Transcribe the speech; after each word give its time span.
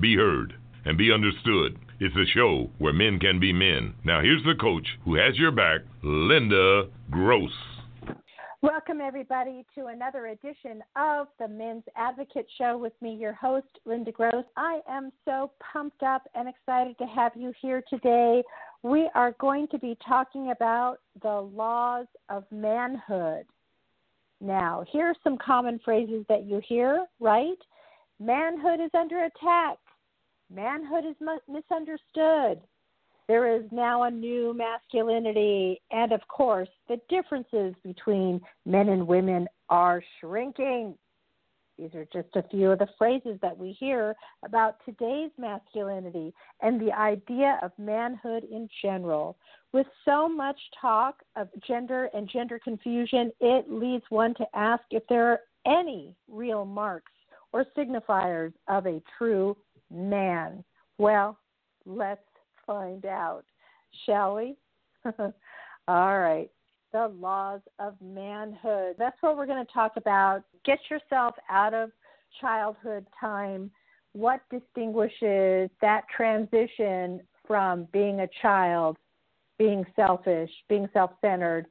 be 0.00 0.16
heard, 0.16 0.54
and 0.84 0.98
be 0.98 1.12
understood. 1.12 1.78
It's 2.00 2.14
a 2.16 2.26
show 2.34 2.70
where 2.78 2.92
men 2.92 3.18
can 3.18 3.38
be 3.38 3.52
men. 3.52 3.94
Now, 4.04 4.20
here's 4.20 4.42
the 4.44 4.54
coach 4.60 4.86
who 5.04 5.14
has 5.14 5.38
your 5.38 5.52
back, 5.52 5.82
Linda 6.02 6.88
Gross. 7.10 7.52
Welcome, 8.62 9.00
everybody, 9.00 9.64
to 9.74 9.86
another 9.86 10.28
edition 10.28 10.82
of 10.96 11.26
the 11.38 11.46
Men's 11.46 11.84
Advocate 11.96 12.46
Show 12.56 12.78
with 12.78 12.94
me, 13.02 13.14
your 13.14 13.34
host, 13.34 13.66
Linda 13.84 14.10
Gross. 14.10 14.44
I 14.56 14.80
am 14.88 15.12
so 15.24 15.50
pumped 15.72 16.02
up 16.02 16.22
and 16.34 16.48
excited 16.48 16.96
to 16.98 17.04
have 17.04 17.32
you 17.36 17.52
here 17.60 17.82
today. 17.88 18.42
We 18.82 19.08
are 19.14 19.34
going 19.38 19.68
to 19.68 19.78
be 19.78 19.96
talking 20.06 20.50
about 20.50 20.96
the 21.22 21.40
laws 21.54 22.06
of 22.28 22.44
manhood. 22.50 23.44
Now, 24.40 24.84
here 24.90 25.06
are 25.06 25.14
some 25.22 25.38
common 25.38 25.78
phrases 25.84 26.24
that 26.28 26.44
you 26.44 26.60
hear, 26.66 27.06
right? 27.20 27.58
Manhood 28.18 28.80
is 28.80 28.90
under 28.94 29.24
attack. 29.24 29.76
Manhood 30.50 31.04
is 31.04 31.16
misunderstood. 31.48 32.60
There 33.26 33.56
is 33.56 33.64
now 33.72 34.02
a 34.02 34.10
new 34.10 34.54
masculinity. 34.54 35.80
And 35.90 36.12
of 36.12 36.20
course, 36.28 36.68
the 36.88 37.00
differences 37.08 37.74
between 37.82 38.40
men 38.66 38.88
and 38.88 39.06
women 39.06 39.48
are 39.70 40.02
shrinking. 40.20 40.96
These 41.78 41.94
are 41.94 42.06
just 42.12 42.28
a 42.36 42.48
few 42.50 42.70
of 42.70 42.78
the 42.78 42.88
phrases 42.98 43.38
that 43.42 43.56
we 43.56 43.72
hear 43.72 44.14
about 44.44 44.76
today's 44.84 45.32
masculinity 45.38 46.32
and 46.60 46.80
the 46.80 46.92
idea 46.92 47.58
of 47.62 47.72
manhood 47.78 48.44
in 48.44 48.68
general. 48.80 49.36
With 49.72 49.86
so 50.04 50.28
much 50.28 50.58
talk 50.80 51.22
of 51.34 51.48
gender 51.66 52.10
and 52.14 52.28
gender 52.28 52.60
confusion, 52.62 53.32
it 53.40 53.68
leads 53.68 54.04
one 54.10 54.34
to 54.34 54.46
ask 54.54 54.84
if 54.90 55.02
there 55.08 55.32
are 55.32 55.40
any 55.66 56.14
real 56.28 56.64
marks 56.64 57.10
or 57.52 57.64
signifiers 57.76 58.52
of 58.68 58.86
a 58.86 59.02
true 59.18 59.56
man. 59.90 60.64
Well, 60.98 61.38
let's 61.86 62.20
find 62.66 63.04
out, 63.06 63.44
shall 64.06 64.36
we? 64.36 64.56
All 65.88 66.18
right. 66.18 66.50
The 66.92 67.08
laws 67.20 67.60
of 67.78 67.94
manhood. 68.00 68.96
That's 68.98 69.16
what 69.20 69.36
we're 69.36 69.46
going 69.46 69.64
to 69.64 69.72
talk 69.72 69.92
about. 69.96 70.42
Get 70.64 70.78
yourself 70.90 71.34
out 71.50 71.74
of 71.74 71.90
childhood 72.40 73.06
time. 73.20 73.70
What 74.12 74.40
distinguishes 74.50 75.70
that 75.80 76.02
transition 76.16 77.20
from 77.46 77.88
being 77.92 78.20
a 78.20 78.28
child, 78.40 78.96
being 79.58 79.84
selfish, 79.96 80.50
being 80.68 80.88
self 80.92 81.10
centered, 81.20 81.66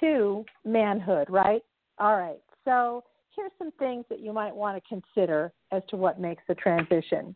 to 0.00 0.44
manhood, 0.64 1.28
right? 1.28 1.62
All 1.98 2.16
right. 2.16 2.40
So 2.64 3.04
here's 3.36 3.52
some 3.58 3.72
things 3.78 4.04
that 4.08 4.20
you 4.20 4.32
might 4.32 4.54
want 4.54 4.82
to 4.82 4.88
consider 4.88 5.52
as 5.70 5.82
to 5.90 5.96
what 5.96 6.20
makes 6.20 6.42
the 6.48 6.54
transition. 6.54 7.34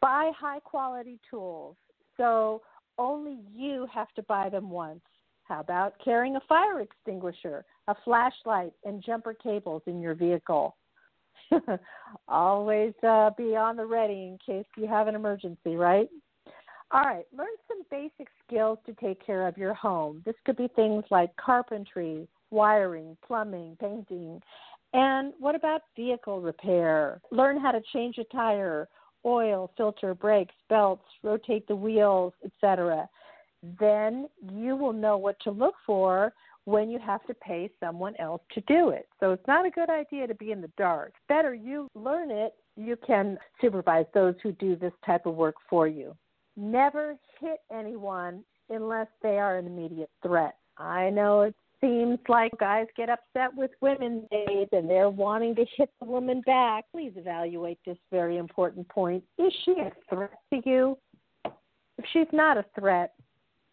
Buy 0.00 0.30
high 0.38 0.60
quality 0.60 1.18
tools. 1.30 1.76
So 2.16 2.62
only 2.98 3.38
you 3.54 3.86
have 3.92 4.12
to 4.14 4.22
buy 4.22 4.48
them 4.48 4.70
once. 4.70 5.00
How 5.44 5.60
about 5.60 5.94
carrying 6.04 6.36
a 6.36 6.40
fire 6.48 6.80
extinguisher, 6.80 7.64
a 7.88 7.94
flashlight, 8.04 8.72
and 8.84 9.02
jumper 9.02 9.34
cables 9.34 9.82
in 9.86 10.00
your 10.00 10.14
vehicle? 10.14 10.76
Always 12.28 12.92
uh, 13.06 13.30
be 13.36 13.56
on 13.56 13.76
the 13.76 13.86
ready 13.86 14.12
in 14.12 14.38
case 14.44 14.66
you 14.76 14.86
have 14.86 15.08
an 15.08 15.14
emergency, 15.14 15.76
right? 15.76 16.08
All 16.90 17.02
right, 17.02 17.26
learn 17.36 17.48
some 17.66 17.82
basic 17.90 18.28
skills 18.46 18.78
to 18.86 18.94
take 18.94 19.24
care 19.24 19.46
of 19.46 19.58
your 19.58 19.74
home. 19.74 20.22
This 20.24 20.34
could 20.44 20.56
be 20.56 20.68
things 20.68 21.04
like 21.10 21.34
carpentry, 21.36 22.26
wiring, 22.50 23.16
plumbing, 23.26 23.76
painting. 23.78 24.40
And 24.94 25.34
what 25.38 25.54
about 25.54 25.82
vehicle 25.96 26.40
repair? 26.40 27.20
Learn 27.30 27.60
how 27.60 27.72
to 27.72 27.80
change 27.92 28.16
a 28.18 28.24
tire, 28.24 28.88
oil, 29.24 29.70
filter, 29.76 30.14
brakes, 30.14 30.54
belts, 30.68 31.04
rotate 31.22 31.66
the 31.68 31.76
wheels, 31.76 32.32
etc. 32.44 33.08
Then 33.78 34.28
you 34.52 34.76
will 34.76 34.92
know 34.92 35.16
what 35.16 35.38
to 35.40 35.50
look 35.50 35.74
for 35.84 36.32
when 36.64 36.90
you 36.90 36.98
have 36.98 37.24
to 37.26 37.34
pay 37.34 37.70
someone 37.80 38.14
else 38.18 38.42
to 38.52 38.60
do 38.62 38.90
it. 38.90 39.08
So 39.20 39.32
it's 39.32 39.46
not 39.46 39.66
a 39.66 39.70
good 39.70 39.88
idea 39.88 40.26
to 40.26 40.34
be 40.34 40.52
in 40.52 40.60
the 40.60 40.70
dark. 40.76 41.14
Better 41.28 41.54
you 41.54 41.88
learn 41.94 42.30
it, 42.30 42.54
you 42.76 42.96
can 43.06 43.38
supervise 43.60 44.06
those 44.12 44.34
who 44.42 44.52
do 44.52 44.76
this 44.76 44.92
type 45.04 45.26
of 45.26 45.34
work 45.34 45.56
for 45.68 45.88
you. 45.88 46.14
Never 46.56 47.16
hit 47.40 47.60
anyone 47.72 48.44
unless 48.68 49.08
they 49.22 49.38
are 49.38 49.56
an 49.56 49.66
immediate 49.66 50.10
threat. 50.22 50.56
I 50.76 51.10
know 51.10 51.42
it 51.42 51.54
seems 51.80 52.18
like 52.28 52.52
guys 52.58 52.86
get 52.96 53.08
upset 53.08 53.54
with 53.54 53.70
women 53.80 54.26
days 54.30 54.68
and 54.72 54.88
they're 54.88 55.10
wanting 55.10 55.54
to 55.56 55.64
hit 55.76 55.90
the 56.00 56.06
woman 56.06 56.42
back. 56.46 56.84
Please 56.92 57.12
evaluate 57.16 57.78
this 57.86 57.98
very 58.10 58.36
important 58.36 58.88
point. 58.88 59.22
Is 59.38 59.52
she 59.64 59.72
a 59.72 59.92
threat 60.08 60.38
to 60.52 60.60
you? 60.64 60.98
If 61.44 62.04
she's 62.12 62.26
not 62.32 62.56
a 62.56 62.64
threat, 62.78 63.14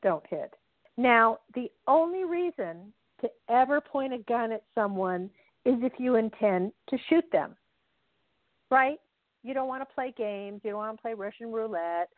don't 0.01 0.25
hit. 0.29 0.53
Now, 0.97 1.39
the 1.53 1.71
only 1.87 2.23
reason 2.23 2.93
to 3.21 3.29
ever 3.49 3.81
point 3.81 4.13
a 4.13 4.19
gun 4.19 4.51
at 4.51 4.63
someone 4.73 5.29
is 5.65 5.75
if 5.81 5.93
you 5.97 6.15
intend 6.15 6.71
to 6.89 6.97
shoot 7.09 7.25
them, 7.31 7.55
right? 8.69 8.99
You 9.43 9.53
don't 9.53 9.67
want 9.67 9.87
to 9.87 9.93
play 9.93 10.13
games. 10.17 10.61
You 10.63 10.71
don't 10.71 10.79
want 10.79 10.97
to 10.97 11.01
play 11.01 11.13
Russian 11.13 11.51
roulette 11.51 12.09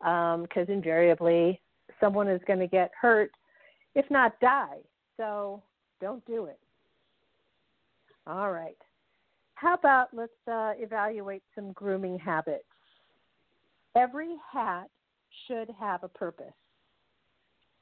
because 0.00 0.68
um, 0.68 0.72
invariably 0.72 1.60
someone 2.00 2.28
is 2.28 2.40
going 2.46 2.58
to 2.58 2.66
get 2.66 2.90
hurt, 3.00 3.30
if 3.94 4.08
not 4.10 4.38
die. 4.40 4.78
So 5.16 5.62
don't 6.00 6.24
do 6.26 6.46
it. 6.46 6.58
All 8.26 8.50
right. 8.50 8.76
How 9.54 9.74
about 9.74 10.08
let's 10.12 10.32
uh, 10.50 10.72
evaluate 10.76 11.42
some 11.54 11.72
grooming 11.72 12.18
habits? 12.18 12.64
Every 13.94 14.36
hat 14.52 14.88
should 15.46 15.70
have 15.78 16.02
a 16.04 16.08
purpose. 16.08 16.52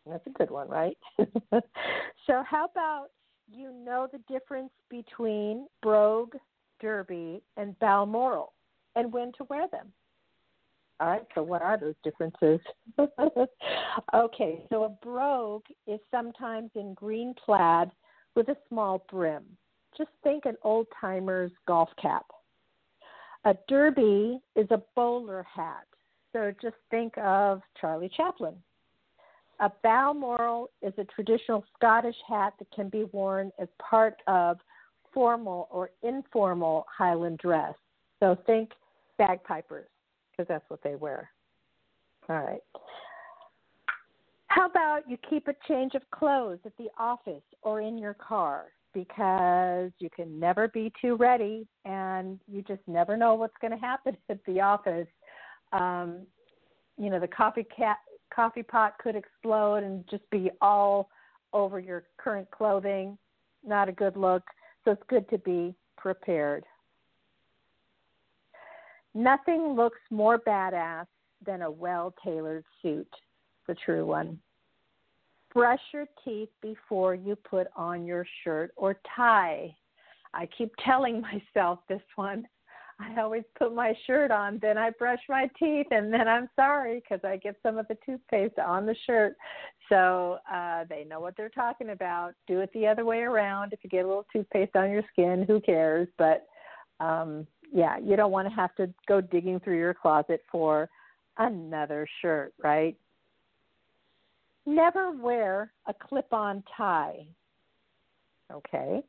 That's 0.06 0.26
a 0.26 0.30
good 0.30 0.50
one, 0.50 0.68
right? 0.68 0.96
so, 1.18 2.42
how 2.48 2.66
about 2.70 3.06
you 3.50 3.72
know 3.72 4.06
the 4.12 4.20
difference 4.32 4.70
between 4.90 5.66
brogue, 5.82 6.34
derby, 6.80 7.42
and 7.56 7.78
balmoral 7.78 8.52
and 8.96 9.12
when 9.12 9.32
to 9.32 9.44
wear 9.48 9.66
them? 9.68 9.92
All 11.00 11.08
right, 11.08 11.26
so 11.34 11.42
what 11.42 11.60
are 11.60 11.78
those 11.78 11.94
differences? 12.04 12.60
okay, 14.14 14.64
so 14.70 14.84
a 14.84 14.88
brogue 15.04 15.64
is 15.86 15.98
sometimes 16.10 16.70
in 16.76 16.94
green 16.94 17.34
plaid 17.44 17.90
with 18.36 18.48
a 18.48 18.56
small 18.68 19.04
brim. 19.10 19.42
Just 19.98 20.10
think 20.22 20.44
an 20.44 20.56
old 20.62 20.86
timer's 21.00 21.50
golf 21.66 21.88
cap. 22.00 22.26
A 23.44 23.54
derby 23.68 24.38
is 24.54 24.68
a 24.70 24.80
bowler 24.94 25.42
hat, 25.42 25.84
so 26.32 26.52
just 26.62 26.76
think 26.90 27.12
of 27.18 27.60
Charlie 27.80 28.10
Chaplin. 28.16 28.54
A 29.60 29.70
balmoral 29.82 30.70
is 30.80 30.94
a 30.98 31.04
traditional 31.04 31.64
Scottish 31.76 32.16
hat 32.28 32.54
that 32.58 32.70
can 32.74 32.88
be 32.88 33.04
worn 33.12 33.50
as 33.60 33.68
part 33.78 34.16
of 34.26 34.58
formal 35.12 35.68
or 35.70 35.90
informal 36.02 36.86
Highland 36.96 37.38
dress. 37.38 37.74
So 38.20 38.36
think 38.46 38.70
bagpipers 39.18 39.86
because 40.36 40.48
that's 40.48 40.68
what 40.68 40.82
they 40.82 40.94
wear. 40.94 41.30
All 42.28 42.36
right. 42.36 42.62
How 44.48 44.66
about 44.66 45.08
you 45.08 45.16
keep 45.28 45.48
a 45.48 45.54
change 45.68 45.94
of 45.94 46.02
clothes 46.10 46.60
at 46.64 46.76
the 46.78 46.88
office 46.98 47.42
or 47.62 47.80
in 47.80 47.98
your 47.98 48.14
car 48.14 48.66
because 48.92 49.90
you 49.98 50.08
can 50.14 50.38
never 50.38 50.68
be 50.68 50.92
too 51.02 51.16
ready 51.16 51.66
and 51.84 52.38
you 52.46 52.62
just 52.62 52.80
never 52.86 53.16
know 53.16 53.34
what's 53.34 53.56
going 53.60 53.72
to 53.72 53.76
happen 53.76 54.16
at 54.30 54.38
the 54.46 54.60
office. 54.60 55.08
Um, 55.72 56.20
you 56.96 57.10
know, 57.10 57.18
the 57.18 57.28
coffee 57.28 57.66
cat 57.76 57.96
coffee 58.34 58.62
pot 58.62 58.94
could 59.02 59.16
explode 59.16 59.82
and 59.82 60.04
just 60.08 60.28
be 60.30 60.50
all 60.60 61.08
over 61.52 61.78
your 61.78 62.04
current 62.16 62.50
clothing. 62.50 63.18
Not 63.64 63.88
a 63.88 63.92
good 63.92 64.16
look. 64.16 64.42
So 64.84 64.92
it's 64.92 65.02
good 65.08 65.28
to 65.30 65.38
be 65.38 65.74
prepared. 65.96 66.64
Nothing 69.14 69.74
looks 69.74 70.00
more 70.10 70.38
badass 70.38 71.06
than 71.44 71.62
a 71.62 71.70
well 71.70 72.14
tailored 72.24 72.64
suit, 72.82 73.12
the 73.68 73.74
true 73.84 74.06
one. 74.06 74.38
Brush 75.52 75.80
your 75.92 76.06
teeth 76.24 76.48
before 76.60 77.14
you 77.14 77.36
put 77.36 77.68
on 77.76 78.04
your 78.04 78.26
shirt 78.42 78.72
or 78.76 78.96
tie. 79.16 79.74
I 80.32 80.48
keep 80.58 80.72
telling 80.84 81.20
myself 81.54 81.80
this 81.88 82.02
one. 82.16 82.46
I 83.00 83.20
always 83.20 83.42
put 83.58 83.74
my 83.74 83.92
shirt 84.06 84.30
on, 84.30 84.60
then 84.62 84.78
I 84.78 84.90
brush 84.90 85.18
my 85.28 85.50
teeth, 85.58 85.88
and 85.90 86.12
then 86.12 86.28
I'm 86.28 86.48
sorry 86.54 87.02
because 87.02 87.24
I 87.24 87.36
get 87.36 87.56
some 87.60 87.76
of 87.76 87.88
the 87.88 87.96
toothpaste 88.06 88.58
on 88.60 88.86
the 88.86 88.94
shirt. 89.04 89.34
So 89.88 90.38
uh, 90.52 90.84
they 90.88 91.04
know 91.04 91.18
what 91.18 91.36
they're 91.36 91.48
talking 91.48 91.90
about. 91.90 92.34
Do 92.46 92.60
it 92.60 92.70
the 92.72 92.86
other 92.86 93.04
way 93.04 93.20
around. 93.20 93.72
If 93.72 93.80
you 93.82 93.90
get 93.90 94.04
a 94.04 94.08
little 94.08 94.26
toothpaste 94.32 94.76
on 94.76 94.90
your 94.90 95.02
skin, 95.12 95.44
who 95.46 95.60
cares? 95.60 96.06
But 96.18 96.46
um, 97.00 97.48
yeah, 97.74 97.98
you 97.98 98.14
don't 98.14 98.30
want 98.30 98.48
to 98.48 98.54
have 98.54 98.74
to 98.76 98.88
go 99.08 99.20
digging 99.20 99.58
through 99.58 99.78
your 99.78 99.92
closet 99.92 100.42
for 100.50 100.88
another 101.38 102.06
shirt, 102.22 102.54
right? 102.62 102.96
Never 104.64 105.10
wear 105.10 105.72
a 105.86 105.92
clip 105.92 106.32
on 106.32 106.62
tie. 106.76 107.26
Okay. 108.50 109.02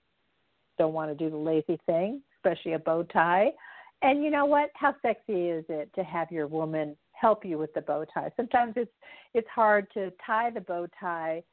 Don't 0.80 0.94
want 0.94 1.12
to 1.12 1.16
do 1.16 1.30
the 1.30 1.38
lazy 1.38 1.80
thing, 1.86 2.22
especially 2.38 2.74
a 2.74 2.80
bow 2.80 3.04
tie. 3.04 3.52
And 4.02 4.24
you 4.24 4.32
know 4.32 4.46
what? 4.46 4.72
How 4.74 4.96
sexy 5.02 5.50
is 5.50 5.64
it 5.70 5.92
to 5.94 6.04
have 6.04 6.32
your 6.32 6.48
woman 6.48 6.98
help 7.12 7.46
you 7.46 7.60
with 7.60 7.74
the 7.76 7.82
bow 7.82 8.04
tie? 8.12 8.32
Sometimes 8.36 8.74
it's 8.76 8.92
it's 9.36 9.48
hard 9.54 9.88
to 9.94 10.12
tie 10.26 10.50
the 10.50 10.62
bow 10.62 10.88
tie 11.00 11.44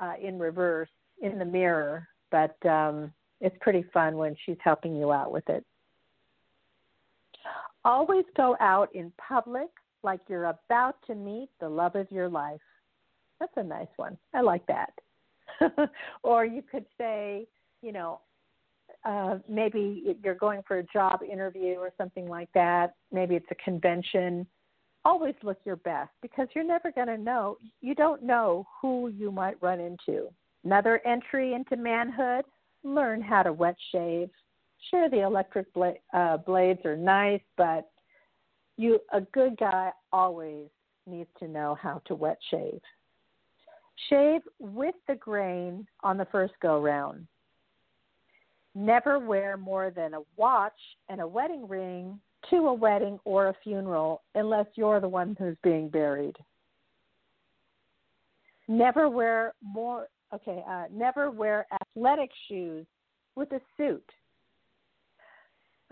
uh, 0.00 0.14
in 0.20 0.38
reverse 0.38 0.88
in 1.20 1.38
the 1.38 1.44
mirror, 1.44 2.08
but 2.30 2.56
um, 2.66 3.12
it's 3.42 3.56
pretty 3.60 3.84
fun 3.92 4.16
when 4.16 4.34
she's 4.44 4.56
helping 4.64 4.96
you 4.96 5.12
out 5.12 5.30
with 5.30 5.48
it. 5.48 5.64
Always 7.84 8.24
go 8.36 8.56
out 8.60 8.94
in 8.94 9.12
public 9.16 9.68
like 10.02 10.20
you're 10.28 10.46
about 10.46 10.96
to 11.06 11.14
meet 11.14 11.48
the 11.60 11.68
love 11.68 11.94
of 11.94 12.10
your 12.10 12.28
life. 12.28 12.60
That's 13.40 13.52
a 13.56 13.62
nice 13.62 13.88
one. 13.96 14.16
I 14.34 14.40
like 14.40 14.64
that. 14.66 14.92
or 16.22 16.44
you 16.44 16.62
could 16.62 16.86
say, 16.98 17.46
you 17.82 17.92
know, 17.92 18.20
uh, 19.04 19.38
maybe 19.48 20.16
you're 20.22 20.34
going 20.34 20.62
for 20.66 20.78
a 20.78 20.84
job 20.84 21.20
interview 21.22 21.74
or 21.74 21.90
something 21.98 22.28
like 22.28 22.48
that. 22.54 22.94
Maybe 23.10 23.34
it's 23.34 23.46
a 23.50 23.56
convention. 23.56 24.46
Always 25.04 25.34
look 25.42 25.58
your 25.64 25.76
best 25.76 26.10
because 26.20 26.46
you're 26.54 26.64
never 26.64 26.92
going 26.92 27.08
to 27.08 27.18
know. 27.18 27.58
You 27.80 27.94
don't 27.94 28.22
know 28.22 28.66
who 28.80 29.08
you 29.08 29.32
might 29.32 29.60
run 29.60 29.80
into. 29.80 30.28
Another 30.64 31.00
entry 31.04 31.54
into 31.54 31.76
manhood 31.76 32.44
learn 32.84 33.20
how 33.20 33.42
to 33.42 33.52
wet 33.52 33.76
shave. 33.92 34.30
Sure, 34.90 35.08
the 35.08 35.20
electric 35.20 35.72
bla- 35.72 35.94
uh, 36.12 36.38
blades 36.38 36.84
are 36.84 36.96
nice, 36.96 37.40
but 37.56 37.90
you 38.76 38.98
a 39.12 39.20
good 39.20 39.56
guy 39.56 39.92
always 40.12 40.68
needs 41.06 41.28
to 41.38 41.48
know 41.48 41.76
how 41.80 42.00
to 42.06 42.14
wet 42.14 42.38
shave. 42.50 42.80
Shave 44.08 44.42
with 44.58 44.94
the 45.06 45.14
grain 45.14 45.86
on 46.02 46.16
the 46.16 46.26
first 46.26 46.54
go 46.60 46.80
round. 46.80 47.26
Never 48.74 49.18
wear 49.18 49.56
more 49.56 49.90
than 49.90 50.14
a 50.14 50.22
watch 50.36 50.72
and 51.08 51.20
a 51.20 51.26
wedding 51.26 51.68
ring 51.68 52.18
to 52.50 52.56
a 52.68 52.74
wedding 52.74 53.18
or 53.24 53.48
a 53.48 53.56
funeral 53.62 54.22
unless 54.34 54.66
you're 54.74 55.00
the 55.00 55.08
one 55.08 55.36
who's 55.38 55.56
being 55.62 55.88
buried. 55.88 56.36
Never 58.66 59.08
wear 59.08 59.54
more 59.62 60.08
okay, 60.34 60.62
uh, 60.66 60.84
never 60.90 61.30
wear 61.30 61.66
athletic 61.82 62.30
shoes 62.48 62.86
with 63.36 63.52
a 63.52 63.60
suit. 63.76 64.04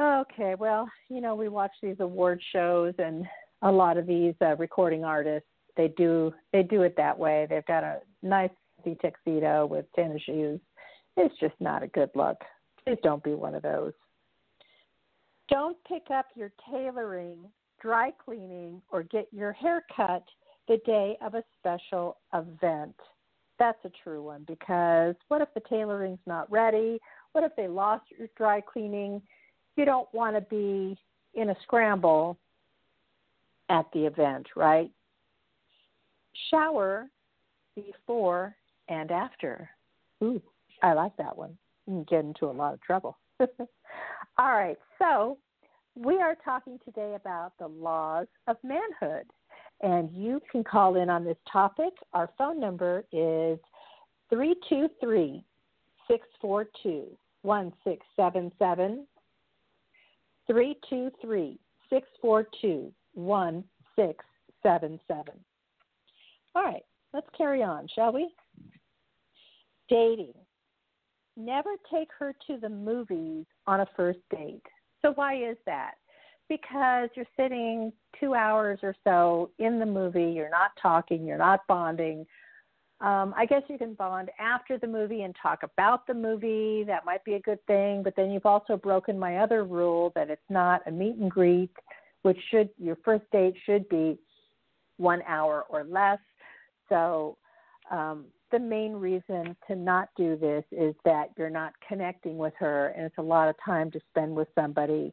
Okay, 0.00 0.55
well, 0.55 0.88
you 1.08 1.20
know, 1.20 1.35
we 1.35 1.49
watch 1.49 1.73
these 1.82 1.97
award 2.00 2.41
shows 2.52 2.94
and 2.99 3.26
a 3.62 3.70
lot 3.70 3.99
of 3.99 4.06
these 4.06 4.35
uh, 4.41 4.56
recording 4.56 5.05
artists 5.05 5.47
they 5.76 5.88
do 5.97 6.32
they 6.52 6.62
do 6.62 6.82
it 6.82 6.94
that 6.97 7.19
way. 7.19 7.47
They've 7.49 7.64
got 7.67 7.85
a 7.85 8.00
nice 8.23 8.50
tuxedo 8.85 9.67
with 9.67 9.87
tennis 9.94 10.23
shoes. 10.23 10.61
It's 11.17 11.35
just 11.38 11.55
not 11.61 11.82
a 11.82 11.87
good 11.88 12.11
look. 12.14 12.37
Please 12.85 12.99
don't 13.02 13.23
be 13.23 13.35
one 13.35 13.55
of 13.55 13.62
those. 13.62 13.93
Don't 15.49 15.76
pick 15.87 16.11
up 16.11 16.26
your 16.35 16.52
tailoring, 16.70 17.38
dry 17.81 18.11
cleaning, 18.25 18.81
or 18.91 19.02
get 19.02 19.26
your 19.32 19.52
hair 19.52 19.85
cut 19.94 20.25
the 20.69 20.79
day 20.87 21.17
of 21.20 21.35
a 21.35 21.44
special 21.58 22.19
event. 22.32 22.94
That's 23.58 23.85
a 23.85 23.91
true 24.02 24.23
one 24.23 24.44
because 24.47 25.14
what 25.29 25.43
if 25.43 25.49
the 25.55 25.62
tailoring's 25.69 26.20
not 26.26 26.50
ready? 26.50 26.99
What 27.32 27.44
if 27.44 27.52
they 27.56 27.69
lost 27.69 28.05
your 28.17 28.29
dry 28.37 28.61
cleaning? 28.61 29.20
You 29.76 29.84
don't 29.84 30.12
want 30.12 30.37
to 30.37 30.43
be 30.43 30.99
in 31.34 31.50
a 31.50 31.56
scramble 31.62 32.38
at 33.69 33.87
the 33.93 34.06
event, 34.06 34.46
right? 34.56 34.90
shower 36.50 37.08
before 37.75 38.55
and 38.88 39.11
after. 39.11 39.69
Ooh, 40.22 40.43
I 40.82 40.93
like 40.93 41.17
that 41.17 41.37
one. 41.37 41.56
You 41.87 41.94
can 41.94 42.05
get 42.05 42.25
into 42.25 42.46
a 42.46 42.52
lot 42.52 42.75
of 42.75 42.81
trouble. 42.81 43.19
All 43.40 44.52
right, 44.52 44.78
so 44.99 45.38
we 45.96 46.20
are 46.20 46.37
talking 46.44 46.78
today 46.84 47.14
about 47.14 47.52
the 47.58 47.66
laws 47.66 48.26
of 48.46 48.56
manhood. 48.62 49.26
And 49.82 50.11
you 50.12 50.40
can 50.50 50.62
call 50.62 50.96
in 50.96 51.08
on 51.08 51.25
this 51.25 51.38
topic. 51.50 51.93
Our 52.12 52.28
phone 52.37 52.61
number 52.61 53.05
is 53.12 53.58
323 54.28 55.43
642 56.06 57.06
1677. 57.43 59.06
323 60.50 61.58
642 61.91 62.93
1677. 63.14 65.35
All 66.56 66.64
right, 66.64 66.82
let's 67.14 67.29
carry 67.38 67.62
on, 67.62 67.87
shall 67.94 68.12
we? 68.12 68.29
Dating. 69.88 70.35
Never 71.37 71.70
take 71.93 72.08
her 72.19 72.35
to 72.49 72.56
the 72.61 72.69
movies 72.69 73.47
on 73.69 73.82
a 73.82 73.87
first 73.97 74.19
date. 74.35 74.67
So, 75.02 75.12
why 75.14 75.37
is 75.37 75.56
that? 75.67 75.93
Because 76.49 77.11
you're 77.14 77.26
sitting 77.37 77.93
two 78.19 78.35
hours 78.35 78.81
or 78.82 78.97
so 79.05 79.52
in 79.61 79.79
the 79.79 79.87
movie, 79.87 80.32
you're 80.32 80.50
not 80.50 80.73
talking, 80.82 81.25
you're 81.25 81.38
not 81.38 81.61
bonding. 81.69 82.26
Um, 83.00 83.32
I 83.35 83.47
guess 83.47 83.62
you 83.69 83.79
can 83.79 83.94
bond 83.94 84.31
after 84.38 84.76
the 84.76 84.87
movie 84.87 85.23
and 85.23 85.35
talk 85.43 85.61
about 85.62 86.06
the 86.06 86.12
movie. 86.12 86.85
That 86.87 87.06
might 87.06 87.25
be 87.25 87.35
a 87.35 87.41
good 87.41 87.64
thing. 87.67 88.02
But 88.02 88.14
then 88.14 88.31
you've 88.31 88.47
also 88.47 88.76
broken 88.76 89.19
my 89.19 89.38
other 89.38 89.64
rule 89.64 90.12
that 90.14 90.29
it's 90.29 90.43
not 90.50 90.82
a 90.87 90.91
meet 90.91 91.17
and 91.17 91.31
greet, 91.31 91.70
which 92.23 92.38
should 92.50 92.69
your 92.79 92.97
first 93.02 93.25
date 93.32 93.55
should 93.64 93.88
be 93.88 94.19
one 94.99 95.23
hour 95.26 95.64
or 95.70 95.85
less. 95.85 96.19
So, 96.91 97.38
um, 97.91 98.26
the 98.52 98.58
main 98.58 98.93
reason 98.94 99.56
to 99.69 99.76
not 99.76 100.08
do 100.17 100.37
this 100.37 100.64
is 100.73 100.94
that 101.05 101.31
you're 101.38 101.50
not 101.50 101.73
connecting 101.87 102.37
with 102.37 102.52
her, 102.58 102.88
and 102.88 103.06
it's 103.06 103.19
a 103.19 103.23
lot 103.23 103.49
of 103.49 103.55
time 103.64 103.91
to 103.93 104.00
spend 104.11 104.35
with 104.35 104.49
somebody 104.56 105.12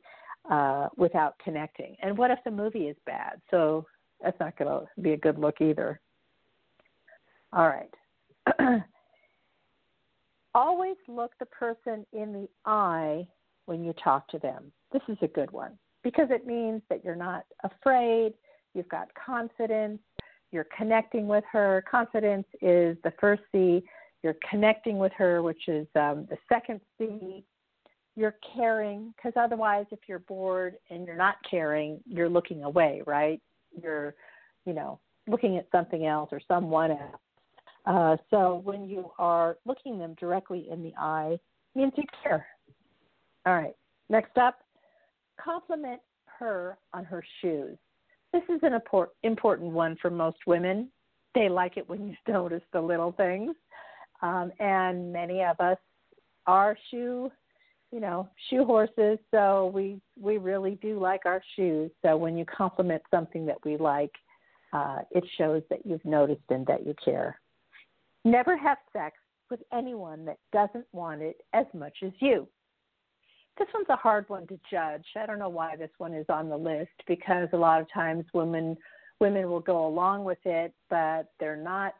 uh, 0.49 0.87
without 0.97 1.35
connecting. 1.43 1.95
And 2.01 2.17
what 2.17 2.31
if 2.31 2.39
the 2.43 2.51
movie 2.51 2.87
is 2.87 2.97
bad? 3.05 3.39
So 3.51 3.85
that's 4.21 4.39
not 4.39 4.57
going 4.57 4.71
to 4.71 5.01
be 5.01 5.13
a 5.13 5.17
good 5.17 5.37
look 5.37 5.61
either. 5.61 5.99
All 7.57 7.67
right. 7.67 7.89
Always 10.53 10.95
look 11.07 11.31
the 11.39 11.47
person 11.47 12.05
in 12.13 12.31
the 12.31 12.47
eye 12.67 13.27
when 13.65 13.83
you 13.83 13.93
talk 13.93 14.27
to 14.29 14.37
them. 14.37 14.71
This 14.93 15.01
is 15.07 15.17
a 15.23 15.27
good 15.27 15.49
one 15.49 15.71
because 16.03 16.27
it 16.29 16.45
means 16.45 16.83
that 16.91 17.03
you're 17.03 17.15
not 17.15 17.45
afraid, 17.63 18.33
you've 18.75 18.87
got 18.89 19.07
confidence, 19.15 19.99
you're 20.51 20.67
connecting 20.77 21.27
with 21.27 21.43
her. 21.51 21.83
Confidence 21.89 22.45
is 22.61 22.95
the 23.03 23.11
first 23.19 23.41
C. 23.51 23.83
You're 24.21 24.37
connecting 24.47 24.99
with 24.99 25.11
her, 25.17 25.41
which 25.41 25.67
is 25.67 25.87
um, 25.95 26.27
the 26.29 26.37
second 26.47 26.79
C. 26.99 27.43
You're 28.15 28.35
caring, 28.55 29.15
because 29.15 29.33
otherwise, 29.35 29.87
if 29.89 29.99
you're 30.07 30.19
bored 30.19 30.75
and 30.91 31.07
you're 31.07 31.15
not 31.15 31.37
caring, 31.49 32.01
you're 32.05 32.29
looking 32.29 32.63
away, 32.63 33.01
right? 33.07 33.41
You're, 33.81 34.13
you 34.65 34.73
know, 34.73 34.99
looking 35.27 35.57
at 35.57 35.67
something 35.71 36.05
else 36.05 36.29
or 36.31 36.39
someone 36.47 36.91
else. 36.91 37.19
Uh, 37.87 38.17
so 38.29 38.61
when 38.65 38.87
you 38.87 39.09
are 39.17 39.57
looking 39.65 39.97
them 39.97 40.13
directly 40.19 40.67
in 40.69 40.83
the 40.83 40.93
eye, 40.99 41.37
means 41.73 41.93
you 41.95 42.03
care. 42.21 42.45
All 43.45 43.55
right. 43.55 43.75
Next 44.09 44.37
up, 44.37 44.59
compliment 45.41 46.01
her 46.25 46.77
on 46.93 47.05
her 47.05 47.23
shoes. 47.41 47.77
This 48.33 48.43
is 48.49 48.59
an 48.63 48.73
important 49.23 49.71
one 49.71 49.97
for 50.01 50.09
most 50.09 50.37
women. 50.45 50.89
They 51.33 51.47
like 51.47 51.77
it 51.77 51.87
when 51.87 52.07
you 52.07 52.15
notice 52.33 52.63
the 52.73 52.81
little 52.81 53.13
things. 53.13 53.55
Um, 54.21 54.51
and 54.59 55.13
many 55.13 55.43
of 55.43 55.59
us 55.59 55.77
are 56.45 56.77
shoe, 56.91 57.31
you 57.91 57.99
know, 58.01 58.27
shoe 58.49 58.65
horses. 58.65 59.17
So 59.31 59.71
we 59.73 60.01
we 60.19 60.39
really 60.39 60.77
do 60.81 60.99
like 60.99 61.25
our 61.25 61.41
shoes. 61.55 61.91
So 62.01 62.17
when 62.17 62.37
you 62.37 62.43
compliment 62.45 63.03
something 63.11 63.45
that 63.45 63.63
we 63.63 63.77
like, 63.77 64.11
uh, 64.73 64.99
it 65.11 65.23
shows 65.37 65.61
that 65.69 65.85
you've 65.85 66.03
noticed 66.03 66.41
and 66.49 66.65
that 66.65 66.85
you 66.85 66.93
care. 67.03 67.39
Never 68.27 68.57
have 68.57 68.77
sex 68.93 69.17
with 69.49 69.61
anyone 69.73 70.25
that 70.25 70.37
doesn't 70.51 70.85
want 70.91 71.21
it 71.21 71.37
as 71.53 71.65
much 71.73 71.97
as 72.03 72.11
you 72.19 72.47
this 73.57 73.67
one's 73.73 73.89
a 73.89 73.95
hard 73.95 74.27
one 74.29 74.45
to 74.47 74.59
judge. 74.69 75.05
I 75.15 75.25
don't 75.25 75.39
know 75.39 75.49
why 75.49 75.75
this 75.75 75.89
one 75.97 76.13
is 76.13 76.25
on 76.29 76.49
the 76.49 76.57
list 76.57 76.91
because 77.07 77.47
a 77.53 77.57
lot 77.57 77.81
of 77.81 77.87
times 77.91 78.25
women 78.33 78.77
women 79.19 79.49
will 79.49 79.59
go 79.59 79.87
along 79.87 80.23
with 80.25 80.37
it, 80.45 80.73
but 80.89 81.31
they're 81.39 81.57
not 81.57 81.93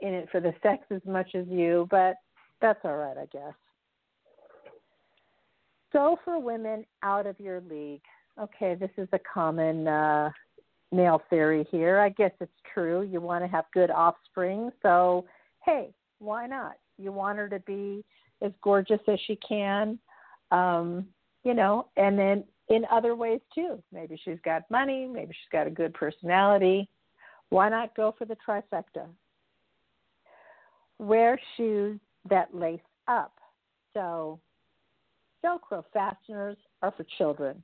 in 0.00 0.14
it 0.14 0.28
for 0.32 0.40
the 0.40 0.54
sex 0.62 0.84
as 0.90 1.02
much 1.06 1.34
as 1.34 1.46
you, 1.48 1.86
but 1.90 2.14
that's 2.62 2.80
all 2.84 2.96
right, 2.96 3.18
I 3.18 3.26
guess. 3.26 3.52
Go 5.92 6.18
for 6.24 6.38
women 6.38 6.86
out 7.02 7.26
of 7.26 7.38
your 7.38 7.60
league. 7.68 8.00
okay, 8.40 8.74
this 8.74 8.90
is 8.96 9.08
a 9.12 9.18
common 9.18 9.86
uh, 9.86 10.30
male 10.92 11.20
theory 11.28 11.66
here. 11.70 11.98
I 11.98 12.08
guess 12.08 12.32
it's 12.40 12.50
true. 12.72 13.02
You 13.02 13.20
want 13.20 13.44
to 13.44 13.48
have 13.48 13.66
good 13.74 13.90
offspring, 13.90 14.70
so 14.80 15.26
hey, 15.64 15.90
why 16.18 16.46
not? 16.46 16.74
You 16.98 17.12
want 17.12 17.38
her 17.38 17.48
to 17.48 17.60
be 17.60 18.04
as 18.42 18.52
gorgeous 18.62 19.00
as 19.08 19.18
she 19.26 19.36
can, 19.36 19.98
um, 20.50 21.06
you 21.44 21.54
know, 21.54 21.88
and 21.96 22.18
then 22.18 22.44
in 22.68 22.84
other 22.90 23.14
ways 23.14 23.40
too. 23.54 23.82
Maybe 23.92 24.20
she's 24.24 24.38
got 24.44 24.70
money, 24.70 25.06
maybe 25.06 25.32
she's 25.32 25.52
got 25.52 25.66
a 25.66 25.70
good 25.70 25.94
personality. 25.94 26.88
Why 27.50 27.68
not 27.68 27.94
go 27.94 28.14
for 28.16 28.24
the 28.24 28.36
trifecta? 28.46 29.06
Wear 30.98 31.38
shoes 31.56 32.00
that 32.28 32.54
lace 32.54 32.80
up. 33.08 33.34
So, 33.94 34.40
Velcro 35.44 35.82
fasteners 35.92 36.56
are 36.82 36.92
for 36.96 37.04
children. 37.18 37.62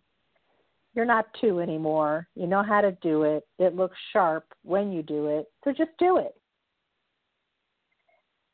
You're 0.95 1.05
not 1.05 1.27
two 1.41 1.61
anymore. 1.61 2.27
You 2.35 2.47
know 2.47 2.63
how 2.63 2.81
to 2.81 2.93
do 3.01 3.23
it. 3.23 3.47
It 3.59 3.77
looks 3.77 3.97
sharp 4.13 4.45
when 4.63 4.91
you 4.91 5.03
do 5.03 5.29
it. 5.29 5.47
So 5.63 5.71
just 5.71 5.91
do 5.99 6.19
it. 6.19 6.35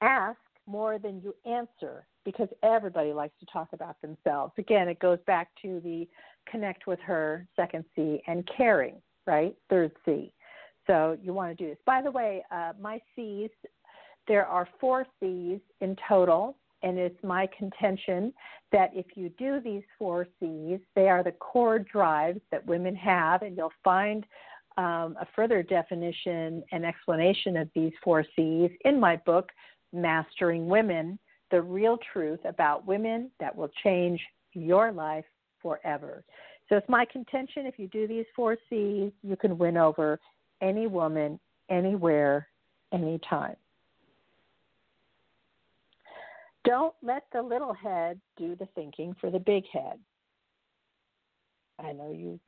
Ask 0.05 0.39
more 0.67 0.99
than 0.99 1.23
you 1.23 1.35
answer 1.51 2.07
because 2.27 2.49
everybody 2.63 3.15
likes 3.15 3.33
to 3.41 3.47
talk 3.47 3.69
about 3.73 3.97
themselves. 4.03 4.53
Again, 4.59 4.87
it 4.87 4.99
goes 4.99 5.19
back 5.27 5.49
to 5.63 5.81
the 5.81 6.07
connect 6.51 6.87
with 6.87 7.01
her, 7.01 7.47
second 7.57 7.85
C, 7.97 8.23
and 8.27 8.47
caring, 8.55 8.97
right? 9.27 9.57
Third 9.71 9.93
C. 10.05 10.35
So 10.87 11.17
you 11.23 11.33
want 11.33 11.57
to 11.57 11.65
do 11.65 11.71
this. 11.71 11.79
By 11.87 12.03
the 12.03 12.11
way, 12.11 12.45
uh, 12.51 12.75
my 12.79 13.01
C's, 13.17 13.49
there 14.29 14.45
are 14.47 14.69
four 14.79 15.07
C's 15.21 15.61
in 15.81 15.97
total, 16.07 16.57
and 16.83 16.99
it's 16.99 17.23
my 17.25 17.49
contention 17.57 18.35
that 18.73 18.91
if 18.95 19.07
you 19.15 19.31
do 19.39 19.59
these 19.61 19.85
four 19.99 20.27
C's, 20.39 20.81
they 20.95 21.09
are 21.09 21.23
the 21.23 21.33
core 21.33 21.79
drives 21.79 22.41
that 22.51 22.67
women 22.67 22.95
have, 22.95 23.41
and 23.41 23.57
you'll 23.57 23.73
find 23.83 24.27
um, 24.77 25.17
a 25.21 25.27
further 25.35 25.63
definition 25.63 26.63
and 26.73 26.85
explanation 26.85 27.57
of 27.57 27.71
these 27.75 27.93
four 28.03 28.25
C's 28.37 28.71
in 28.85 29.01
my 29.01 29.17
book, 29.25 29.51
Mastering 29.95 30.69
Women 30.69 31.19
The 31.51 31.63
Real 31.63 31.99
Truth 32.13 32.41
About 32.45 32.87
Women 32.87 33.31
That 33.41 33.55
Will 33.55 33.71
Change 33.83 34.21
Your 34.53 34.93
Life 34.93 35.25
Forever. 35.63 36.25
So 36.69 36.77
it's 36.77 36.89
my 36.89 37.05
contention 37.05 37.67
if 37.67 37.79
you 37.79 37.89
do 37.89 38.07
these 38.09 38.27
four 38.35 38.57
C's, 38.69 39.13
you 39.23 39.37
can 39.37 39.59
win 39.59 39.77
over 39.77 40.19
any 40.61 40.87
woman, 40.87 41.39
anywhere, 41.69 42.49
anytime. 42.93 43.57
Don't 46.65 46.95
let 47.03 47.25
the 47.33 47.43
little 47.43 47.75
head 47.75 48.19
do 48.39 48.57
the 48.57 48.67
thinking 48.75 49.15
for 49.21 49.31
the 49.31 49.39
big 49.39 49.65
head. 49.71 49.99
I 51.79 51.93
know 51.93 52.13
you 52.13 52.41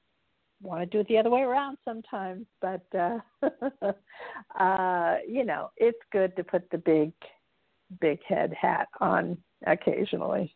want 0.62 0.80
to 0.80 0.86
do 0.86 1.00
it 1.00 1.08
the 1.08 1.18
other 1.18 1.30
way 1.30 1.42
around 1.42 1.76
sometimes, 1.84 2.46
but 2.60 2.86
uh, 2.94 3.18
uh, 4.58 5.16
you 5.28 5.44
know 5.44 5.70
it's 5.76 5.98
good 6.12 6.34
to 6.36 6.44
put 6.44 6.70
the 6.70 6.78
big, 6.78 7.12
big 8.00 8.18
head 8.26 8.52
hat 8.60 8.88
on 9.00 9.36
occasionally. 9.66 10.54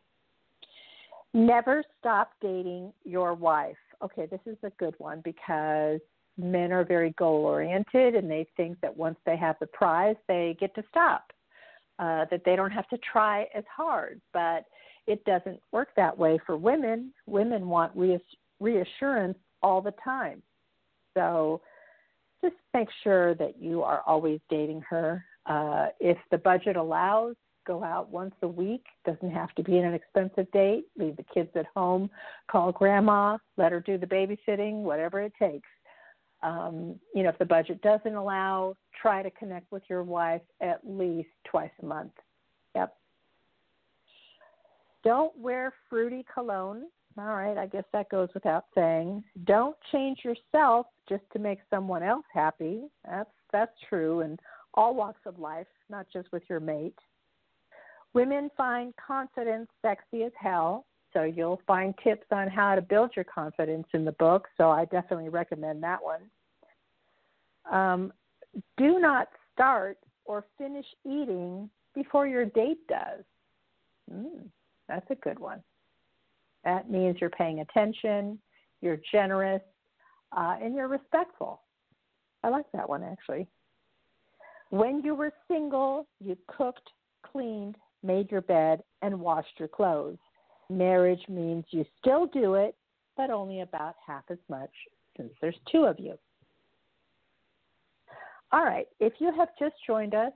Never 1.32 1.84
stop 1.98 2.32
dating 2.40 2.92
your 3.04 3.34
wife. 3.34 3.76
Okay, 4.02 4.26
this 4.26 4.40
is 4.46 4.56
a 4.62 4.70
good 4.78 4.94
one 4.98 5.20
because 5.22 6.00
men 6.36 6.72
are 6.72 6.84
very 6.84 7.10
goal 7.12 7.44
oriented 7.44 8.14
and 8.14 8.30
they 8.30 8.46
think 8.56 8.80
that 8.80 8.96
once 8.96 9.18
they 9.26 9.36
have 9.36 9.56
the 9.60 9.66
prize, 9.66 10.16
they 10.26 10.56
get 10.58 10.74
to 10.74 10.82
stop, 10.88 11.32
uh, 11.98 12.24
that 12.30 12.42
they 12.44 12.56
don't 12.56 12.70
have 12.70 12.88
to 12.88 12.98
try 12.98 13.46
as 13.54 13.64
hard. 13.74 14.20
But 14.32 14.64
it 15.06 15.24
doesn't 15.24 15.60
work 15.72 15.88
that 15.96 16.16
way 16.16 16.38
for 16.46 16.56
women. 16.56 17.12
Women 17.26 17.68
want 17.68 17.92
reassurance 18.58 19.38
all 19.62 19.80
the 19.80 19.94
time. 20.02 20.42
So 21.14 21.60
just 22.42 22.54
make 22.74 22.88
sure 23.02 23.34
that 23.34 23.60
you 23.60 23.82
are 23.82 24.02
always 24.06 24.40
dating 24.48 24.82
her. 24.88 25.24
Uh, 25.50 25.88
if 25.98 26.16
the 26.30 26.38
budget 26.38 26.76
allows, 26.76 27.34
go 27.66 27.82
out 27.82 28.08
once 28.08 28.34
a 28.42 28.48
week. 28.48 28.84
Doesn't 29.04 29.32
have 29.32 29.52
to 29.56 29.64
be 29.64 29.78
an 29.78 29.92
expensive 29.92 30.50
date. 30.52 30.84
Leave 30.96 31.16
the 31.16 31.24
kids 31.34 31.50
at 31.56 31.66
home. 31.74 32.08
Call 32.48 32.70
grandma. 32.70 33.36
Let 33.56 33.72
her 33.72 33.80
do 33.80 33.98
the 33.98 34.06
babysitting. 34.06 34.82
Whatever 34.82 35.20
it 35.20 35.32
takes. 35.38 35.68
Um, 36.44 36.94
you 37.14 37.24
know, 37.24 37.30
if 37.30 37.38
the 37.38 37.44
budget 37.44 37.82
doesn't 37.82 38.14
allow, 38.14 38.76
try 39.02 39.24
to 39.24 39.30
connect 39.32 39.70
with 39.72 39.82
your 39.90 40.04
wife 40.04 40.40
at 40.60 40.80
least 40.84 41.28
twice 41.44 41.70
a 41.82 41.84
month. 41.84 42.12
Yep. 42.76 42.94
Don't 45.02 45.36
wear 45.36 45.74
fruity 45.90 46.24
cologne 46.32 46.84
all 47.18 47.24
right, 47.24 47.58
I 47.58 47.66
guess 47.66 47.84
that 47.92 48.08
goes 48.08 48.28
without 48.34 48.66
saying. 48.74 49.24
Don't 49.44 49.76
change 49.92 50.20
yourself 50.24 50.86
just 51.08 51.24
to 51.32 51.38
make 51.38 51.58
someone 51.68 52.02
else 52.02 52.24
happy. 52.32 52.82
That's 53.08 53.30
that's 53.52 53.72
true 53.88 54.20
in 54.20 54.38
all 54.74 54.94
walks 54.94 55.20
of 55.26 55.38
life, 55.38 55.66
not 55.88 56.06
just 56.12 56.30
with 56.32 56.42
your 56.48 56.60
mate. 56.60 56.98
Women 58.12 58.50
find 58.56 58.94
confidence 58.96 59.68
sexy 59.82 60.24
as 60.24 60.32
hell, 60.36 60.86
so 61.12 61.22
you'll 61.22 61.60
find 61.66 61.94
tips 62.02 62.26
on 62.30 62.48
how 62.48 62.74
to 62.74 62.82
build 62.82 63.12
your 63.14 63.24
confidence 63.24 63.86
in 63.94 64.04
the 64.04 64.12
book. 64.12 64.48
So 64.56 64.70
I 64.70 64.84
definitely 64.86 65.28
recommend 65.28 65.82
that 65.82 65.98
one. 66.02 66.22
Um, 67.70 68.12
do 68.76 68.98
not 68.98 69.28
start 69.52 69.98
or 70.24 70.44
finish 70.58 70.86
eating 71.04 71.70
before 71.94 72.26
your 72.26 72.44
date 72.44 72.86
does. 72.88 73.24
Mm, 74.12 74.48
that's 74.88 75.08
a 75.10 75.14
good 75.16 75.38
one. 75.38 75.62
That 76.64 76.90
means 76.90 77.16
you're 77.20 77.30
paying 77.30 77.60
attention, 77.60 78.38
you're 78.80 79.00
generous, 79.12 79.62
uh, 80.36 80.56
and 80.60 80.74
you're 80.74 80.88
respectful. 80.88 81.62
I 82.42 82.48
like 82.48 82.66
that 82.72 82.88
one 82.88 83.02
actually. 83.02 83.46
When 84.70 85.02
you 85.02 85.14
were 85.14 85.32
single, 85.48 86.06
you 86.20 86.36
cooked, 86.46 86.88
cleaned, 87.30 87.76
made 88.02 88.30
your 88.30 88.40
bed, 88.40 88.82
and 89.02 89.20
washed 89.20 89.58
your 89.58 89.68
clothes. 89.68 90.18
Marriage 90.68 91.22
means 91.28 91.64
you 91.70 91.84
still 91.98 92.26
do 92.26 92.54
it, 92.54 92.76
but 93.16 93.30
only 93.30 93.60
about 93.60 93.96
half 94.04 94.24
as 94.30 94.38
much 94.48 94.70
since 95.16 95.32
there's 95.40 95.56
two 95.70 95.84
of 95.84 95.98
you. 95.98 96.14
All 98.52 98.64
right, 98.64 98.86
if 99.00 99.14
you 99.18 99.32
have 99.36 99.48
just 99.58 99.74
joined 99.86 100.14
us, 100.14 100.32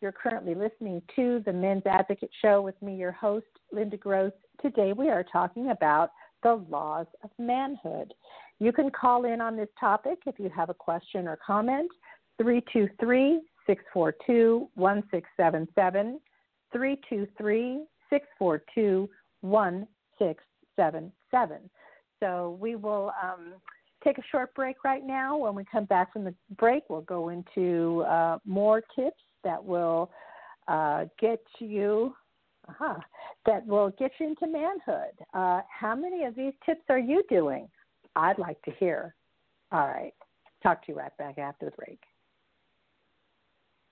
you're 0.00 0.12
currently 0.12 0.54
listening 0.54 1.02
to 1.16 1.42
the 1.44 1.52
Men's 1.52 1.82
Advocate 1.86 2.30
Show 2.40 2.60
with 2.62 2.80
me, 2.80 2.94
your 2.94 3.12
host, 3.12 3.46
Linda 3.72 3.96
Gross. 3.96 4.32
Today 4.62 4.92
we 4.92 5.08
are 5.08 5.24
talking 5.24 5.70
about 5.70 6.10
the 6.42 6.62
laws 6.70 7.06
of 7.24 7.30
manhood. 7.38 8.14
You 8.60 8.72
can 8.72 8.90
call 8.90 9.24
in 9.24 9.40
on 9.40 9.56
this 9.56 9.68
topic 9.80 10.18
if 10.26 10.38
you 10.38 10.50
have 10.54 10.70
a 10.70 10.74
question 10.74 11.26
or 11.26 11.38
comment. 11.44 11.90
323 12.38 13.40
642 13.68 14.68
1677. 14.74 16.18
323 16.72 17.84
642 18.10 19.08
1677. 19.42 21.70
So 22.20 22.58
we 22.60 22.74
will 22.74 23.12
um, 23.22 23.54
take 24.02 24.18
a 24.18 24.22
short 24.30 24.52
break 24.54 24.82
right 24.84 25.06
now. 25.06 25.36
When 25.36 25.54
we 25.54 25.64
come 25.70 25.84
back 25.84 26.12
from 26.12 26.24
the 26.24 26.34
break, 26.56 26.82
we'll 26.88 27.02
go 27.02 27.28
into 27.28 28.02
uh, 28.02 28.38
more 28.44 28.82
tips 28.96 29.22
that 29.44 29.64
will 29.64 30.10
uh, 30.66 31.04
get 31.20 31.40
you 31.60 32.12
uh-huh, 32.68 32.98
that 33.46 33.66
will 33.66 33.90
get 33.98 34.12
you 34.20 34.26
into 34.26 34.46
manhood. 34.46 35.14
Uh, 35.32 35.62
how 35.70 35.96
many 35.96 36.24
of 36.24 36.34
these 36.34 36.52
tips 36.66 36.82
are 36.90 36.98
you 36.98 37.22
doing? 37.30 37.66
I'd 38.14 38.38
like 38.38 38.60
to 38.62 38.72
hear. 38.78 39.14
All 39.72 39.86
right. 39.86 40.12
Talk 40.62 40.84
to 40.84 40.92
you 40.92 40.98
right 40.98 41.16
back 41.18 41.38
after 41.38 41.66
the 41.66 41.72
break. 41.72 42.00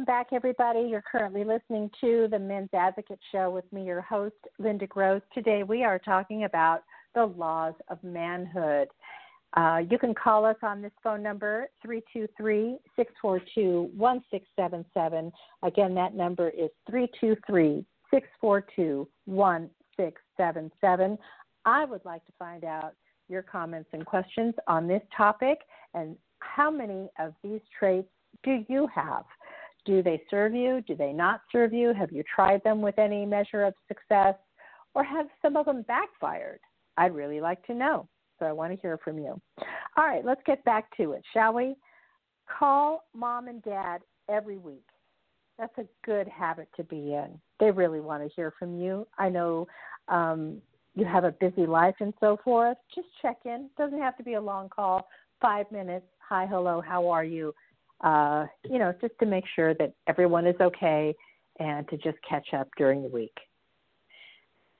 Welcome 0.00 0.14
back, 0.14 0.28
everybody. 0.32 0.88
You're 0.88 1.02
currently 1.02 1.44
listening 1.44 1.90
to 2.00 2.26
the 2.30 2.38
Men's 2.38 2.70
Advocate 2.72 3.18
Show 3.30 3.50
with 3.50 3.70
me, 3.70 3.84
your 3.84 4.00
host, 4.00 4.34
Linda 4.58 4.86
Gross. 4.86 5.20
Today 5.34 5.62
we 5.62 5.84
are 5.84 5.98
talking 5.98 6.44
about 6.44 6.84
the 7.14 7.26
laws 7.26 7.74
of 7.88 8.02
manhood. 8.02 8.88
Uh, 9.58 9.82
you 9.90 9.98
can 9.98 10.14
call 10.14 10.46
us 10.46 10.56
on 10.62 10.80
this 10.80 10.92
phone 11.04 11.22
number, 11.22 11.68
323 11.82 12.78
642 12.96 13.90
1677. 13.94 15.30
Again, 15.64 15.94
that 15.96 16.14
number 16.14 16.48
is 16.48 16.70
323 16.88 17.84
642 18.10 19.06
1677. 19.26 21.18
I 21.66 21.84
would 21.84 22.04
like 22.06 22.24
to 22.24 22.32
find 22.38 22.64
out 22.64 22.94
your 23.28 23.42
comments 23.42 23.90
and 23.92 24.06
questions 24.06 24.54
on 24.66 24.88
this 24.88 25.02
topic 25.14 25.58
and 25.92 26.16
how 26.38 26.70
many 26.70 27.10
of 27.18 27.34
these 27.44 27.60
traits 27.78 28.08
do 28.42 28.64
you 28.68 28.88
have? 28.94 29.24
Do 29.84 30.02
they 30.02 30.22
serve 30.30 30.54
you? 30.54 30.82
Do 30.86 30.94
they 30.94 31.12
not 31.12 31.42
serve 31.50 31.72
you? 31.72 31.92
Have 31.94 32.12
you 32.12 32.22
tried 32.34 32.62
them 32.64 32.82
with 32.82 32.98
any 32.98 33.24
measure 33.24 33.64
of 33.64 33.74
success? 33.88 34.34
Or 34.94 35.04
have 35.04 35.26
some 35.40 35.56
of 35.56 35.66
them 35.66 35.82
backfired? 35.86 36.60
I'd 36.96 37.14
really 37.14 37.40
like 37.40 37.64
to 37.66 37.74
know. 37.74 38.08
So 38.38 38.46
I 38.46 38.52
want 38.52 38.72
to 38.72 38.80
hear 38.80 38.98
from 38.98 39.18
you. 39.18 39.40
All 39.96 40.06
right, 40.06 40.24
let's 40.24 40.40
get 40.46 40.64
back 40.64 40.94
to 40.96 41.12
it, 41.12 41.22
shall 41.32 41.54
we? 41.54 41.76
Call 42.58 43.04
mom 43.14 43.48
and 43.48 43.62
dad 43.62 44.00
every 44.28 44.56
week. 44.56 44.84
That's 45.58 45.76
a 45.78 45.84
good 46.04 46.26
habit 46.26 46.68
to 46.76 46.84
be 46.84 47.14
in. 47.14 47.38
They 47.60 47.70
really 47.70 48.00
want 48.00 48.22
to 48.22 48.34
hear 48.34 48.52
from 48.58 48.80
you. 48.80 49.06
I 49.18 49.28
know 49.28 49.68
um, 50.08 50.62
you 50.94 51.04
have 51.04 51.24
a 51.24 51.32
busy 51.32 51.66
life 51.66 51.96
and 52.00 52.14
so 52.18 52.38
forth. 52.42 52.78
Just 52.94 53.08
check 53.20 53.36
in. 53.44 53.68
Doesn't 53.76 54.00
have 54.00 54.16
to 54.16 54.22
be 54.22 54.34
a 54.34 54.40
long 54.40 54.68
call. 54.68 55.06
Five 55.40 55.70
minutes. 55.70 56.06
Hi, 56.28 56.46
hello, 56.46 56.80
how 56.80 57.08
are 57.08 57.24
you? 57.24 57.54
Uh, 58.02 58.46
you 58.64 58.78
know, 58.78 58.94
just 59.00 59.14
to 59.20 59.26
make 59.26 59.44
sure 59.54 59.74
that 59.74 59.92
everyone 60.06 60.46
is 60.46 60.56
okay 60.60 61.14
and 61.58 61.88
to 61.88 61.96
just 61.98 62.16
catch 62.28 62.54
up 62.54 62.68
during 62.76 63.02
the 63.02 63.08
week. 63.08 63.36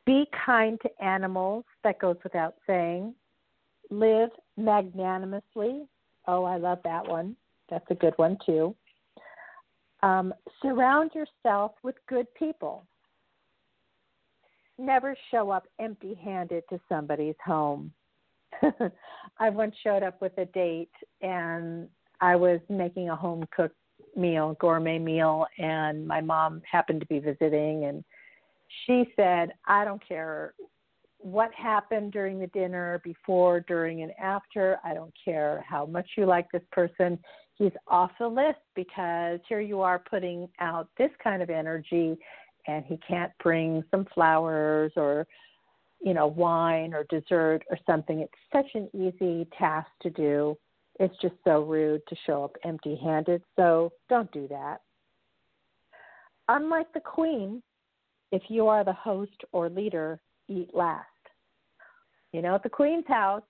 Be 0.06 0.26
kind 0.44 0.78
to 0.82 1.04
animals, 1.04 1.64
that 1.84 1.98
goes 1.98 2.16
without 2.24 2.54
saying. 2.66 3.14
Live 3.90 4.30
magnanimously. 4.56 5.82
Oh, 6.26 6.44
I 6.44 6.56
love 6.56 6.78
that 6.84 7.06
one. 7.06 7.36
That's 7.68 7.84
a 7.90 7.94
good 7.94 8.14
one, 8.16 8.38
too. 8.44 8.74
Um, 10.02 10.32
surround 10.62 11.12
yourself 11.14 11.72
with 11.82 11.96
good 12.08 12.26
people. 12.34 12.84
Never 14.78 15.14
show 15.30 15.50
up 15.50 15.66
empty 15.78 16.14
handed 16.14 16.64
to 16.70 16.80
somebody's 16.88 17.34
home. 17.44 17.92
I 19.38 19.50
once 19.50 19.74
showed 19.84 20.02
up 20.02 20.20
with 20.22 20.36
a 20.38 20.46
date 20.46 20.90
and 21.20 21.88
I 22.20 22.36
was 22.36 22.60
making 22.68 23.08
a 23.08 23.16
home 23.16 23.44
cooked 23.54 23.76
meal, 24.16 24.56
gourmet 24.60 24.98
meal, 24.98 25.46
and 25.58 26.06
my 26.06 26.20
mom 26.20 26.62
happened 26.70 27.00
to 27.00 27.06
be 27.06 27.18
visiting, 27.18 27.84
and 27.84 28.04
she 28.84 29.12
said, 29.16 29.52
"I 29.66 29.84
don't 29.84 30.06
care 30.06 30.54
what 31.18 31.52
happened 31.54 32.12
during 32.12 32.38
the 32.38 32.46
dinner, 32.48 33.00
before, 33.04 33.60
during, 33.60 34.02
and 34.02 34.12
after. 34.18 34.78
I 34.84 34.94
don't 34.94 35.14
care 35.24 35.64
how 35.68 35.86
much 35.86 36.08
you 36.16 36.26
like 36.26 36.50
this 36.50 36.64
person. 36.72 37.18
He's 37.54 37.72
off 37.86 38.10
the 38.18 38.28
list 38.28 38.60
because 38.74 39.40
here 39.48 39.60
you 39.60 39.80
are 39.82 39.98
putting 39.98 40.48
out 40.60 40.88
this 40.96 41.10
kind 41.22 41.42
of 41.42 41.50
energy, 41.50 42.18
and 42.66 42.84
he 42.84 42.96
can't 42.98 43.32
bring 43.42 43.84
some 43.90 44.04
flowers 44.06 44.92
or." 44.96 45.26
you 46.02 46.14
know, 46.14 46.26
wine 46.26 46.94
or 46.94 47.04
dessert 47.10 47.62
or 47.70 47.76
something. 47.84 48.20
It's 48.20 48.32
such 48.50 48.74
an 48.74 48.88
easy 48.94 49.46
task 49.58 49.90
to 50.00 50.08
do 50.08 50.56
it's 51.00 51.16
just 51.22 51.34
so 51.44 51.62
rude 51.62 52.02
to 52.08 52.16
show 52.26 52.44
up 52.44 52.56
empty 52.62 52.94
handed, 53.02 53.42
so 53.56 53.90
don't 54.10 54.30
do 54.32 54.46
that. 54.48 54.82
Unlike 56.48 56.92
the 56.92 57.00
queen, 57.00 57.62
if 58.32 58.42
you 58.48 58.68
are 58.68 58.84
the 58.84 58.92
host 58.92 59.44
or 59.52 59.70
leader, 59.70 60.20
eat 60.48 60.68
last. 60.74 61.06
You 62.32 62.42
know, 62.42 62.54
at 62.54 62.62
the 62.62 62.68
queen's 62.68 63.06
house, 63.08 63.42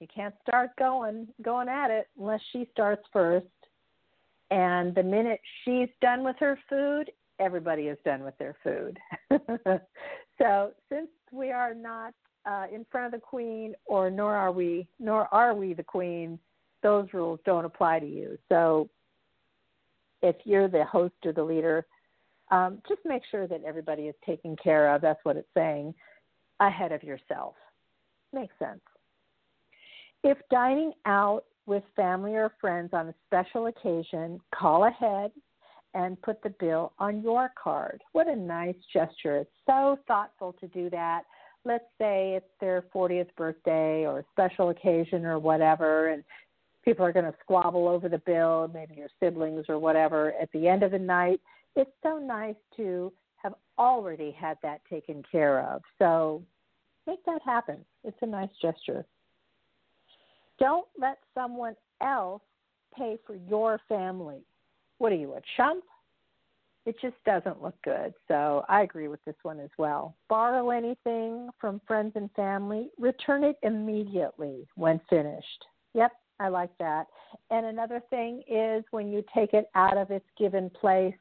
you 0.00 0.06
can't 0.12 0.34
start 0.46 0.70
going 0.78 1.28
going 1.42 1.68
at 1.68 1.90
it 1.90 2.08
unless 2.18 2.40
she 2.52 2.66
starts 2.72 3.02
first. 3.12 3.46
And 4.50 4.94
the 4.94 5.02
minute 5.02 5.40
she's 5.64 5.88
done 6.00 6.24
with 6.24 6.36
her 6.38 6.58
food, 6.68 7.10
everybody 7.38 7.88
is 7.88 7.98
done 8.06 8.22
with 8.22 8.38
their 8.38 8.56
food. 8.64 8.98
so 10.38 10.70
since 10.88 11.08
we 11.30 11.50
are 11.50 11.74
not 11.74 12.14
uh, 12.46 12.66
in 12.72 12.86
front 12.90 13.06
of 13.06 13.20
the 13.20 13.24
queen, 13.24 13.74
or 13.84 14.10
nor 14.10 14.34
are 14.34 14.52
we, 14.52 14.86
nor 14.98 15.32
are 15.34 15.54
we 15.54 15.74
the 15.74 15.82
queen, 15.82 16.38
those 16.86 17.08
rules 17.12 17.40
don't 17.44 17.64
apply 17.64 17.98
to 17.98 18.06
you. 18.06 18.38
So 18.48 18.88
if 20.22 20.36
you're 20.44 20.68
the 20.68 20.84
host 20.84 21.14
or 21.24 21.32
the 21.32 21.42
leader, 21.42 21.84
um, 22.52 22.80
just 22.88 23.00
make 23.04 23.22
sure 23.28 23.48
that 23.48 23.64
everybody 23.66 24.02
is 24.02 24.14
taken 24.24 24.54
care 24.62 24.94
of. 24.94 25.02
That's 25.02 25.18
what 25.24 25.36
it's 25.36 25.48
saying 25.52 25.94
ahead 26.60 26.92
of 26.92 27.02
yourself. 27.02 27.54
Makes 28.32 28.54
sense. 28.60 28.80
If 30.22 30.38
dining 30.48 30.92
out 31.06 31.42
with 31.66 31.82
family 31.96 32.36
or 32.36 32.52
friends 32.60 32.90
on 32.92 33.08
a 33.08 33.14
special 33.26 33.66
occasion, 33.66 34.40
call 34.54 34.84
ahead 34.84 35.32
and 35.94 36.22
put 36.22 36.40
the 36.44 36.54
bill 36.60 36.92
on 37.00 37.20
your 37.20 37.50
card. 37.60 38.00
What 38.12 38.28
a 38.28 38.36
nice 38.36 38.76
gesture. 38.92 39.38
It's 39.38 39.50
so 39.66 39.98
thoughtful 40.06 40.54
to 40.60 40.68
do 40.68 40.88
that. 40.90 41.22
Let's 41.64 41.86
say 41.98 42.34
it's 42.36 42.46
their 42.60 42.84
40th 42.94 43.34
birthday 43.36 44.06
or 44.06 44.20
a 44.20 44.24
special 44.30 44.68
occasion 44.68 45.24
or 45.24 45.40
whatever, 45.40 46.10
and 46.10 46.22
people 46.86 47.04
are 47.04 47.12
going 47.12 47.24
to 47.24 47.34
squabble 47.42 47.88
over 47.88 48.08
the 48.08 48.18
bill, 48.18 48.70
maybe 48.72 48.94
your 48.94 49.08
siblings 49.20 49.66
or 49.68 49.78
whatever, 49.78 50.32
at 50.40 50.50
the 50.52 50.68
end 50.68 50.82
of 50.82 50.92
the 50.92 50.98
night. 50.98 51.40
It's 51.74 51.90
so 52.02 52.18
nice 52.18 52.54
to 52.76 53.12
have 53.36 53.54
already 53.76 54.30
had 54.30 54.56
that 54.62 54.80
taken 54.88 55.22
care 55.30 55.60
of. 55.60 55.82
So 55.98 56.42
make 57.06 57.22
that 57.26 57.42
happen. 57.44 57.84
It's 58.04 58.16
a 58.22 58.26
nice 58.26 58.48
gesture. 58.62 59.04
Don't 60.58 60.86
let 60.98 61.18
someone 61.34 61.74
else 62.00 62.40
pay 62.96 63.18
for 63.26 63.34
your 63.34 63.80
family. 63.88 64.40
What 64.98 65.12
are 65.12 65.16
you, 65.16 65.34
a 65.34 65.40
chump? 65.56 65.84
It 66.86 66.94
just 67.02 67.16
doesn't 67.26 67.60
look 67.60 67.74
good. 67.82 68.14
So 68.28 68.64
I 68.68 68.82
agree 68.82 69.08
with 69.08 69.22
this 69.24 69.34
one 69.42 69.58
as 69.58 69.70
well. 69.76 70.14
Borrow 70.28 70.70
anything 70.70 71.50
from 71.60 71.80
friends 71.84 72.12
and 72.14 72.30
family, 72.36 72.90
return 72.96 73.42
it 73.42 73.56
immediately 73.64 74.68
when 74.76 75.00
finished. 75.10 75.64
Yep, 75.94 76.12
I 76.38 76.48
like 76.48 76.70
that. 76.78 77.06
And 77.50 77.66
another 77.66 78.02
thing 78.10 78.42
is 78.48 78.84
when 78.90 79.10
you 79.10 79.24
take 79.34 79.54
it 79.54 79.70
out 79.74 79.96
of 79.96 80.10
its 80.10 80.26
given 80.38 80.70
place, 80.70 81.14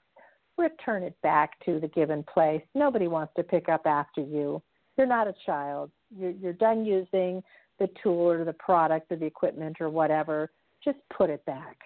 return 0.57 1.03
it 1.03 1.15
back 1.21 1.51
to 1.65 1.79
the 1.79 1.87
given 1.89 2.23
place. 2.23 2.61
Nobody 2.73 3.07
wants 3.07 3.33
to 3.37 3.43
pick 3.43 3.69
up 3.69 3.85
after 3.85 4.21
you. 4.21 4.61
You're 4.97 5.07
not 5.07 5.27
a 5.27 5.33
child. 5.45 5.91
You're, 6.17 6.31
you're 6.31 6.53
done 6.53 6.85
using 6.85 7.43
the 7.79 7.89
tool 8.01 8.31
or 8.31 8.45
the 8.45 8.53
product 8.53 9.11
or 9.11 9.17
the 9.17 9.25
equipment 9.25 9.77
or 9.79 9.89
whatever. 9.89 10.51
Just 10.83 10.97
put 11.15 11.29
it 11.29 11.45
back. 11.45 11.77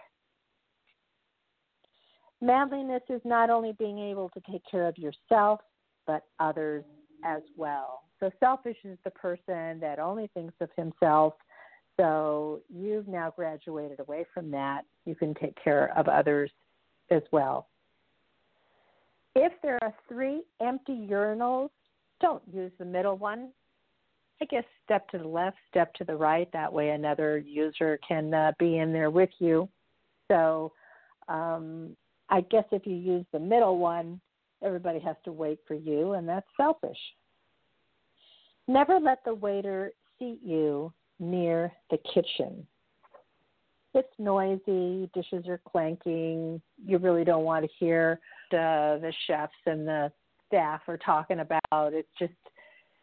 Manliness 2.41 3.01
is 3.09 3.21
not 3.25 3.49
only 3.49 3.73
being 3.73 3.99
able 3.99 4.29
to 4.29 4.41
take 4.49 4.61
care 4.69 4.87
of 4.87 4.97
yourself, 4.97 5.59
but 6.07 6.23
others 6.39 6.83
as 7.25 7.41
well. 7.57 8.03
So 8.19 8.29
selfish 8.39 8.77
is 8.83 8.97
the 9.03 9.11
person 9.11 9.79
that 9.79 9.99
only 9.99 10.29
thinks 10.33 10.53
of 10.61 10.69
himself 10.75 11.33
So 11.99 12.61
you've 12.73 13.09
now 13.09 13.33
graduated 13.35 13.99
away 13.99 14.25
from 14.33 14.49
that. 14.51 14.83
You 15.03 15.15
can 15.15 15.33
take 15.33 15.61
care 15.61 15.91
of 15.97 16.07
others 16.07 16.49
as 17.11 17.23
well. 17.33 17.67
If 19.35 19.51
there 19.61 19.77
are 19.81 19.93
three 20.07 20.43
empty 20.61 21.07
urinals, 21.11 21.71
don't 22.21 22.41
use 22.53 22.71
the 22.79 22.85
middle 22.85 23.17
one. 23.17 23.49
I 24.41 24.45
guess 24.45 24.63
step 24.85 25.09
to 25.09 25.17
the 25.17 25.27
left, 25.27 25.57
step 25.69 25.93
to 25.95 26.05
the 26.05 26.15
right. 26.15 26.49
That 26.53 26.71
way, 26.71 26.91
another 26.91 27.37
user 27.37 27.99
can 28.07 28.33
uh, 28.33 28.53
be 28.57 28.77
in 28.77 28.93
there 28.93 29.09
with 29.09 29.31
you. 29.39 29.67
So, 30.29 30.71
um, 31.27 31.97
I 32.29 32.41
guess 32.41 32.63
if 32.71 32.87
you 32.87 32.95
use 32.95 33.25
the 33.33 33.39
middle 33.39 33.77
one, 33.77 34.21
everybody 34.63 34.99
has 34.99 35.17
to 35.25 35.33
wait 35.33 35.59
for 35.67 35.73
you, 35.73 36.13
and 36.13 36.29
that's 36.29 36.47
selfish. 36.55 36.97
Never 38.69 38.99
let 39.01 39.25
the 39.25 39.33
waiter 39.33 39.91
seat 40.17 40.39
you 40.41 40.93
near 41.19 41.71
the 41.89 41.97
kitchen. 42.13 42.65
It's 43.93 44.13
noisy, 44.19 45.09
dishes 45.13 45.47
are 45.47 45.61
clanking. 45.69 46.61
You 46.85 46.97
really 46.99 47.23
don't 47.23 47.43
want 47.43 47.65
to 47.65 47.71
hear 47.79 48.19
the, 48.51 48.99
the 49.01 49.11
chefs 49.25 49.53
and 49.65 49.87
the 49.87 50.11
staff 50.47 50.81
are 50.87 50.97
talking 50.97 51.39
about. 51.39 51.93
It's 51.93 52.07
just, 52.19 52.33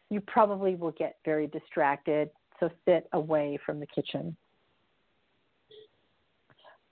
you 0.09 0.21
probably 0.21 0.75
will 0.75 0.91
get 0.91 1.17
very 1.25 1.47
distracted. 1.47 2.29
So 2.59 2.69
sit 2.85 3.07
away 3.13 3.59
from 3.65 3.79
the 3.79 3.85
kitchen. 3.85 4.35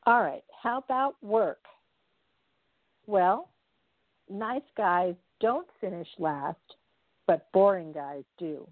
All 0.05 0.21
right, 0.21 0.43
how 0.61 0.77
about 0.79 1.15
work? 1.23 1.63
Well, 3.07 3.49
nice 4.29 4.61
guys 4.77 5.15
don't 5.39 5.67
finish 5.81 6.07
last, 6.19 6.57
but 7.25 7.51
boring 7.53 7.91
guys 7.91 8.23
do. 8.37 8.67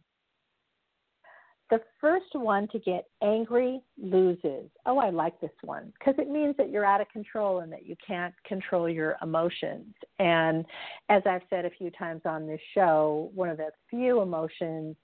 The 1.69 1.79
first 1.99 2.33
one 2.33 2.67
to 2.69 2.79
get 2.79 3.07
angry 3.23 3.81
loses. 3.97 4.69
Oh, 4.85 4.97
I 4.97 5.09
like 5.09 5.39
this 5.39 5.51
one 5.63 5.93
because 5.97 6.15
it 6.17 6.29
means 6.29 6.55
that 6.57 6.69
you're 6.69 6.85
out 6.85 7.01
of 7.01 7.09
control 7.09 7.61
and 7.61 7.71
that 7.71 7.85
you 7.85 7.95
can't 8.05 8.33
control 8.45 8.89
your 8.89 9.15
emotions. 9.21 9.93
And 10.19 10.65
as 11.09 11.23
I've 11.25 11.41
said 11.49 11.65
a 11.65 11.69
few 11.69 11.89
times 11.91 12.21
on 12.25 12.45
this 12.45 12.59
show, 12.73 13.31
one 13.33 13.49
of 13.49 13.57
the 13.57 13.69
few 13.89 14.21
emotions 14.21 14.95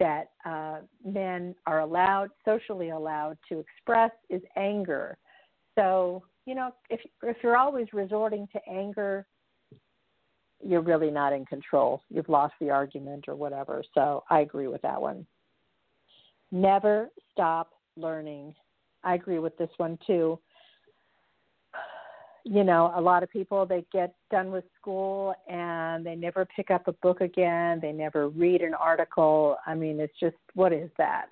that 0.00 0.30
uh, 0.44 0.78
men 1.04 1.54
are 1.66 1.80
allowed, 1.80 2.30
socially 2.44 2.90
allowed 2.90 3.38
to 3.48 3.60
express 3.60 4.10
is 4.28 4.42
anger. 4.56 5.16
So, 5.78 6.24
you 6.46 6.54
know, 6.54 6.72
if 6.88 7.00
if 7.22 7.36
you're 7.42 7.56
always 7.56 7.86
resorting 7.92 8.48
to 8.52 8.60
anger, 8.68 9.26
you're 10.62 10.80
really 10.80 11.10
not 11.10 11.32
in 11.32 11.46
control. 11.46 12.02
You've 12.10 12.28
lost 12.28 12.54
the 12.60 12.70
argument 12.70 13.26
or 13.28 13.36
whatever. 13.36 13.84
So, 13.94 14.24
I 14.28 14.40
agree 14.40 14.66
with 14.66 14.82
that 14.82 15.00
one. 15.00 15.26
Never 16.52 17.08
stop 17.32 17.72
learning. 17.96 18.54
I 19.04 19.14
agree 19.14 19.38
with 19.38 19.56
this 19.56 19.70
one 19.76 19.98
too. 20.06 20.38
You 22.44 22.64
know, 22.64 22.92
a 22.96 23.00
lot 23.00 23.22
of 23.22 23.30
people 23.30 23.66
they 23.66 23.84
get 23.92 24.14
done 24.30 24.50
with 24.50 24.64
school 24.80 25.34
and 25.48 26.04
they 26.04 26.16
never 26.16 26.46
pick 26.56 26.70
up 26.70 26.88
a 26.88 26.92
book 26.94 27.20
again. 27.20 27.80
They 27.80 27.92
never 27.92 28.28
read 28.28 28.62
an 28.62 28.74
article. 28.74 29.56
I 29.66 29.74
mean, 29.74 30.00
it's 30.00 30.18
just 30.18 30.36
what 30.54 30.72
is 30.72 30.90
that? 30.96 31.26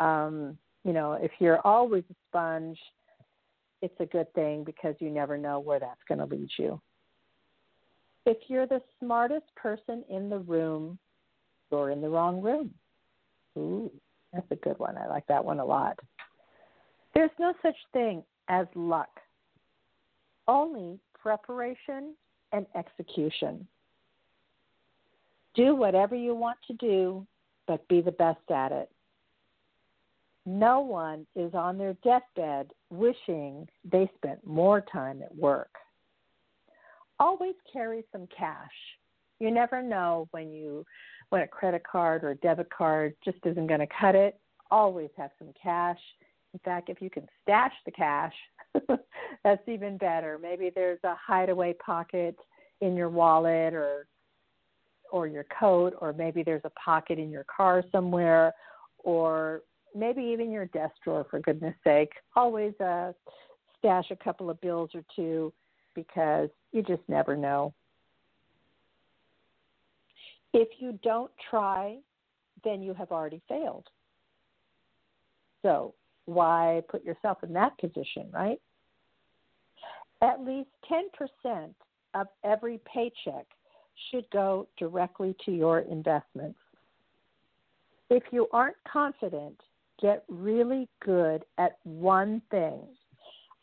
Um, 0.00 0.56
you 0.84 0.92
know, 0.92 1.12
if 1.12 1.30
you're 1.38 1.60
always 1.66 2.04
a 2.10 2.14
sponge, 2.28 2.78
it's 3.82 4.00
a 4.00 4.06
good 4.06 4.32
thing 4.34 4.64
because 4.64 4.94
you 5.00 5.10
never 5.10 5.36
know 5.36 5.60
where 5.60 5.78
that's 5.78 6.00
going 6.08 6.18
to 6.18 6.24
lead 6.24 6.48
you. 6.58 6.80
If 8.26 8.38
you're 8.48 8.66
the 8.66 8.82
smartest 8.98 9.46
person 9.56 10.04
in 10.08 10.28
the 10.28 10.38
room, 10.38 10.98
you're 11.70 11.90
in 11.90 12.00
the 12.00 12.08
wrong 12.08 12.40
room. 12.40 12.72
Ooh. 13.56 13.90
That's 14.32 14.50
a 14.50 14.56
good 14.56 14.78
one. 14.78 14.96
I 14.96 15.06
like 15.06 15.26
that 15.28 15.44
one 15.44 15.58
a 15.58 15.64
lot. 15.64 15.98
There's 17.14 17.30
no 17.38 17.54
such 17.62 17.76
thing 17.92 18.22
as 18.48 18.66
luck, 18.74 19.08
only 20.46 20.98
preparation 21.20 22.14
and 22.52 22.66
execution. 22.76 23.66
Do 25.54 25.74
whatever 25.74 26.14
you 26.14 26.34
want 26.34 26.58
to 26.68 26.74
do, 26.74 27.26
but 27.66 27.86
be 27.88 28.00
the 28.00 28.12
best 28.12 28.50
at 28.50 28.72
it. 28.72 28.90
No 30.46 30.80
one 30.80 31.26
is 31.36 31.52
on 31.54 31.76
their 31.76 31.94
deathbed 32.04 32.70
wishing 32.90 33.68
they 33.84 34.10
spent 34.16 34.46
more 34.46 34.80
time 34.80 35.22
at 35.22 35.34
work. 35.34 35.70
Always 37.20 37.54
carry 37.70 38.04
some 38.12 38.26
cash. 38.34 38.70
You 39.40 39.50
never 39.50 39.82
know 39.82 40.26
when 40.30 40.50
you 40.50 40.86
when 41.30 41.42
a 41.42 41.46
credit 41.46 41.82
card 41.84 42.24
or 42.24 42.30
a 42.30 42.36
debit 42.36 42.70
card 42.70 43.14
just 43.24 43.38
isn't 43.44 43.66
going 43.66 43.80
to 43.80 43.86
cut 44.00 44.14
it, 44.14 44.38
always 44.70 45.10
have 45.16 45.30
some 45.38 45.48
cash. 45.60 45.98
In 46.54 46.60
fact, 46.60 46.88
if 46.88 47.02
you 47.02 47.10
can 47.10 47.26
stash 47.42 47.72
the 47.84 47.90
cash, 47.90 48.32
that's 49.44 49.68
even 49.68 49.98
better. 49.98 50.38
Maybe 50.40 50.70
there's 50.74 51.00
a 51.04 51.14
hideaway 51.14 51.74
pocket 51.74 52.36
in 52.80 52.96
your 52.96 53.08
wallet 53.08 53.74
or 53.74 54.06
or 55.10 55.26
your 55.26 55.46
coat 55.58 55.94
or 56.00 56.12
maybe 56.12 56.42
there's 56.42 56.64
a 56.64 56.70
pocket 56.70 57.18
in 57.18 57.30
your 57.30 57.44
car 57.44 57.82
somewhere 57.90 58.52
or 58.98 59.62
maybe 59.94 60.22
even 60.22 60.50
your 60.50 60.66
desk 60.66 60.92
drawer 61.02 61.26
for 61.30 61.40
goodness 61.40 61.74
sake. 61.82 62.12
Always 62.36 62.78
uh 62.80 63.12
stash 63.78 64.10
a 64.10 64.16
couple 64.16 64.50
of 64.50 64.60
bills 64.60 64.90
or 64.94 65.02
two 65.16 65.52
because 65.94 66.50
you 66.72 66.82
just 66.82 67.02
never 67.08 67.36
know. 67.36 67.72
If 70.54 70.68
you 70.78 70.98
don't 71.02 71.30
try, 71.50 71.98
then 72.64 72.82
you 72.82 72.94
have 72.94 73.12
already 73.12 73.42
failed. 73.48 73.86
So, 75.62 75.94
why 76.26 76.82
put 76.88 77.04
yourself 77.04 77.38
in 77.42 77.52
that 77.54 77.78
position, 77.78 78.28
right? 78.32 78.60
At 80.22 80.44
least 80.44 80.68
10% 81.44 81.70
of 82.14 82.26
every 82.44 82.80
paycheck 82.92 83.46
should 84.10 84.28
go 84.30 84.68
directly 84.78 85.34
to 85.44 85.52
your 85.52 85.80
investments. 85.80 86.58
If 88.10 88.22
you 88.30 88.46
aren't 88.52 88.76
confident, 88.90 89.60
get 90.00 90.24
really 90.28 90.88
good 91.04 91.44
at 91.58 91.78
one 91.84 92.40
thing. 92.50 92.80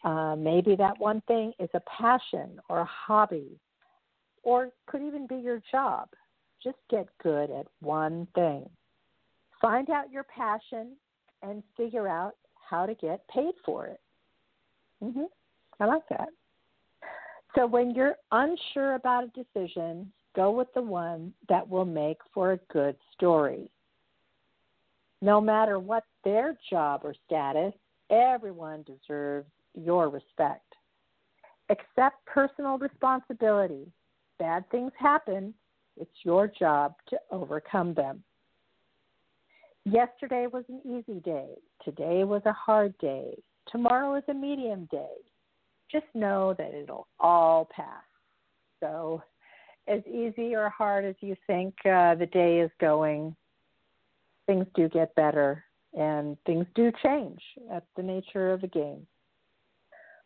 Uh, 0.03 0.35
maybe 0.35 0.75
that 0.75 0.99
one 0.99 1.21
thing 1.27 1.51
is 1.59 1.69
a 1.73 1.81
passion 1.81 2.59
or 2.69 2.79
a 2.79 2.85
hobby, 2.85 3.59
or 4.43 4.69
could 4.85 5.01
even 5.01 5.25
be 5.25 5.35
your 5.35 5.61
job 5.71 6.09
just 6.65 6.77
get 6.89 7.07
good 7.23 7.51
at 7.51 7.67
one 7.79 8.27
thing. 8.35 8.67
Find 9.61 9.89
out 9.89 10.11
your 10.11 10.23
passion 10.23 10.97
and 11.43 11.63
figure 11.77 12.07
out 12.07 12.33
how 12.69 12.85
to 12.85 12.95
get 12.95 13.25
paid 13.29 13.53
for 13.63 13.85
it. 13.85 14.01
hmm 15.01 15.23
I 15.79 15.85
like 15.85 16.07
that. 16.09 16.29
So 17.55 17.65
when 17.67 17.91
you're 17.91 18.15
unsure 18.31 18.95
about 18.95 19.25
a 19.25 19.43
decision, 19.43 20.11
go 20.35 20.51
with 20.51 20.67
the 20.73 20.81
one 20.81 21.33
that 21.47 21.67
will 21.67 21.85
make 21.85 22.17
for 22.33 22.53
a 22.53 22.59
good 22.71 22.97
story. 23.13 23.71
No 25.21 25.39
matter 25.39 25.79
what 25.79 26.03
their 26.23 26.57
job 26.69 27.01
or 27.03 27.15
status, 27.25 27.73
everyone 28.09 28.83
deserves 28.83 29.49
your 29.73 30.09
respect. 30.09 30.65
Accept 31.69 32.25
personal 32.25 32.77
responsibility. 32.77 33.87
Bad 34.37 34.69
things 34.69 34.91
happen, 34.99 35.53
it's 35.97 36.11
your 36.23 36.47
job 36.47 36.95
to 37.09 37.17
overcome 37.31 37.93
them. 37.93 38.23
Yesterday 39.85 40.47
was 40.51 40.65
an 40.67 40.81
easy 40.83 41.19
day. 41.19 41.49
Today 41.83 42.23
was 42.23 42.41
a 42.45 42.53
hard 42.53 42.97
day. 42.97 43.35
Tomorrow 43.71 44.15
is 44.15 44.23
a 44.27 44.33
medium 44.33 44.87
day. 44.91 45.15
Just 45.91 46.05
know 46.13 46.55
that 46.57 46.73
it'll 46.73 47.07
all 47.19 47.69
pass. 47.75 48.03
So, 48.79 49.21
as 49.87 50.01
easy 50.07 50.55
or 50.55 50.69
hard 50.69 51.05
as 51.05 51.15
you 51.21 51.35
think 51.45 51.75
uh, 51.85 52.15
the 52.15 52.27
day 52.31 52.59
is 52.59 52.71
going, 52.81 53.35
things 54.47 54.65
do 54.75 54.89
get 54.89 55.13
better 55.15 55.63
and 55.93 56.37
things 56.45 56.65
do 56.75 56.91
change. 57.03 57.39
That's 57.69 57.85
the 57.95 58.03
nature 58.03 58.51
of 58.51 58.61
the 58.61 58.67
game. 58.67 59.05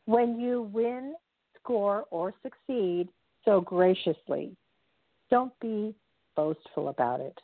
When 0.05 0.39
you 0.39 0.69
win, 0.73 1.13
score, 1.61 2.05
or 2.09 2.33
succeed 2.41 3.09
so 3.45 3.61
graciously, 3.61 4.55
don't 5.29 5.53
be 5.59 5.95
boastful 6.35 6.89
about 6.89 7.19
it. 7.21 7.37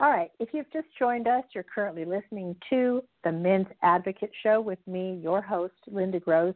All 0.00 0.10
right, 0.10 0.30
if 0.40 0.48
you've 0.52 0.70
just 0.72 0.88
joined 0.98 1.28
us, 1.28 1.44
you're 1.54 1.64
currently 1.64 2.04
listening 2.04 2.56
to 2.70 3.02
the 3.22 3.30
Men's 3.30 3.68
Advocate 3.82 4.32
Show 4.42 4.60
with 4.60 4.80
me, 4.86 5.20
your 5.22 5.40
host, 5.40 5.74
Linda 5.86 6.18
Gross. 6.18 6.54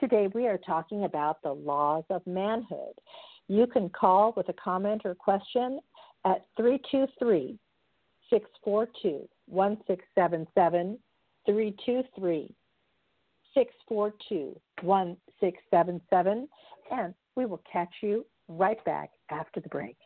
Today 0.00 0.28
we 0.34 0.46
are 0.46 0.58
talking 0.58 1.04
about 1.04 1.42
the 1.42 1.52
laws 1.52 2.04
of 2.08 2.26
manhood. 2.26 2.94
You 3.46 3.66
can 3.66 3.88
call 3.90 4.32
with 4.36 4.48
a 4.48 4.54
comment 4.54 5.02
or 5.04 5.14
question 5.14 5.80
at 6.24 6.46
323 6.56 7.58
642 8.30 9.28
1677. 9.46 10.98
323 11.46 12.54
642 13.54 14.60
1677. 14.82 16.48
And 16.90 17.14
we 17.36 17.46
will 17.46 17.62
catch 17.70 17.92
you 18.02 18.24
right 18.48 18.82
back 18.84 19.10
after 19.30 19.60
the 19.60 19.68
break. 19.68 19.96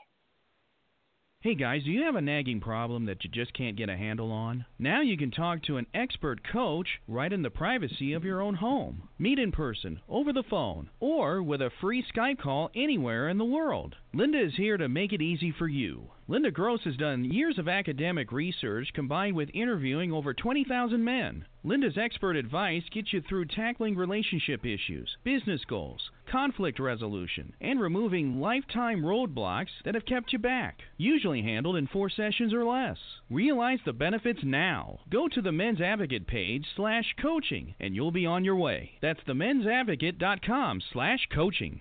Hey 1.43 1.57
guys, 1.57 1.83
do 1.83 1.91
you 1.91 2.05
have 2.05 2.15
a 2.15 2.21
nagging 2.21 2.61
problem 2.61 3.07
that 3.07 3.25
you 3.25 3.31
just 3.31 3.53
can't 3.53 3.77
get 3.77 3.89
a 3.89 3.97
handle 3.97 4.31
on? 4.31 4.65
Now 4.79 5.01
you 5.01 5.17
can 5.17 5.33
talk 5.33 5.61
to 5.65 5.77
an 5.77 5.89
expert 5.93 6.41
coach 6.53 6.87
right 7.09 7.33
in 7.33 7.43
the 7.43 7.51
privacy 7.51 8.13
of 8.13 8.23
your 8.23 8.41
own 8.41 8.55
home. 8.55 9.09
Meet 9.19 9.41
in 9.41 9.51
person, 9.51 10.01
over 10.09 10.33
the 10.33 10.45
phone, 10.49 10.91
or 11.01 11.43
with 11.43 11.61
a 11.61 11.73
free 11.81 12.05
Skype 12.15 12.39
call 12.39 12.71
anywhere 12.77 13.29
in 13.29 13.39
the 13.39 13.45
world. 13.45 13.97
Linda 14.15 14.39
is 14.39 14.55
here 14.57 14.77
to 14.77 14.91
make 14.91 15.15
it 15.15 15.23
easy 15.23 15.51
for 15.51 15.67
you. 15.67 16.11
Linda 16.29 16.51
Gross 16.51 16.83
has 16.85 16.99
done 16.99 17.25
years 17.25 17.59
of 17.59 17.67
academic 17.67 18.31
research 18.31 18.93
combined 18.93 19.35
with 19.35 19.49
interviewing 19.55 20.13
over 20.13 20.35
20,000 20.35 21.03
men. 21.03 21.47
Linda's 21.65 21.97
expert 21.97 22.37
advice 22.37 22.83
gets 22.93 23.15
you 23.15 23.23
through 23.23 23.47
tackling 23.47 23.97
relationship 23.97 24.67
issues, 24.67 25.17
business 25.25 25.65
goals, 25.65 26.11
conflict 26.31 26.79
resolution, 26.79 27.55
and 27.63 27.81
removing 27.81 28.39
lifetime 28.39 29.01
roadblocks 29.01 29.73
that 29.87 29.95
have 29.95 30.05
kept 30.05 30.31
you 30.35 30.39
back. 30.39 30.81
Usually 30.99 31.41
handled 31.41 31.77
in 31.77 31.87
four 31.87 32.11
sessions 32.11 32.53
or 32.53 32.67
less. 32.67 32.99
Realize 33.31 33.79
the 33.87 33.95
benefits 33.95 34.41
now. 34.45 35.01
Go 35.09 35.27
to 35.29 35.41
the 35.41 35.53
Men's 35.53 35.81
Advocate 35.81 36.27
page 36.27 36.67
slash 36.77 37.15
coaching 37.23 37.75
and 37.81 37.97
you'll 37.97 38.13
be 38.13 38.27
on 38.27 38.45
your 38.45 38.57
way. 38.57 38.91
That's 39.01 39.21
themensadvocate.com 39.21 40.83
slash 40.93 41.29
coaching. 41.35 41.81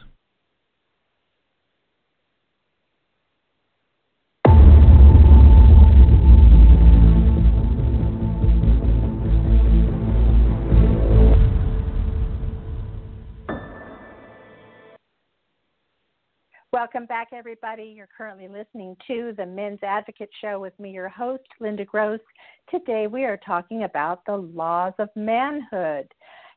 Welcome 16.73 17.05
back, 17.05 17.31
everybody. 17.33 17.93
You're 17.93 18.07
currently 18.17 18.47
listening 18.47 18.95
to 19.05 19.33
the 19.35 19.45
Men's 19.45 19.79
Advocate 19.83 20.29
Show 20.39 20.57
with 20.61 20.71
me, 20.79 20.91
your 20.91 21.09
host, 21.09 21.43
Linda 21.59 21.83
Gross. 21.83 22.21
Today 22.69 23.07
we 23.07 23.25
are 23.25 23.37
talking 23.45 23.83
about 23.83 24.25
the 24.25 24.37
laws 24.37 24.93
of 24.97 25.09
manhood. 25.17 26.07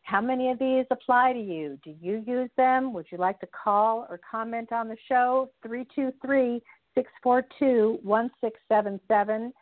How 0.05 0.21
many 0.21 0.53
of 0.53 0.61
these 0.61 0.85
apply 0.93 1.33
to 1.33 1.41
you? 1.41 1.81
Do 1.83 1.93
you 2.01 2.23
use 2.25 2.49
them? 2.57 2.93
Would 2.93 3.07
you 3.11 3.19
like 3.19 3.41
to 3.41 3.49
call 3.49 4.07
or 4.09 4.21
comment 4.31 4.71
on 4.71 4.87
the 4.87 4.97
show? 5.09 5.51
323 5.67 6.63
642 6.95 7.99
1677. 8.05 9.53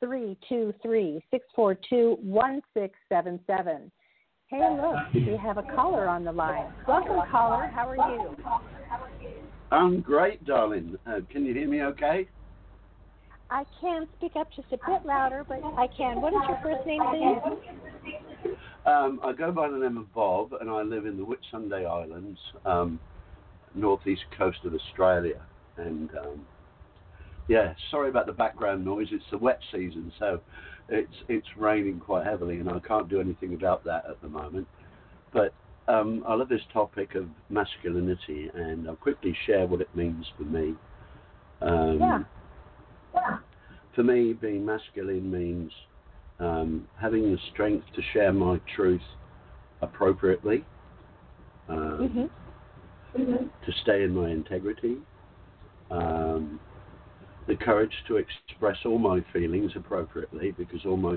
323 0.00 1.24
642 1.30 2.16
1677. 2.22 3.92
Hey, 4.46 4.60
look, 4.80 4.96
we 5.12 5.36
have 5.36 5.58
a 5.58 5.62
caller 5.74 6.08
on 6.08 6.24
the 6.24 6.32
line. 6.32 6.72
Welcome, 6.88 7.20
caller. 7.30 7.66
How 7.66 7.86
are 7.86 7.96
you? 8.14 8.34
I'm 9.70 10.00
great, 10.00 10.44
darling. 10.44 10.96
Uh, 11.06 11.20
can 11.30 11.44
you 11.44 11.54
hear 11.54 11.68
me 11.68 11.82
okay? 11.82 12.28
I 13.50 13.64
can 13.80 14.06
speak 14.16 14.32
up 14.36 14.48
just 14.54 14.68
a 14.68 14.78
bit 14.90 15.04
louder, 15.04 15.44
but 15.46 15.60
I 15.76 15.86
can. 15.96 16.20
What 16.20 16.32
is 16.32 16.40
your 16.48 16.58
first 16.62 16.86
name, 16.86 17.02
please? 17.10 18.54
Um, 18.86 19.20
I 19.22 19.32
go 19.32 19.50
by 19.50 19.68
the 19.68 19.78
name 19.78 19.96
of 19.96 20.12
Bob, 20.12 20.52
and 20.60 20.68
I 20.68 20.82
live 20.82 21.06
in 21.06 21.16
the 21.16 21.24
Whitsunday 21.24 21.86
Islands, 21.88 22.38
um, 22.64 23.00
northeast 23.74 24.22
coast 24.36 24.58
of 24.64 24.74
Australia. 24.74 25.40
And 25.76 26.10
um, 26.18 26.46
yeah, 27.48 27.74
sorry 27.90 28.08
about 28.10 28.26
the 28.26 28.32
background 28.32 28.84
noise. 28.84 29.08
It's 29.10 29.24
the 29.30 29.38
wet 29.38 29.60
season, 29.72 30.12
so 30.18 30.40
it's 30.88 31.14
it's 31.28 31.46
raining 31.56 32.00
quite 32.00 32.26
heavily, 32.26 32.58
and 32.58 32.68
I 32.68 32.78
can't 32.80 33.08
do 33.08 33.20
anything 33.20 33.54
about 33.54 33.84
that 33.84 34.04
at 34.08 34.20
the 34.20 34.28
moment. 34.28 34.68
But 35.32 35.52
um, 35.88 36.24
I 36.26 36.34
love 36.34 36.48
this 36.48 36.62
topic 36.72 37.14
of 37.14 37.26
masculinity, 37.50 38.50
and 38.54 38.88
I'll 38.88 38.96
quickly 38.96 39.36
share 39.46 39.66
what 39.66 39.80
it 39.80 39.94
means 39.94 40.26
for 40.36 40.44
me. 40.44 40.74
Um, 41.60 41.98
yeah. 42.00 42.18
Yeah. 43.14 43.38
For 43.94 44.02
me, 44.02 44.32
being 44.32 44.64
masculine 44.64 45.30
means 45.30 45.70
um, 46.40 46.88
having 47.00 47.30
the 47.30 47.38
strength 47.52 47.86
to 47.94 48.02
share 48.12 48.32
my 48.32 48.60
truth 48.74 49.02
appropriately, 49.82 50.64
um, 51.68 52.28
Mm-hmm. 53.16 53.22
Mm-hmm. 53.22 53.44
to 53.64 53.72
stay 53.82 54.02
in 54.02 54.14
my 54.14 54.30
integrity, 54.30 54.96
um, 55.90 56.58
the 57.46 57.54
courage 57.54 57.92
to 58.08 58.16
express 58.16 58.78
all 58.84 58.98
my 58.98 59.24
feelings 59.32 59.70
appropriately, 59.76 60.50
because 60.52 60.80
all 60.84 60.96
my, 60.96 61.16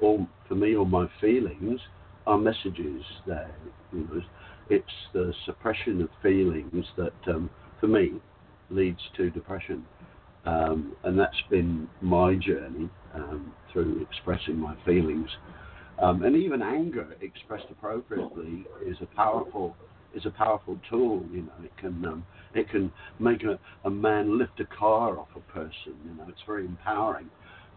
all 0.00 0.28
for 0.46 0.54
me, 0.54 0.76
all 0.76 0.84
my 0.84 1.08
feelings 1.20 1.80
are 2.26 2.38
messages. 2.38 3.02
there. 3.26 3.54
you 3.92 4.00
know, 4.00 4.22
it's 4.70 4.86
the 5.12 5.32
suppression 5.44 6.00
of 6.02 6.08
feelings 6.22 6.86
that, 6.96 7.12
um, 7.28 7.50
for 7.80 7.88
me, 7.88 8.12
leads 8.70 9.00
to 9.16 9.30
depression, 9.30 9.84
um, 10.46 10.94
and 11.04 11.18
that's 11.18 11.42
been 11.50 11.88
my 12.00 12.34
journey 12.34 12.88
um, 13.14 13.52
through 13.72 14.00
expressing 14.02 14.56
my 14.56 14.74
feelings. 14.84 15.28
Um, 16.00 16.22
and 16.24 16.34
even 16.34 16.62
anger 16.62 17.14
expressed 17.20 17.66
appropriately 17.70 18.64
is 18.84 18.96
a 19.02 19.06
powerful 19.14 19.76
is 20.14 20.26
a 20.26 20.30
powerful 20.30 20.78
tool. 20.90 21.24
You 21.30 21.42
know, 21.42 21.64
it 21.64 21.76
can 21.76 22.04
um, 22.04 22.26
it 22.54 22.68
can 22.70 22.92
make 23.18 23.44
a, 23.44 23.58
a 23.84 23.90
man 23.90 24.38
lift 24.38 24.60
a 24.60 24.64
car 24.64 25.18
off 25.18 25.28
a 25.36 25.40
person. 25.52 25.94
You 26.04 26.14
know, 26.16 26.26
it's 26.28 26.40
very 26.46 26.64
empowering. 26.66 27.30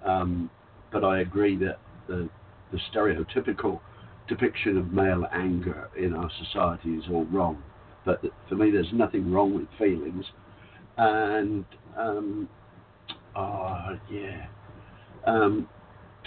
Um, 0.04 0.50
but 0.92 1.04
I 1.04 1.20
agree 1.20 1.58
that 1.58 1.80
the 2.08 2.30
the 2.72 2.80
stereotypical 2.94 3.80
depiction 4.28 4.78
of 4.78 4.92
male 4.92 5.26
anger 5.32 5.90
in 5.98 6.14
our 6.14 6.30
society 6.44 6.90
is 6.96 7.04
all 7.12 7.26
wrong. 7.26 7.62
But 8.06 8.22
for 8.50 8.56
me, 8.56 8.72
there's 8.72 8.92
nothing 8.94 9.32
wrong 9.32 9.56
with 9.56 9.68
feelings. 9.78 10.26
And 10.98 11.66
um, 11.98 12.50
oh 13.36 13.98
yeah, 14.10 14.46
um, 15.26 15.68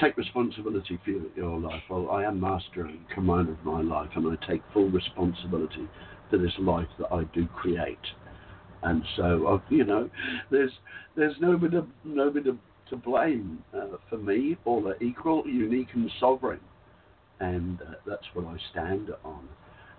take 0.01 0.17
responsibility 0.17 0.99
for 1.05 1.11
your 1.39 1.59
life. 1.59 1.83
Well, 1.89 2.11
I 2.11 2.25
am 2.25 2.41
master 2.41 2.83
and 2.87 2.99
commander 3.11 3.53
of 3.53 3.65
my 3.65 3.81
life, 3.81 4.11
and 4.15 4.27
I 4.27 4.47
take 4.47 4.63
full 4.73 4.91
responsibility 4.91 5.89
for 6.31 6.39
this 6.39 6.53
life 6.59 6.89
that 6.99 7.13
I 7.13 7.25
do 7.35 7.47
create. 7.47 7.99
And 8.83 9.03
so, 9.17 9.47
uh, 9.47 9.61
you 9.71 9.85
know, 9.85 10.09
there's 10.51 10.71
there's 11.17 11.35
nobody 11.41 11.79
nobody 12.05 12.51
to 12.91 12.97
blame 12.97 13.63
uh, 13.75 13.97
for 14.09 14.19
me. 14.19 14.57
All 14.65 14.89
are 14.89 15.03
equal, 15.03 15.45
unique, 15.47 15.89
and 15.95 16.11
sovereign, 16.21 16.61
and 17.41 17.81
uh, 17.83 17.95
that's 18.07 18.27
what 18.35 18.47
I 18.47 18.57
stand 18.71 19.11
on. 19.25 19.49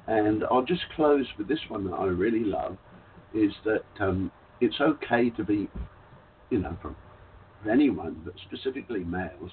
And 0.07 0.43
I'll 0.49 0.65
just 0.65 0.81
close 0.95 1.25
with 1.37 1.47
this 1.47 1.59
one 1.67 1.89
that 1.89 1.95
I 1.95 2.05
really 2.05 2.43
love, 2.43 2.77
is 3.33 3.51
that 3.65 3.83
um, 3.99 4.31
it's 4.59 4.79
okay 4.81 5.29
to 5.31 5.43
be, 5.43 5.69
you 6.49 6.59
know, 6.59 6.75
from 6.81 6.95
anyone, 7.69 8.21
but 8.25 8.33
specifically 8.47 9.03
males, 9.03 9.51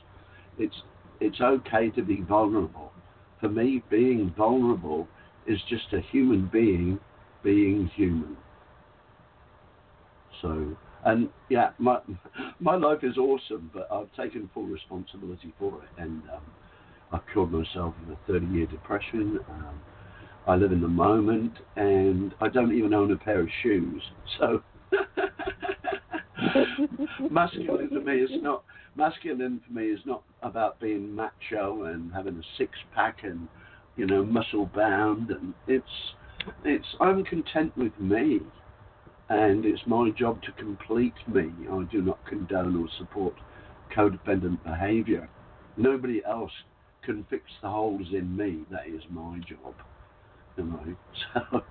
it's 0.59 0.77
it's 1.21 1.41
okay 1.41 1.91
to 1.91 2.03
be 2.03 2.23
vulnerable. 2.23 2.93
For 3.41 3.49
me, 3.49 3.83
being 3.91 4.35
vulnerable 4.37 5.09
is 5.47 5.59
just 5.69 5.93
a 5.93 6.01
human 6.13 6.49
being 6.53 6.99
being 7.43 7.91
human. 7.95 8.37
So, 10.43 10.77
and 11.05 11.29
yeah, 11.49 11.71
my 11.79 12.01
my 12.61 12.77
life 12.77 13.01
is 13.03 13.19
awesome, 13.19 13.71
but 13.73 13.89
I've 13.93 14.13
taken 14.15 14.51
full 14.55 14.67
responsibility 14.67 15.53
for 15.59 15.83
it, 15.83 16.01
and 16.03 16.23
um, 16.35 16.43
I 17.13 17.21
killed 17.33 17.53
myself 17.53 17.95
in 18.07 18.13
a 18.13 18.17
30-year 18.31 18.67
depression. 18.67 19.39
Um, 19.49 19.81
I 20.47 20.57
live 20.57 20.73
in 20.73 20.81
the 20.81 20.89
moment, 20.89 21.53
and 21.77 22.35
I 22.41 22.49
don't 22.49 22.75
even 22.75 22.95
own 22.95 23.13
a 23.13 23.17
pair 23.17 23.41
of 23.41 23.49
shoes. 23.63 24.03
So, 24.39 24.63
masculine 27.31 27.89
to 27.91 28.01
me 28.01 28.21
is 28.21 28.31
not 28.43 28.65
masculine 28.97 29.61
for 29.67 29.73
me 29.73 29.87
is 29.87 30.01
not 30.05 30.23
about 30.43 30.79
being 30.81 31.15
macho 31.15 31.85
and 31.85 32.13
having 32.13 32.37
a 32.37 32.43
six 32.59 32.73
pack 32.95 33.19
and 33.23 33.49
you 33.97 34.07
know 34.07 34.25
muscle 34.25 34.67
bound 34.75 35.31
and 35.31 35.55
it's 35.67 35.85
it's 36.65 36.87
I'm 37.01 37.25
content 37.25 37.77
with 37.77 37.93
me 37.99 38.41
and 39.29 39.65
it's 39.65 39.83
my 39.87 40.11
job 40.11 40.41
to 40.43 40.53
complete 40.53 41.15
me. 41.27 41.51
I 41.71 41.83
do 41.91 42.01
not 42.01 42.25
condone 42.27 42.77
or 42.77 42.89
support 42.99 43.35
codependent 43.95 44.63
behavior. 44.63 45.29
Nobody 45.77 46.23
else 46.25 46.53
can 47.07 47.25
fix 47.31 47.45
the 47.63 47.71
holes 47.71 48.07
in 48.13 48.37
me. 48.37 48.65
That 48.71 48.87
is 48.87 49.01
my 49.11 49.39
job. 49.39 49.75
You 50.59 50.65
know? 50.65 50.97
So, 51.35 51.63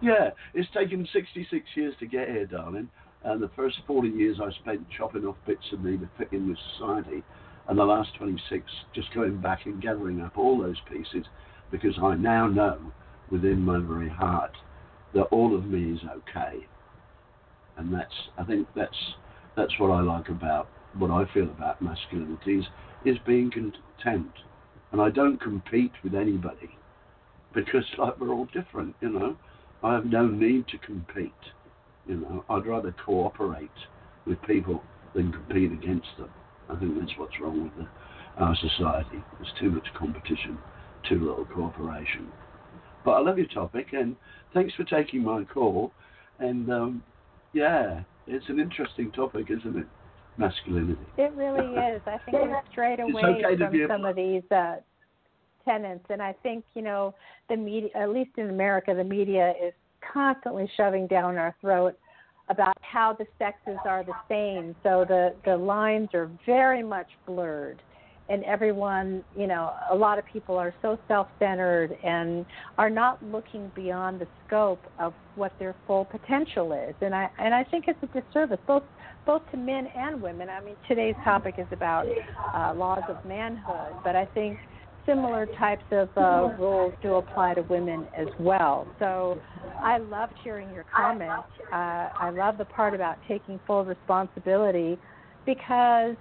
yeah, 0.00 0.30
it's 0.54 0.68
taken 0.72 1.08
66 1.12 1.64
years 1.74 1.94
to 1.98 2.06
get 2.06 2.28
here, 2.28 2.46
darling. 2.46 2.88
And 3.24 3.42
the 3.42 3.50
first 3.56 3.76
40 3.86 4.08
years 4.10 4.38
I 4.40 4.52
spent 4.60 4.86
chopping 4.96 5.24
off 5.24 5.36
bits 5.46 5.64
of 5.72 5.82
me 5.82 5.96
to 5.96 6.08
fit 6.16 6.28
in 6.32 6.48
with 6.48 6.58
society, 6.76 7.24
and 7.68 7.78
the 7.78 7.84
last 7.84 8.10
26 8.18 8.64
just 8.94 9.12
going 9.12 9.40
back 9.40 9.66
and 9.66 9.82
gathering 9.82 10.20
up 10.20 10.38
all 10.38 10.58
those 10.58 10.76
pieces 10.88 11.26
because 11.72 11.98
I 12.00 12.14
now 12.14 12.46
know 12.46 12.92
within 13.30 13.60
my 13.60 13.80
very 13.80 14.08
heart 14.08 14.52
that 15.14 15.24
all 15.24 15.56
of 15.56 15.66
me 15.66 15.92
is 15.92 16.00
okay. 16.04 16.66
And 17.76 17.92
that's, 17.92 18.14
I 18.38 18.44
think 18.44 18.68
that's, 18.76 18.96
that's 19.56 19.72
what 19.78 19.90
I 19.90 20.00
like 20.00 20.28
about, 20.28 20.68
what 20.96 21.10
I 21.10 21.24
feel 21.34 21.44
about 21.44 21.82
masculinity 21.82 22.60
is, 22.60 22.64
is 23.04 23.16
being 23.26 23.50
content. 23.50 24.32
And 24.96 25.04
I 25.04 25.10
don't 25.10 25.38
compete 25.38 25.92
with 26.02 26.14
anybody 26.14 26.70
because 27.54 27.84
like 27.98 28.18
we're 28.18 28.32
all 28.32 28.46
different, 28.46 28.94
you 29.02 29.10
know. 29.10 29.36
I 29.82 29.92
have 29.92 30.06
no 30.06 30.26
need 30.26 30.68
to 30.68 30.78
compete. 30.78 31.32
You 32.06 32.16
know, 32.16 32.44
I'd 32.48 32.64
rather 32.64 32.94
cooperate 33.04 33.68
with 34.26 34.40
people 34.46 34.82
than 35.14 35.32
compete 35.32 35.70
against 35.70 36.06
them. 36.16 36.30
I 36.70 36.76
think 36.76 36.98
that's 36.98 37.12
what's 37.18 37.38
wrong 37.38 37.64
with 37.64 37.76
the, 37.76 38.42
our 38.42 38.56
society. 38.56 39.22
There's 39.38 39.52
too 39.60 39.70
much 39.70 39.86
competition, 39.98 40.56
too 41.06 41.20
little 41.20 41.44
cooperation. 41.44 42.32
But 43.04 43.10
I 43.10 43.20
love 43.20 43.36
your 43.36 43.48
topic, 43.48 43.88
and 43.92 44.16
thanks 44.54 44.72
for 44.76 44.84
taking 44.84 45.22
my 45.22 45.44
call. 45.44 45.92
And 46.38 46.72
um, 46.72 47.02
yeah, 47.52 48.00
it's 48.26 48.48
an 48.48 48.58
interesting 48.58 49.12
topic, 49.12 49.48
isn't 49.50 49.76
it? 49.76 49.86
Masculinity. 50.38 51.00
It 51.16 51.32
really 51.34 51.74
is. 51.94 52.02
I 52.06 52.18
think 52.24 52.32
we're 52.32 52.60
straight 52.70 53.00
away 53.00 53.22
okay 53.22 53.56
from 53.56 53.86
some 53.88 54.04
of 54.04 54.16
these 54.16 54.42
uh, 54.50 54.76
tenets, 55.64 56.04
and 56.10 56.22
I 56.22 56.34
think 56.42 56.64
you 56.74 56.82
know 56.82 57.14
the 57.48 57.56
media, 57.56 57.90
at 57.94 58.10
least 58.10 58.30
in 58.36 58.50
America, 58.50 58.94
the 58.94 59.04
media 59.04 59.54
is 59.62 59.72
constantly 60.12 60.70
shoving 60.76 61.06
down 61.06 61.36
our 61.36 61.54
throat 61.60 61.98
about 62.48 62.76
how 62.80 63.12
the 63.12 63.26
sexes 63.38 63.78
are 63.84 64.04
the 64.04 64.14
same. 64.28 64.74
So 64.82 65.04
the 65.08 65.34
the 65.44 65.56
lines 65.56 66.10
are 66.14 66.30
very 66.44 66.82
much 66.82 67.08
blurred 67.26 67.80
and 68.28 68.42
everyone, 68.44 69.22
you 69.36 69.46
know, 69.46 69.72
a 69.90 69.94
lot 69.94 70.18
of 70.18 70.24
people 70.32 70.56
are 70.56 70.74
so 70.82 70.98
self-centered 71.06 71.96
and 72.04 72.44
are 72.76 72.90
not 72.90 73.22
looking 73.24 73.70
beyond 73.74 74.20
the 74.20 74.26
scope 74.46 74.82
of 74.98 75.14
what 75.36 75.52
their 75.58 75.74
full 75.86 76.04
potential 76.06 76.72
is. 76.72 76.94
And 77.00 77.14
I 77.14 77.30
and 77.38 77.54
I 77.54 77.64
think 77.64 77.84
it's 77.88 77.98
a 78.02 78.20
disservice 78.20 78.58
both 78.66 78.82
both 79.26 79.42
to 79.50 79.56
men 79.56 79.88
and 79.96 80.20
women. 80.20 80.48
I 80.48 80.60
mean, 80.60 80.76
today's 80.88 81.14
topic 81.24 81.56
is 81.58 81.66
about 81.72 82.06
uh, 82.54 82.74
laws 82.74 83.02
of 83.08 83.24
manhood, 83.24 83.94
but 84.04 84.16
I 84.16 84.24
think 84.26 84.58
similar 85.04 85.46
types 85.58 85.84
of 85.92 86.08
uh, 86.16 86.54
rules 86.58 86.92
do 87.02 87.14
apply 87.14 87.54
to 87.54 87.62
women 87.62 88.06
as 88.16 88.26
well. 88.40 88.88
So 88.98 89.40
I 89.80 89.98
loved 89.98 90.34
hearing 90.42 90.68
your 90.74 90.84
comment. 90.94 91.44
Uh, 91.72 92.08
I 92.20 92.30
love 92.30 92.58
the 92.58 92.64
part 92.64 92.92
about 92.94 93.16
taking 93.28 93.60
full 93.66 93.84
responsibility 93.84 94.98
because 95.44 96.16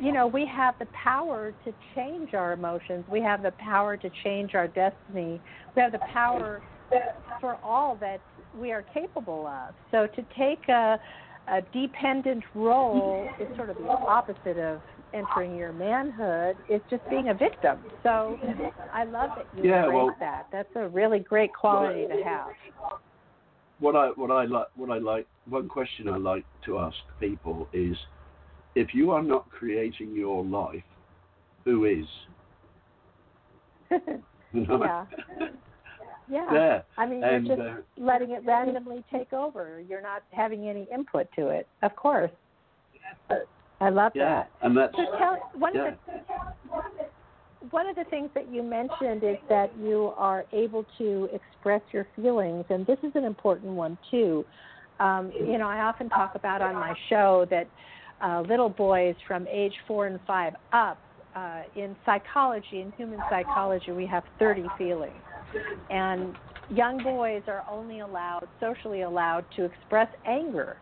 you 0.00 0.12
know, 0.12 0.26
we 0.26 0.46
have 0.46 0.74
the 0.78 0.86
power 0.86 1.52
to 1.64 1.74
change 1.94 2.34
our 2.34 2.52
emotions. 2.52 3.04
We 3.08 3.20
have 3.20 3.42
the 3.42 3.52
power 3.52 3.96
to 3.96 4.10
change 4.24 4.54
our 4.54 4.66
destiny. 4.66 5.40
We 5.76 5.82
have 5.82 5.92
the 5.92 6.00
power 6.12 6.62
for 7.40 7.56
all 7.62 7.96
that 7.96 8.20
we 8.58 8.72
are 8.72 8.84
capable 8.94 9.46
of. 9.46 9.74
So 9.90 10.06
to 10.06 10.22
take 10.38 10.68
a, 10.68 10.98
a 11.48 11.60
dependent 11.72 12.44
role 12.54 13.28
is 13.40 13.46
sort 13.56 13.70
of 13.70 13.76
the 13.76 13.88
opposite 13.88 14.58
of 14.58 14.80
entering 15.12 15.56
your 15.56 15.72
manhood. 15.72 16.56
It's 16.68 16.84
just 16.88 17.08
being 17.10 17.28
a 17.28 17.34
victim. 17.34 17.78
So 18.02 18.38
I 18.92 19.04
love 19.04 19.30
that 19.36 19.46
you 19.56 19.70
yeah, 19.70 19.84
embrace 19.84 19.94
well, 19.94 20.16
that. 20.20 20.46
That's 20.50 20.68
a 20.76 20.88
really 20.88 21.18
great 21.18 21.52
quality 21.52 22.06
to 22.06 22.22
have. 22.24 22.48
What 23.80 23.96
I 23.96 24.08
what 24.08 24.30
I 24.30 24.44
like 24.44 24.66
what 24.76 24.90
I 24.90 24.98
like 24.98 25.26
one 25.48 25.68
question 25.68 26.08
I 26.08 26.16
like 26.16 26.44
to 26.66 26.78
ask 26.78 26.96
people 27.18 27.66
is 27.72 27.96
if 28.74 28.94
you 28.94 29.10
are 29.10 29.22
not 29.22 29.50
creating 29.50 30.14
your 30.14 30.44
life, 30.44 30.82
who 31.64 31.84
is? 31.84 32.06
yeah. 34.52 35.04
Yeah. 36.30 36.82
I 36.96 37.06
mean, 37.06 37.24
and, 37.24 37.46
you're 37.46 37.56
just 37.56 37.68
uh, 37.68 37.80
letting 37.96 38.30
it 38.30 38.44
randomly 38.44 39.04
take 39.12 39.32
over. 39.32 39.80
You're 39.80 40.00
not 40.00 40.22
having 40.30 40.68
any 40.68 40.86
input 40.92 41.26
to 41.36 41.48
it. 41.48 41.66
Of 41.82 41.96
course. 41.96 42.30
I 43.80 43.88
love 43.88 44.12
yeah. 44.14 44.44
that. 44.44 44.50
And 44.62 44.76
that's 44.76 44.94
so 44.94 45.18
tell 45.18 45.50
one 45.54 45.74
yeah. 45.74 45.88
of 45.88 45.94
the 46.06 47.04
one 47.70 47.88
of 47.88 47.96
the 47.96 48.04
things 48.04 48.30
that 48.34 48.52
you 48.52 48.62
mentioned 48.62 49.22
is 49.22 49.36
that 49.48 49.70
you 49.78 50.12
are 50.16 50.44
able 50.52 50.84
to 50.98 51.28
express 51.32 51.82
your 51.92 52.06
feelings, 52.16 52.64
and 52.70 52.86
this 52.86 52.98
is 53.02 53.12
an 53.14 53.24
important 53.24 53.72
one 53.72 53.98
too. 54.10 54.44
Um, 54.98 55.32
you 55.34 55.58
know, 55.58 55.66
I 55.66 55.80
often 55.80 56.08
talk 56.08 56.34
about 56.34 56.62
on 56.62 56.74
my 56.74 56.94
show 57.08 57.46
that 57.50 57.68
uh, 58.22 58.42
little 58.48 58.68
boys 58.68 59.14
from 59.26 59.46
age 59.48 59.72
four 59.86 60.06
and 60.06 60.20
five 60.26 60.54
up. 60.72 60.98
Uh, 61.34 61.62
in 61.76 61.94
psychology, 62.04 62.80
in 62.80 62.92
human 62.96 63.20
psychology, 63.30 63.92
we 63.92 64.04
have 64.04 64.24
30 64.40 64.64
feelings. 64.76 65.14
And 65.88 66.34
young 66.70 67.02
boys 67.02 67.42
are 67.46 67.64
only 67.70 68.00
allowed, 68.00 68.48
socially 68.58 69.02
allowed, 69.02 69.44
to 69.56 69.64
express 69.64 70.08
anger. 70.26 70.76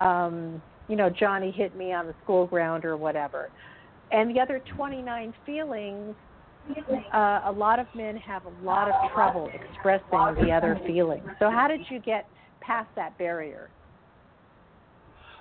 Um, 0.00 0.60
you 0.88 0.96
know, 0.96 1.08
Johnny 1.08 1.50
hit 1.50 1.74
me 1.76 1.92
on 1.92 2.06
the 2.06 2.14
school 2.22 2.46
ground 2.46 2.84
or 2.84 2.96
whatever. 2.96 3.50
And 4.12 4.34
the 4.34 4.40
other 4.40 4.62
29 4.76 5.34
feelings, 5.44 6.14
uh, 7.12 7.40
a 7.46 7.52
lot 7.52 7.78
of 7.78 7.86
men 7.94 8.16
have 8.16 8.42
a 8.44 8.64
lot 8.64 8.88
of 8.88 8.94
trouble 9.12 9.50
expressing 9.52 10.44
the 10.44 10.52
other 10.52 10.80
feelings. 10.86 11.26
So, 11.38 11.50
how 11.50 11.68
did 11.68 11.80
you 11.90 12.00
get 12.00 12.28
past 12.60 12.88
that 12.96 13.16
barrier? 13.18 13.70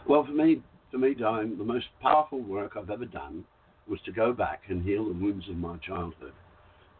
Well, 0.07 0.23
for 0.25 0.31
me, 0.31 0.61
for 0.95 0.99
me, 0.99 1.13
Diane, 1.13 1.57
the 1.57 1.65
most 1.65 1.87
powerful 2.01 2.39
work 2.39 2.77
I've 2.77 2.89
ever 2.89 3.03
done 3.03 3.43
was 3.85 3.99
to 4.05 4.13
go 4.13 4.31
back 4.31 4.61
and 4.69 4.81
heal 4.81 5.03
the 5.03 5.11
wounds 5.11 5.49
of 5.49 5.57
my 5.57 5.75
childhood. 5.79 6.31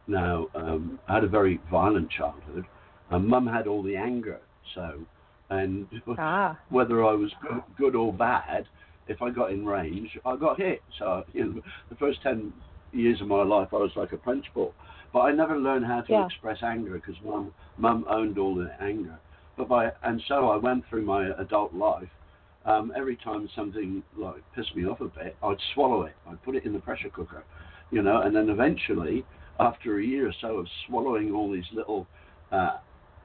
Now, 0.06 0.48
um, 0.54 1.00
I 1.08 1.14
had 1.14 1.24
a 1.24 1.30
very 1.30 1.62
violent 1.72 2.12
childhood. 2.12 2.66
and 3.10 3.26
Mum 3.26 3.48
had 3.48 3.68
all 3.68 3.82
the 3.82 3.96
anger, 3.96 4.42
so, 4.74 5.00
and 5.50 5.88
ah. 6.18 6.60
whether 6.68 7.06
I 7.06 7.14
was 7.14 7.32
good 7.78 7.96
or 7.96 8.12
bad, 8.12 8.68
if 9.08 9.22
I 9.22 9.30
got 9.30 9.52
in 9.52 9.66
range, 9.66 10.10
I 10.26 10.36
got 10.36 10.60
hit. 10.60 10.82
So, 11.00 11.24
you 11.32 11.46
know, 11.46 11.62
the 11.88 11.96
first 11.96 12.22
10 12.22 12.52
years 12.92 13.22
of 13.22 13.28
my 13.28 13.44
life, 13.44 13.70
I 13.72 13.78
was 13.78 13.92
like 13.96 14.12
a 14.12 14.18
punch 14.18 14.48
ball. 14.54 14.74
But 15.14 15.20
I 15.22 15.32
never 15.32 15.58
learned 15.58 15.86
how 15.86 16.02
to 16.02 16.12
yeah. 16.12 16.26
express 16.26 16.58
anger 16.62 16.96
because 16.96 17.16
mum, 17.24 17.54
mum 17.78 18.06
owned 18.10 18.38
all 18.38 18.56
the 18.56 18.76
anger. 18.82 19.18
But 19.56 19.70
by, 19.70 19.94
and 20.04 20.22
so 20.28 20.50
I 20.50 20.58
went 20.58 20.84
through 20.90 21.06
my 21.06 21.30
adult 21.40 21.74
life 21.74 22.10
um, 22.66 22.92
every 22.96 23.16
time 23.18 23.48
something 23.56 24.04
like 24.18 24.42
pissed 24.56 24.76
me 24.76 24.86
off 24.86 25.02
a 25.02 25.06
bit, 25.06 25.36
I'd 25.44 25.58
swallow 25.74 26.04
it. 26.04 26.16
I'd 26.28 26.42
put 26.44 26.56
it 26.56 26.66
in 26.66 26.74
the 26.74 26.80
pressure 26.80 27.10
cooker, 27.10 27.44
you 27.92 28.02
know, 28.02 28.22
and 28.22 28.36
then 28.36 28.50
eventually, 28.50 29.26
after 29.60 30.00
a 30.00 30.04
year 30.04 30.28
or 30.28 30.34
so 30.42 30.58
of 30.58 30.68
swallowing 30.88 31.32
all 31.32 31.52
these 31.52 31.66
little 31.74 32.08
uh, 32.52 32.78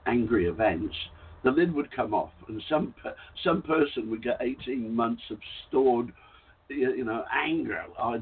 angry 0.07 0.47
events, 0.47 0.95
the 1.43 1.51
lid 1.51 1.75
would 1.75 1.91
come 1.91 2.13
off, 2.13 2.33
and 2.49 2.63
some 2.69 2.95
some 3.43 3.63
person 3.63 4.11
would 4.11 4.23
get 4.23 4.37
18 4.41 4.95
months 4.95 5.23
of 5.31 5.39
stored, 5.69 6.13
you 6.69 7.05
know, 7.05 7.25
anger. 7.33 7.83
I 7.99 8.21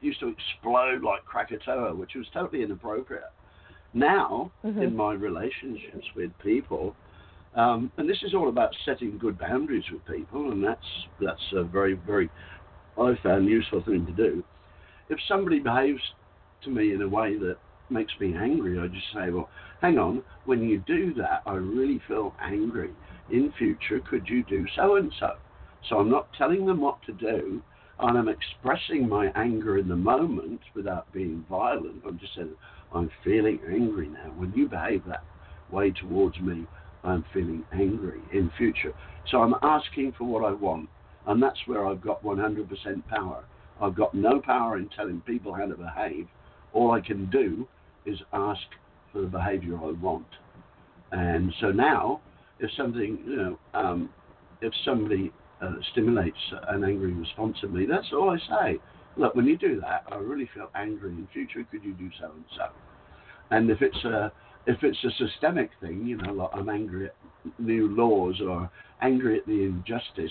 used 0.00 0.20
to 0.20 0.28
explode 0.28 1.02
like 1.02 1.24
Krakatoa, 1.24 1.94
which 1.94 2.14
was 2.14 2.26
totally 2.32 2.62
inappropriate. 2.62 3.32
Now, 3.94 4.52
mm-hmm. 4.64 4.82
in 4.82 4.94
my 4.94 5.14
relationships 5.14 6.06
with 6.14 6.30
people, 6.42 6.94
um, 7.58 7.90
and 7.96 8.08
this 8.08 8.22
is 8.22 8.34
all 8.34 8.48
about 8.48 8.70
setting 8.84 9.18
good 9.18 9.38
boundaries 9.38 9.84
with 9.92 10.04
people, 10.06 10.52
and 10.52 10.62
that's 10.64 10.80
that's 11.20 11.52
a 11.54 11.64
very 11.64 11.94
very 11.94 12.30
I 12.96 13.14
found 13.22 13.46
useful 13.46 13.82
thing 13.84 14.06
to 14.06 14.12
do. 14.12 14.44
If 15.08 15.18
somebody 15.28 15.58
behaves 15.58 16.00
to 16.64 16.70
me 16.70 16.92
in 16.92 17.02
a 17.02 17.08
way 17.08 17.36
that 17.36 17.56
makes 17.90 18.12
me 18.20 18.34
angry, 18.34 18.78
I 18.78 18.86
just 18.88 19.06
say, 19.14 19.30
well, 19.30 19.48
hang 19.80 19.98
on, 19.98 20.22
when 20.44 20.62
you 20.62 20.82
do 20.86 21.14
that, 21.14 21.42
I 21.46 21.54
really 21.54 22.00
feel 22.06 22.34
angry. 22.40 22.90
In 23.30 23.52
future, 23.58 24.00
could 24.08 24.28
you 24.28 24.42
do 24.44 24.66
so 24.76 24.96
and 24.96 25.12
so? 25.18 25.36
So 25.88 25.98
I'm 25.98 26.10
not 26.10 26.28
telling 26.36 26.66
them 26.66 26.80
what 26.80 26.98
to 27.06 27.12
do, 27.12 27.62
and 28.00 28.18
I'm 28.18 28.28
expressing 28.28 29.08
my 29.08 29.32
anger 29.34 29.78
in 29.78 29.88
the 29.88 29.96
moment 29.96 30.60
without 30.74 31.12
being 31.12 31.44
violent. 31.48 32.02
I'm 32.06 32.18
just 32.18 32.34
saying, 32.34 32.54
I'm 32.94 33.10
feeling 33.24 33.60
angry 33.68 34.08
now. 34.08 34.32
When 34.36 34.52
you 34.54 34.68
behave 34.68 35.02
that 35.06 35.24
way 35.70 35.90
towards 35.90 36.38
me, 36.40 36.66
I'm 37.04 37.24
feeling 37.32 37.64
angry 37.72 38.20
in 38.32 38.50
future. 38.56 38.92
So 39.30 39.38
I'm 39.38 39.54
asking 39.62 40.14
for 40.18 40.24
what 40.24 40.44
I 40.44 40.52
want, 40.52 40.88
and 41.26 41.42
that's 41.42 41.58
where 41.66 41.86
I've 41.86 42.00
got 42.00 42.22
100% 42.24 43.06
power. 43.08 43.44
I've 43.80 43.94
got 43.94 44.14
no 44.14 44.40
power 44.40 44.78
in 44.78 44.88
telling 44.90 45.20
people 45.22 45.54
how 45.54 45.66
to 45.66 45.76
behave. 45.76 46.28
All 46.72 46.92
I 46.92 47.00
can 47.00 47.30
do 47.30 47.66
is 48.04 48.18
ask 48.32 48.60
for 49.12 49.20
the 49.20 49.26
behavior 49.26 49.76
I 49.76 49.92
want. 49.92 50.26
And 51.12 51.52
so 51.60 51.70
now, 51.70 52.20
if 52.58 52.70
something, 52.76 53.18
you 53.26 53.36
know, 53.36 53.58
um, 53.74 54.10
if 54.60 54.72
somebody 54.84 55.32
uh, 55.62 55.74
stimulates 55.92 56.38
an 56.68 56.84
angry 56.84 57.12
response 57.12 57.56
in 57.62 57.72
me, 57.72 57.86
that's 57.86 58.08
all 58.12 58.30
I 58.30 58.38
say. 58.38 58.78
Look, 59.16 59.34
when 59.34 59.46
you 59.46 59.56
do 59.56 59.80
that, 59.80 60.04
I 60.10 60.16
really 60.16 60.48
feel 60.54 60.70
angry 60.74 61.10
in 61.10 61.28
future. 61.32 61.66
Could 61.70 61.84
you 61.84 61.94
do 61.94 62.10
so 62.20 62.26
and 62.26 62.44
so? 62.56 62.66
And 63.50 63.70
if 63.70 63.82
it's 63.82 64.04
a 64.04 64.32
if 64.68 64.84
it's 64.84 65.02
a 65.02 65.10
systemic 65.16 65.70
thing, 65.80 66.06
you 66.06 66.18
know, 66.18 66.32
like 66.32 66.50
I'm 66.52 66.68
angry 66.68 67.06
at 67.06 67.14
new 67.58 67.88
laws 67.88 68.40
or 68.46 68.70
angry 69.00 69.38
at 69.38 69.46
the 69.46 69.64
injustice, 69.64 70.30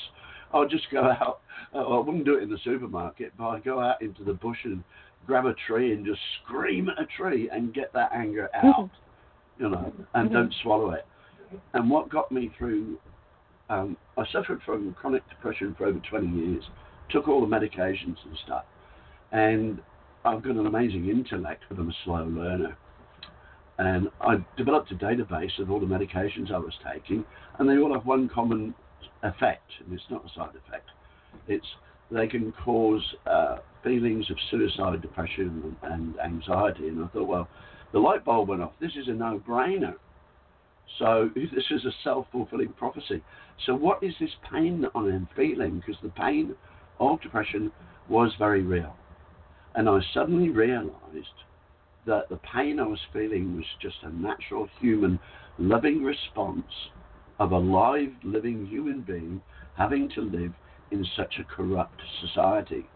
I'll 0.53 0.67
just 0.67 0.85
go 0.91 1.03
out. 1.03 1.41
Uh, 1.73 1.79
I 1.79 1.99
wouldn't 1.99 2.23
do 2.23 2.38
it 2.38 2.43
in 2.43 2.49
the 2.49 2.59
supermarket, 2.63 3.33
but 3.38 3.47
I 3.47 3.59
go 3.59 3.81
out 3.81 4.01
into 4.01 4.23
the 4.23 4.33
bush 4.33 4.59
and 4.63 4.83
grab 5.25 5.47
a 5.47 5.55
tree 5.65 5.91
and 5.91 6.05
just 6.05 6.19
scream 6.43 6.88
at 6.88 7.01
a 7.01 7.07
tree 7.17 7.49
and 7.51 7.73
get 7.73 7.91
that 7.93 8.11
anger 8.13 8.47
out, 8.55 8.75
mm-hmm. 8.75 9.63
you 9.63 9.69
know, 9.69 9.91
and 10.13 10.27
mm-hmm. 10.27 10.33
don't 10.33 10.53
swallow 10.61 10.91
it. 10.91 11.05
And 11.73 11.89
what 11.89 12.09
got 12.09 12.31
me 12.31 12.51
through, 12.57 12.99
um, 13.71 13.97
I 14.17 14.23
suffered 14.31 14.61
from 14.65 14.93
chronic 14.93 15.27
depression 15.29 15.73
for 15.77 15.88
over 15.88 15.99
20 16.09 16.27
years, 16.27 16.63
took 17.09 17.27
all 17.27 17.41
the 17.41 17.47
medications 17.47 18.17
and 18.23 18.38
stuff, 18.45 18.65
and 19.31 19.81
I've 20.23 20.43
got 20.43 20.57
an 20.57 20.67
amazing 20.67 21.09
intellect, 21.09 21.63
but 21.69 21.79
I'm 21.79 21.89
a 21.89 21.93
slow 22.05 22.23
learner. 22.25 22.77
And 23.78 24.09
I 24.21 24.38
developed 24.57 24.91
a 24.91 24.95
database 24.95 25.59
of 25.59 25.69
all 25.69 25.80
the 25.80 25.86
medications 25.86 26.51
I 26.51 26.57
was 26.57 26.73
taking, 26.91 27.23
and 27.59 27.69
they 27.69 27.78
all 27.78 27.93
have 27.93 28.05
one 28.05 28.28
common 28.28 28.73
effect, 29.21 29.71
and 29.84 29.93
it's 29.93 30.09
not 30.09 30.25
a 30.25 30.30
side 30.30 30.55
effect. 30.55 30.89
It's 31.47 31.67
they 32.09 32.28
can 32.28 32.53
cause 32.63 33.03
uh, 33.25 33.57
feelings 33.84 34.30
of 34.32 34.38
suicide, 34.49 35.01
depression, 35.01 35.75
and 35.84 36.17
anxiety. 36.19 36.88
And 36.88 37.03
I 37.03 37.07
thought, 37.07 37.28
well, 37.28 37.49
the 37.91 37.99
light 37.99 38.23
bulb 38.23 38.49
went 38.49 38.61
off. 38.61 38.71
This 38.80 38.93
is 38.95 39.07
a 39.07 39.11
no-brainer. 39.11 39.95
So 40.99 41.30
this 41.36 41.65
is 41.69 41.86
a 41.86 41.91
self-fulfilling 42.03 42.73
prophecy. 42.73 43.21
So 43.65 43.75
what 43.75 44.01
is 44.01 44.13
this 44.19 44.30
pain 44.51 44.82
that 44.82 44.91
I 44.95 45.07
am 45.07 45.28
feeling? 45.36 45.84
Because 45.86 46.01
the 46.01 46.09
pain 46.09 46.55
of 46.99 47.21
depression 47.21 47.71
was 48.09 48.32
very 48.39 48.61
real. 48.61 48.95
And 49.75 49.89
I 49.89 49.99
suddenly 50.13 50.49
realized 50.49 50.93
that 52.08 52.30
the 52.30 52.39
pain 52.53 52.80
I 52.80 52.88
was 52.88 52.99
feeling 53.14 53.55
was 53.55 53.66
just 53.82 53.97
a 54.03 54.10
natural 54.10 54.68
human 54.80 55.20
loving 55.60 56.03
response 56.03 56.66
of 57.39 57.51
a 57.51 57.58
live, 57.58 58.14
living 58.24 58.66
human 58.66 59.01
being 59.01 59.41
having 59.78 60.10
to 60.16 60.22
live 60.22 60.53
in 60.91 61.05
such 61.16 61.36
a 61.39 61.43
corrupt 61.43 62.01
society. 62.22 62.88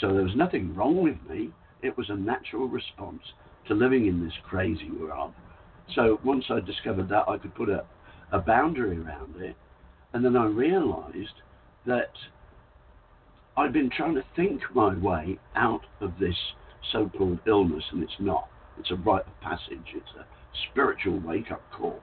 So 0.00 0.12
there 0.12 0.22
was 0.22 0.36
nothing 0.36 0.74
wrong 0.74 1.02
with 1.02 1.16
me. 1.28 1.50
It 1.82 1.96
was 1.96 2.10
a 2.10 2.16
natural 2.16 2.68
response 2.68 3.22
to 3.66 3.74
living 3.74 4.06
in 4.06 4.24
this 4.24 4.34
crazy 4.44 4.90
world. 4.90 5.32
So 5.94 6.20
once 6.24 6.44
I 6.50 6.60
discovered 6.60 7.08
that, 7.08 7.28
I 7.28 7.38
could 7.38 7.54
put 7.54 7.68
a, 7.68 7.84
a 8.30 8.38
boundary 8.38 8.98
around 8.98 9.34
it. 9.36 9.56
And 10.12 10.24
then 10.24 10.36
I 10.36 10.46
realized 10.46 11.40
that 11.86 12.12
I'd 13.56 13.72
been 13.72 13.90
trying 13.90 14.14
to 14.14 14.24
think 14.36 14.60
my 14.74 14.96
way 14.96 15.38
out 15.56 15.82
of 16.00 16.12
this 16.20 16.36
so 16.92 17.10
called 17.16 17.38
illness, 17.46 17.84
and 17.92 18.02
it's 18.02 18.12
not. 18.18 18.48
It's 18.78 18.90
a 18.90 18.96
rite 18.96 19.26
of 19.26 19.40
passage, 19.40 19.94
it's 19.94 20.10
a 20.18 20.26
spiritual 20.70 21.20
wake 21.20 21.50
up 21.50 21.62
call. 21.72 22.00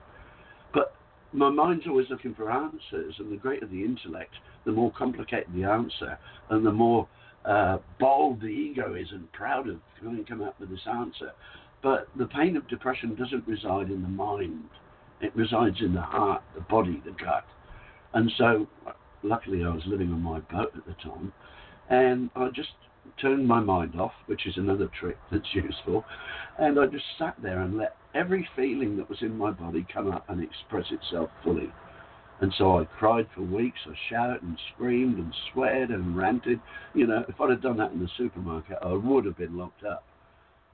But 0.72 0.94
my 1.32 1.50
mind's 1.50 1.86
always 1.86 2.08
looking 2.10 2.34
for 2.34 2.50
answers, 2.50 3.14
and 3.18 3.32
the 3.32 3.36
greater 3.36 3.66
the 3.66 3.84
intellect, 3.84 4.34
the 4.64 4.72
more 4.72 4.92
complicated 4.92 5.48
the 5.54 5.64
answer, 5.64 6.18
and 6.50 6.64
the 6.64 6.72
more 6.72 7.08
uh, 7.44 7.78
bold 7.98 8.40
the 8.40 8.46
ego 8.46 8.94
is 8.94 9.08
and 9.12 9.30
proud 9.32 9.68
of 9.68 9.78
having 10.02 10.24
come 10.24 10.42
up 10.42 10.58
with 10.60 10.70
this 10.70 10.86
answer. 10.86 11.32
But 11.82 12.08
the 12.16 12.26
pain 12.26 12.56
of 12.56 12.68
depression 12.68 13.14
doesn't 13.14 13.46
reside 13.46 13.90
in 13.90 14.02
the 14.02 14.08
mind, 14.08 14.64
it 15.20 15.34
resides 15.34 15.80
in 15.80 15.94
the 15.94 16.00
heart, 16.00 16.42
the 16.54 16.60
body, 16.60 17.02
the 17.04 17.12
gut. 17.12 17.44
And 18.14 18.30
so, 18.38 18.66
luckily, 19.22 19.64
I 19.64 19.68
was 19.68 19.82
living 19.86 20.12
on 20.12 20.22
my 20.22 20.40
boat 20.40 20.72
at 20.76 20.86
the 20.86 20.94
time, 21.02 21.32
and 21.88 22.30
I 22.36 22.48
just 22.48 22.70
turned 23.20 23.46
my 23.46 23.60
mind 23.60 23.98
off, 24.00 24.12
which 24.26 24.46
is 24.46 24.56
another 24.56 24.88
trick 24.98 25.16
that's 25.30 25.54
useful, 25.54 26.04
and 26.58 26.78
I 26.78 26.86
just 26.86 27.04
sat 27.18 27.34
there 27.42 27.60
and 27.60 27.76
let 27.76 27.96
every 28.14 28.48
feeling 28.56 28.96
that 28.96 29.08
was 29.08 29.22
in 29.22 29.36
my 29.36 29.50
body 29.50 29.86
come 29.92 30.10
up 30.10 30.24
and 30.28 30.42
express 30.42 30.86
itself 30.90 31.30
fully. 31.44 31.72
And 32.40 32.54
so 32.56 32.78
I 32.78 32.84
cried 32.84 33.26
for 33.34 33.42
weeks. 33.42 33.78
I 33.86 33.94
shouted 34.08 34.42
and 34.42 34.58
screamed 34.74 35.18
and 35.18 35.34
sweared 35.52 35.90
and 35.90 36.16
ranted. 36.16 36.60
You 36.94 37.06
know, 37.06 37.24
if 37.28 37.40
I'd 37.40 37.50
have 37.50 37.62
done 37.62 37.76
that 37.78 37.92
in 37.92 37.98
the 37.98 38.08
supermarket, 38.16 38.78
I 38.80 38.92
would 38.92 39.24
have 39.24 39.36
been 39.36 39.56
locked 39.56 39.84
up. 39.84 40.04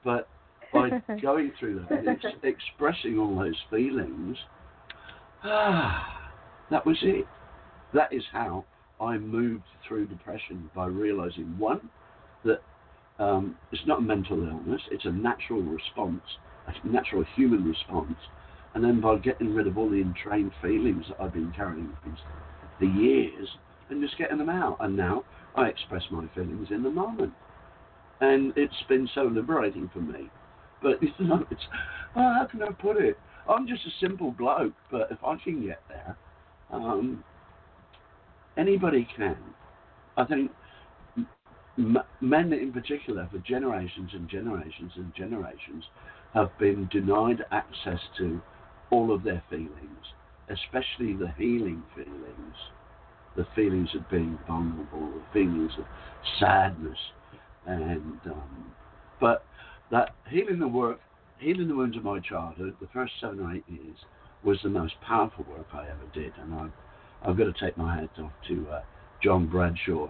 But 0.03 0.27
by 0.71 0.89
going 1.21 1.51
through 1.59 1.85
that 1.89 1.99
and 1.99 2.07
ex- 2.07 2.25
expressing 2.43 3.17
all 3.17 3.35
those 3.35 3.59
feelings, 3.69 4.37
ah, 5.43 6.31
that 6.69 6.85
was 6.85 6.97
it. 7.01 7.25
That 7.93 8.13
is 8.13 8.23
how 8.31 8.65
I 8.99 9.17
moved 9.17 9.63
through 9.87 10.07
depression 10.07 10.69
by 10.75 10.85
realizing 10.85 11.57
one, 11.57 11.89
that 12.45 12.61
um, 13.23 13.55
it's 13.71 13.85
not 13.85 13.99
a 13.99 14.01
mental 14.01 14.37
illness, 14.37 14.81
it's 14.91 15.05
a 15.05 15.11
natural 15.11 15.61
response, 15.61 16.21
a 16.67 16.87
natural 16.87 17.25
human 17.35 17.63
response 17.65 18.17
and 18.75 18.83
then 18.83 18.99
by 18.99 19.17
getting 19.17 19.55
rid 19.55 19.67
of 19.67 19.77
all 19.77 19.89
the 19.89 20.01
entrained 20.01 20.51
feelings 20.61 21.05
that 21.07 21.19
I've 21.21 21.33
been 21.33 21.51
carrying 21.55 21.95
for 22.77 22.85
years 22.85 23.47
and 23.89 24.01
just 24.03 24.17
getting 24.17 24.37
them 24.37 24.49
out. 24.49 24.77
And 24.81 24.95
now 24.97 25.23
I 25.55 25.67
express 25.67 26.03
my 26.11 26.27
feelings 26.35 26.67
in 26.71 26.83
the 26.83 26.89
moment. 26.89 27.31
And 28.19 28.53
it's 28.57 28.73
been 28.89 29.09
so 29.15 29.23
liberating 29.23 29.89
for 29.93 29.99
me. 29.99 30.29
But 30.83 31.01
you 31.01 31.25
know, 31.25 31.45
it's 31.49 31.61
how 32.13 32.47
can 32.51 32.63
I 32.63 32.71
put 32.71 32.97
it? 32.97 33.17
I'm 33.49 33.65
just 33.65 33.85
a 33.85 33.91
simple 34.01 34.31
bloke, 34.31 34.73
but 34.91 35.07
if 35.09 35.23
I 35.23 35.37
can 35.41 35.65
get 35.65 35.81
there, 35.87 36.17
um, 36.71 37.23
anybody 38.57 39.07
can. 39.15 39.37
I 40.17 40.25
think 40.25 40.51
men 41.77 42.53
in 42.53 42.71
particular, 42.71 43.27
for 43.31 43.39
generations 43.39 44.11
and 44.13 44.29
generations 44.29 44.91
and 44.95 45.13
generations, 45.15 45.83
have 46.33 46.49
been 46.59 46.87
denied 46.91 47.43
access 47.51 47.99
to 48.17 48.41
all 48.91 49.13
of 49.13 49.23
their 49.23 49.43
feelings, 49.49 50.05
especially 50.49 51.13
the 51.13 51.31
healing 51.37 51.83
feelings, 51.95 52.55
the 53.35 53.45
feelings 53.55 53.89
of 53.95 54.09
being 54.09 54.37
vulnerable, 54.47 55.11
the 55.11 55.23
feelings 55.33 55.71
of 55.77 55.85
sadness, 56.39 56.97
and 57.65 58.19
um, 58.25 58.71
but 59.19 59.43
that 59.91 60.15
healing 60.29 60.59
the 60.59 60.67
work, 60.67 60.99
healing 61.39 61.67
the 61.67 61.75
wounds 61.75 61.97
of 61.97 62.03
my 62.03 62.19
childhood, 62.19 62.75
the 62.79 62.87
first 62.93 63.13
seven 63.19 63.39
or 63.39 63.53
eight 63.53 63.65
years 63.67 63.97
was 64.43 64.59
the 64.63 64.69
most 64.69 64.93
powerful 65.05 65.45
work 65.49 65.67
I 65.73 65.83
ever 65.83 66.05
did, 66.13 66.31
and 66.41 66.53
I've 66.53 66.71
I've 67.21 67.37
got 67.37 67.45
to 67.45 67.53
take 67.53 67.77
my 67.77 67.95
hat 67.95 68.11
off 68.19 68.31
to 68.47 68.67
uh, 68.69 68.81
John 69.23 69.47
Bradshaw 69.47 70.09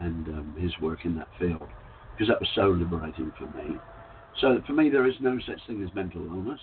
and 0.00 0.28
um, 0.28 0.54
his 0.58 0.72
work 0.80 1.04
in 1.04 1.16
that 1.16 1.28
field 1.38 1.68
because 2.12 2.28
that 2.28 2.40
was 2.40 2.48
so 2.54 2.68
liberating 2.68 3.32
for 3.38 3.46
me. 3.56 3.76
So 4.40 4.60
for 4.66 4.72
me, 4.72 4.88
there 4.90 5.06
is 5.06 5.14
no 5.20 5.38
such 5.46 5.58
thing 5.66 5.82
as 5.82 5.94
mental 5.94 6.22
illness. 6.22 6.60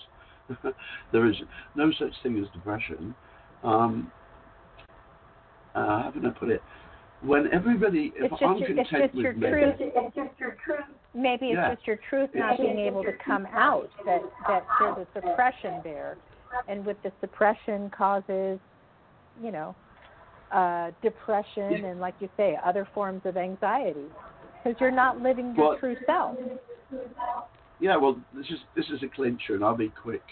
there 1.12 1.26
is 1.26 1.36
no 1.74 1.90
such 1.98 2.12
thing 2.22 2.38
as 2.38 2.50
depression. 2.52 3.14
Um, 3.62 4.10
uh, 5.74 6.02
how 6.02 6.10
can 6.12 6.26
I 6.26 6.30
put 6.30 6.50
it? 6.50 6.62
When 7.22 7.48
everybody, 7.52 8.12
if 8.16 8.30
it's 8.32 8.42
I'm 8.42 8.58
just, 8.58 8.66
content 8.66 8.78
it's 8.78 8.90
just 8.90 9.14
with 9.14 9.24
your 9.24 9.32
me, 9.32 9.48
truth. 9.48 9.74
It's 9.78 10.14
just 10.14 10.38
your 10.38 10.56
truth. 10.64 10.84
Maybe 11.14 11.46
it's 11.46 11.56
yeah. 11.56 11.74
just 11.74 11.86
your 11.86 11.98
truth 12.10 12.30
not 12.34 12.58
being 12.58 12.78
able 12.78 13.02
to 13.02 13.12
come 13.24 13.46
out. 13.46 13.88
That 14.04 14.20
that 14.46 14.64
there's 14.78 14.98
a 14.98 15.06
suppression 15.14 15.80
there, 15.82 16.16
and 16.68 16.84
with 16.84 16.98
the 17.02 17.12
suppression 17.20 17.90
causes, 17.96 18.58
you 19.42 19.50
know, 19.50 19.74
uh, 20.54 20.90
depression 21.02 21.84
and, 21.84 22.00
like 22.00 22.14
you 22.20 22.28
say, 22.36 22.56
other 22.64 22.86
forms 22.94 23.22
of 23.24 23.36
anxiety, 23.36 24.06
because 24.62 24.78
you're 24.80 24.90
not 24.90 25.20
living 25.20 25.54
your 25.56 25.70
well, 25.70 25.78
true 25.78 25.96
self. 26.06 26.36
Yeah, 27.80 27.96
well, 27.96 28.18
this 28.34 28.46
is 28.46 28.58
this 28.76 28.86
is 28.86 29.02
a 29.02 29.08
clincher, 29.08 29.54
and 29.54 29.64
I'll 29.64 29.76
be 29.76 29.92
quick 30.00 30.22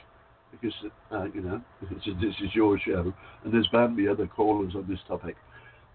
because 0.52 0.72
uh, 1.10 1.24
you 1.34 1.40
know 1.40 1.60
this 1.90 2.34
is 2.42 2.54
your 2.54 2.78
show, 2.78 3.12
and 3.44 3.52
there's 3.52 3.68
bound 3.72 3.96
to 3.96 4.02
be 4.02 4.08
other 4.08 4.26
callers 4.26 4.74
on 4.74 4.86
this 4.88 5.00
topic. 5.08 5.36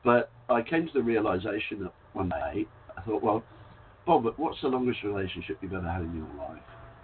But 0.04 0.30
I 0.50 0.62
came 0.62 0.86
to 0.88 0.94
the 0.94 1.02
realization 1.02 1.84
that 1.84 1.94
one 2.14 2.30
day 2.30 2.66
I 2.98 3.02
thought, 3.02 3.24
well, 3.24 3.44
Bob, 4.06 4.26
what's 4.38 4.62
the 4.62 4.68
longest 4.68 5.04
relationship 5.04 5.58
you've 5.62 5.74
ever 5.74 5.90
had 5.90 6.02
in 6.02 6.16
your 6.16 6.48
life? 6.48 6.62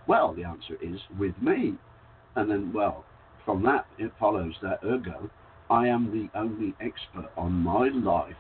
Well, 0.08 0.34
the 0.34 0.44
answer 0.44 0.78
is 0.82 1.00
with 1.20 1.36
me. 1.42 1.74
And 2.36 2.50
then, 2.50 2.72
well, 2.74 3.06
from 3.46 3.62
that 3.64 3.86
it 3.98 4.12
follows 4.20 4.54
that 4.62 4.80
ergo, 4.84 5.30
I 5.74 5.88
am 5.88 6.12
the 6.12 6.30
only 6.38 6.76
expert 6.80 7.32
on 7.36 7.52
my 7.52 7.88
life. 7.88 8.36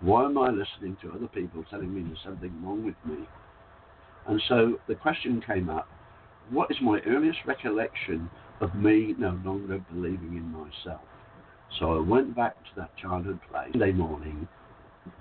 Why 0.00 0.26
am 0.26 0.36
I 0.36 0.50
listening 0.50 0.98
to 1.00 1.10
other 1.12 1.26
people 1.28 1.64
telling 1.70 1.94
me 1.94 2.02
there's 2.02 2.22
something 2.22 2.52
wrong 2.62 2.84
with 2.84 2.94
me? 3.06 3.26
And 4.26 4.42
so 4.48 4.78
the 4.86 4.94
question 4.94 5.42
came 5.46 5.70
up 5.70 5.88
what 6.50 6.70
is 6.70 6.76
my 6.82 7.00
earliest 7.06 7.38
recollection 7.46 8.28
of 8.60 8.74
me 8.74 9.14
no 9.18 9.40
longer 9.46 9.82
believing 9.90 10.36
in 10.36 10.52
myself? 10.52 11.00
So 11.78 11.96
I 11.96 12.00
went 12.00 12.36
back 12.36 12.54
to 12.54 12.70
that 12.76 12.94
childhood 12.98 13.40
place 13.50 13.70
Monday 13.72 13.92
morning 13.92 14.46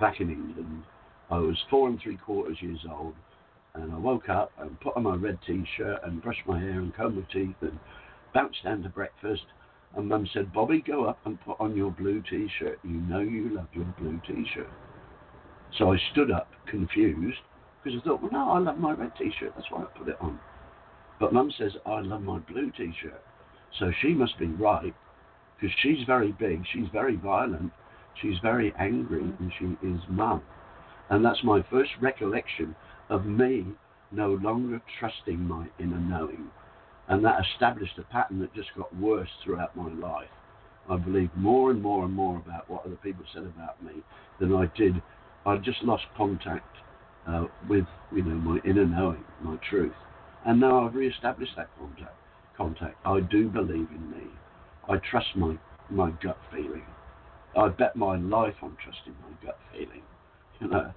back 0.02 0.20
in 0.20 0.30
England. 0.30 0.84
I 1.32 1.38
was 1.38 1.58
four 1.70 1.88
and 1.88 1.98
three 2.02 2.18
quarters 2.18 2.58
years 2.62 2.86
old, 2.92 3.16
and 3.74 3.94
I 3.94 3.98
woke 3.98 4.28
up 4.28 4.52
and 4.60 4.78
put 4.82 4.98
on 4.98 5.04
my 5.04 5.16
red 5.16 5.40
t 5.48 5.64
shirt 5.78 6.00
and 6.04 6.22
brushed 6.22 6.46
my 6.46 6.60
hair 6.60 6.80
and 6.80 6.94
combed 6.94 7.16
my 7.16 7.24
teeth 7.32 7.56
and 7.62 7.80
bounced 8.34 8.66
down 8.66 8.84
to 8.84 8.90
breakfast. 8.90 9.44
And 9.96 10.10
Mum 10.10 10.28
said, 10.34 10.54
Bobby, 10.54 10.84
go 10.86 11.06
up 11.06 11.20
and 11.26 11.42
put 11.42 11.60
on 11.60 11.76
your 11.76 11.92
blue 11.92 12.22
t 12.30 12.48
shirt. 12.60 12.80
You 12.84 13.00
know 13.02 13.20
you 13.20 13.50
love 13.50 13.68
your 13.74 13.86
blue 13.98 14.20
t 14.28 14.46
shirt. 14.54 14.70
So 15.78 15.92
I 15.92 15.98
stood 16.12 16.32
up, 16.32 16.50
confused, 16.68 17.40
because 17.84 18.00
I 18.02 18.08
thought, 18.08 18.22
well, 18.22 18.32
no, 18.32 18.52
I 18.52 18.60
love 18.60 18.78
my 18.78 18.94
red 18.94 19.12
T-shirt. 19.18 19.54
That's 19.56 19.70
why 19.70 19.84
I 19.84 19.98
put 19.98 20.08
it 20.08 20.18
on. 20.20 20.40
But 21.20 21.34
Mum 21.34 21.52
says 21.58 21.72
I 21.86 22.02
love 22.02 22.22
my 22.22 22.40
blue 22.40 22.72
T-shirt, 22.72 23.22
so 23.80 23.92
she 24.02 24.10
must 24.10 24.38
be 24.40 24.48
right 24.48 24.94
because 25.60 25.76
she's 25.82 26.06
very 26.06 26.32
big, 26.34 26.64
she's 26.72 26.88
very 26.94 27.16
violent, 27.16 27.72
she's 28.22 28.38
very 28.44 28.74
angry, 28.78 29.22
and 29.40 29.52
she 29.58 29.88
is 29.88 30.00
Mum. 30.10 30.44
And 31.10 31.26
that's 31.26 31.44
my 31.44 31.64
first 31.70 31.92
recollection 32.00 32.76
of 33.10 33.26
me 33.26 33.66
no 34.12 34.34
longer 34.34 34.82
trusting 35.00 35.40
my 35.40 35.68
inner 35.80 36.00
knowing. 36.00 36.50
And 37.10 37.24
that 37.24 37.42
established 37.54 37.98
a 37.98 38.04
pattern 38.04 38.40
that 38.40 38.54
just 38.54 38.70
got 38.76 38.94
worse 38.98 39.30
throughout 39.44 39.76
my 39.76 39.90
life. 39.94 40.30
I 40.90 40.98
believed 40.98 41.36
more 41.36 41.72
and 41.72 41.82
more 41.82 42.06
and 42.06 42.14
more 42.14 42.38
about 42.38 42.70
what 42.70 42.86
other 42.86 42.98
people 42.98 43.24
said 43.34 43.44
about 43.44 43.82
me 43.84 44.04
than 44.40 44.54
I 44.54 44.70
did. 44.78 45.02
I 45.46 45.58
just 45.58 45.82
lost 45.84 46.04
contact 46.16 46.66
uh, 47.28 47.46
with, 47.70 47.86
you 48.12 48.24
know, 48.24 48.36
my 48.36 48.60
inner 48.66 48.86
knowing, 48.86 49.24
my 49.42 49.58
truth. 49.70 49.94
And 50.46 50.60
now 50.60 50.86
I've 50.86 50.96
re-established 50.96 51.54
that 51.58 51.70
contact. 51.80 52.16
Contact. 52.56 52.96
I 53.06 53.20
do 53.20 53.50
believe 53.50 53.88
in 53.92 54.12
me. 54.12 54.28
I 54.90 54.98
trust 54.98 55.28
my 55.36 55.58
my 55.90 56.12
gut 56.22 56.38
feeling. 56.52 56.84
I 57.56 57.70
bet 57.70 57.96
my 57.96 58.18
life 58.18 58.56
on 58.62 58.76
trusting 58.84 59.16
my 59.22 59.46
gut 59.46 59.60
feeling. 59.72 60.02
You 60.60 60.70
know, 60.70 60.92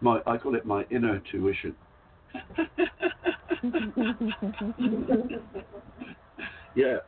my 0.00 0.20
I 0.26 0.38
call 0.38 0.54
it 0.54 0.64
my 0.64 0.86
inner 0.90 1.20
tuition. 1.30 1.76
yeah, 6.74 6.98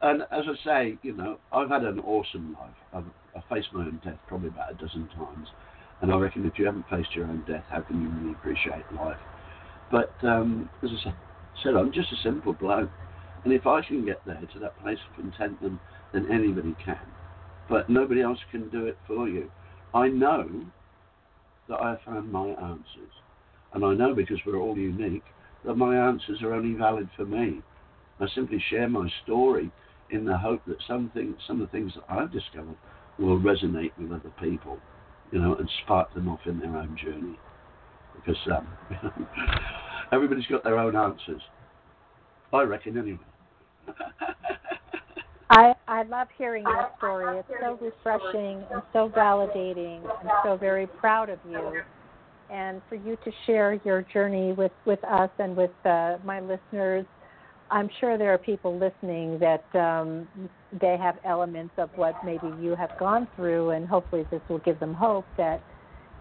and 0.00 0.22
as 0.22 0.44
I 0.46 0.54
say, 0.64 0.98
you 1.02 1.12
know, 1.14 1.38
I've 1.52 1.68
had 1.70 1.82
an 1.84 1.98
awesome 2.00 2.56
life. 2.58 2.74
I've, 2.92 3.04
I've 3.36 3.44
faced 3.48 3.72
my 3.72 3.80
own 3.80 4.00
death 4.04 4.18
probably 4.26 4.48
about 4.48 4.72
a 4.72 4.74
dozen 4.74 5.08
times, 5.16 5.48
and 6.00 6.12
I 6.12 6.16
reckon 6.16 6.46
if 6.46 6.58
you 6.58 6.66
haven't 6.66 6.88
faced 6.88 7.14
your 7.14 7.26
own 7.26 7.44
death, 7.46 7.64
how 7.68 7.80
can 7.80 8.00
you 8.00 8.08
really 8.08 8.32
appreciate 8.32 8.84
life? 8.96 9.16
But 9.90 10.12
um, 10.22 10.70
as 10.82 10.90
I 11.06 11.12
said, 11.62 11.74
I'm 11.74 11.92
just 11.92 12.12
a 12.12 12.16
simple 12.22 12.52
bloke, 12.52 12.90
and 13.44 13.52
if 13.52 13.66
I 13.66 13.82
can 13.82 14.04
get 14.04 14.24
there 14.24 14.42
to 14.52 14.58
that 14.60 14.78
place 14.80 14.98
of 15.08 15.16
contentment, 15.16 15.80
then 16.12 16.26
anybody 16.30 16.76
can. 16.84 16.98
But 17.68 17.90
nobody 17.90 18.22
else 18.22 18.38
can 18.50 18.68
do 18.70 18.86
it 18.86 18.96
for 19.06 19.28
you. 19.28 19.50
I 19.94 20.08
know 20.08 20.48
that 21.68 21.80
I 21.80 21.90
have 21.90 22.00
found 22.04 22.32
my 22.32 22.48
answers. 22.48 23.12
And 23.72 23.84
I 23.84 23.94
know 23.94 24.14
because 24.14 24.38
we're 24.46 24.56
all 24.56 24.76
unique 24.76 25.24
that 25.64 25.76
my 25.76 25.96
answers 25.96 26.42
are 26.42 26.54
only 26.54 26.76
valid 26.76 27.08
for 27.16 27.24
me. 27.24 27.62
I 28.20 28.26
simply 28.34 28.62
share 28.70 28.88
my 28.88 29.08
story 29.24 29.70
in 30.10 30.24
the 30.24 30.36
hope 30.36 30.64
that 30.66 30.76
some 30.86 31.10
things, 31.14 31.36
some 31.46 31.60
of 31.60 31.70
the 31.70 31.72
things 31.72 31.92
that 31.94 32.04
I've 32.12 32.32
discovered 32.32 32.76
will 33.18 33.38
resonate 33.38 33.92
with 33.98 34.12
other 34.12 34.32
people, 34.40 34.78
you 35.32 35.40
know, 35.40 35.54
and 35.56 35.68
spark 35.84 36.12
them 36.14 36.28
off 36.28 36.40
in 36.46 36.58
their 36.58 36.76
own 36.76 36.96
journey. 37.02 37.38
Because 38.14 38.38
um, 38.52 38.66
everybody's 40.12 40.46
got 40.46 40.64
their 40.64 40.78
own 40.78 40.96
answers. 40.96 41.42
I 42.52 42.62
reckon, 42.62 42.96
anyway. 42.96 43.18
I 45.50 45.74
I 45.86 46.02
love 46.04 46.28
hearing 46.36 46.64
your 46.64 46.90
story. 46.98 47.38
It's 47.38 47.48
so 47.60 47.78
refreshing 47.80 48.62
and 48.70 48.82
so 48.92 49.08
validating. 49.08 50.02
I'm 50.20 50.30
so 50.44 50.56
very 50.56 50.86
proud 50.86 51.30
of 51.30 51.38
you, 51.48 51.80
and 52.50 52.80
for 52.88 52.94
you 52.94 53.16
to 53.24 53.30
share 53.46 53.80
your 53.84 54.02
journey 54.12 54.52
with 54.52 54.72
with 54.84 55.02
us 55.04 55.30
and 55.38 55.56
with 55.56 55.70
uh, 55.84 56.16
my 56.24 56.40
listeners. 56.40 57.04
I'm 57.70 57.90
sure 58.00 58.16
there 58.16 58.32
are 58.32 58.38
people 58.38 58.78
listening 58.78 59.38
that 59.40 59.64
um, 59.78 60.26
they 60.80 60.96
have 60.96 61.16
elements 61.24 61.74
of 61.76 61.90
what 61.96 62.14
maybe 62.24 62.46
you 62.62 62.74
have 62.74 62.90
gone 62.98 63.28
through, 63.36 63.70
and 63.70 63.86
hopefully 63.86 64.26
this 64.30 64.40
will 64.48 64.60
give 64.60 64.80
them 64.80 64.94
hope 64.94 65.26
that 65.36 65.60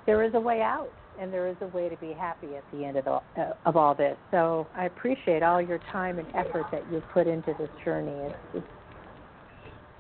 there 0.06 0.24
is 0.24 0.34
a 0.34 0.40
way 0.40 0.62
out 0.62 0.90
and 1.20 1.34
there 1.34 1.48
is 1.48 1.56
a 1.62 1.68
way 1.68 1.90
to 1.90 1.98
be 1.98 2.14
happy 2.14 2.56
at 2.56 2.64
the 2.72 2.86
end 2.86 2.98
of, 2.98 3.08
all, 3.08 3.24
uh, 3.38 3.54
of 3.66 3.76
all 3.76 3.96
this. 3.96 4.18
So 4.32 4.68
I 4.76 4.86
appreciate 4.86 5.42
all 5.42 5.62
your 5.62 5.80
time 5.92 6.20
and 6.20 6.28
effort 6.36 6.66
that 6.72 6.84
you've 6.92 7.08
put 7.14 7.28
into 7.28 7.56
this 7.58 7.70
journey. 7.84 8.12
It's, 8.12 8.36
it's 8.56 8.68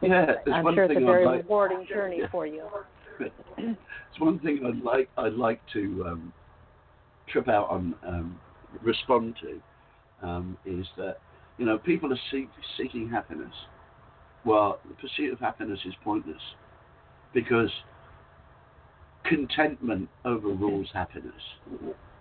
yeah, 0.01 0.34
I'm 0.53 0.63
one 0.63 0.75
sure 0.75 0.84
it's 0.84 0.95
a 0.95 1.03
very 1.03 1.28
rewarding 1.28 1.86
journey 1.88 2.21
for 2.32 2.45
you. 2.45 2.63
It's 3.20 4.20
one 4.20 4.39
thing 4.39 4.59
I'd 4.65 4.84
like 4.84 5.09
I'd 5.18 5.34
like 5.34 5.61
to 5.74 6.05
um, 6.07 6.34
trip 7.30 7.47
out 7.47 7.70
on 7.70 7.95
um, 8.05 8.39
respond 8.84 9.36
to 9.41 10.28
um, 10.28 10.57
is 10.65 10.86
that 10.97 11.18
you 11.57 11.65
know 11.65 11.78
people 11.78 12.11
are 12.11 12.20
seek, 12.32 12.49
seeking 12.78 13.09
happiness. 13.09 13.53
Well, 14.45 14.80
the 14.88 14.95
pursuit 14.95 15.34
of 15.34 15.39
happiness 15.39 15.80
is 15.86 15.93
pointless 16.03 16.41
because 17.34 17.70
contentment 19.26 20.09
overrules 20.26 20.88
happiness. 20.93 21.34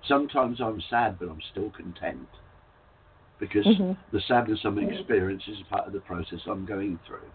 Sometimes 0.08 0.60
I'm 0.60 0.82
sad, 0.90 1.18
but 1.18 1.28
I'm 1.28 1.40
still 1.52 1.70
content 1.70 2.28
because 3.38 3.66
Mm-hmm. 3.66 3.92
the 4.12 4.20
sadness 4.26 4.60
I'm 4.64 4.78
experiencing 4.78 5.54
is 5.54 5.60
part 5.68 5.86
of 5.86 5.92
the 5.92 6.00
process 6.00 6.38
I'm 6.46 6.64
going 6.64 6.98
through. 7.06 7.28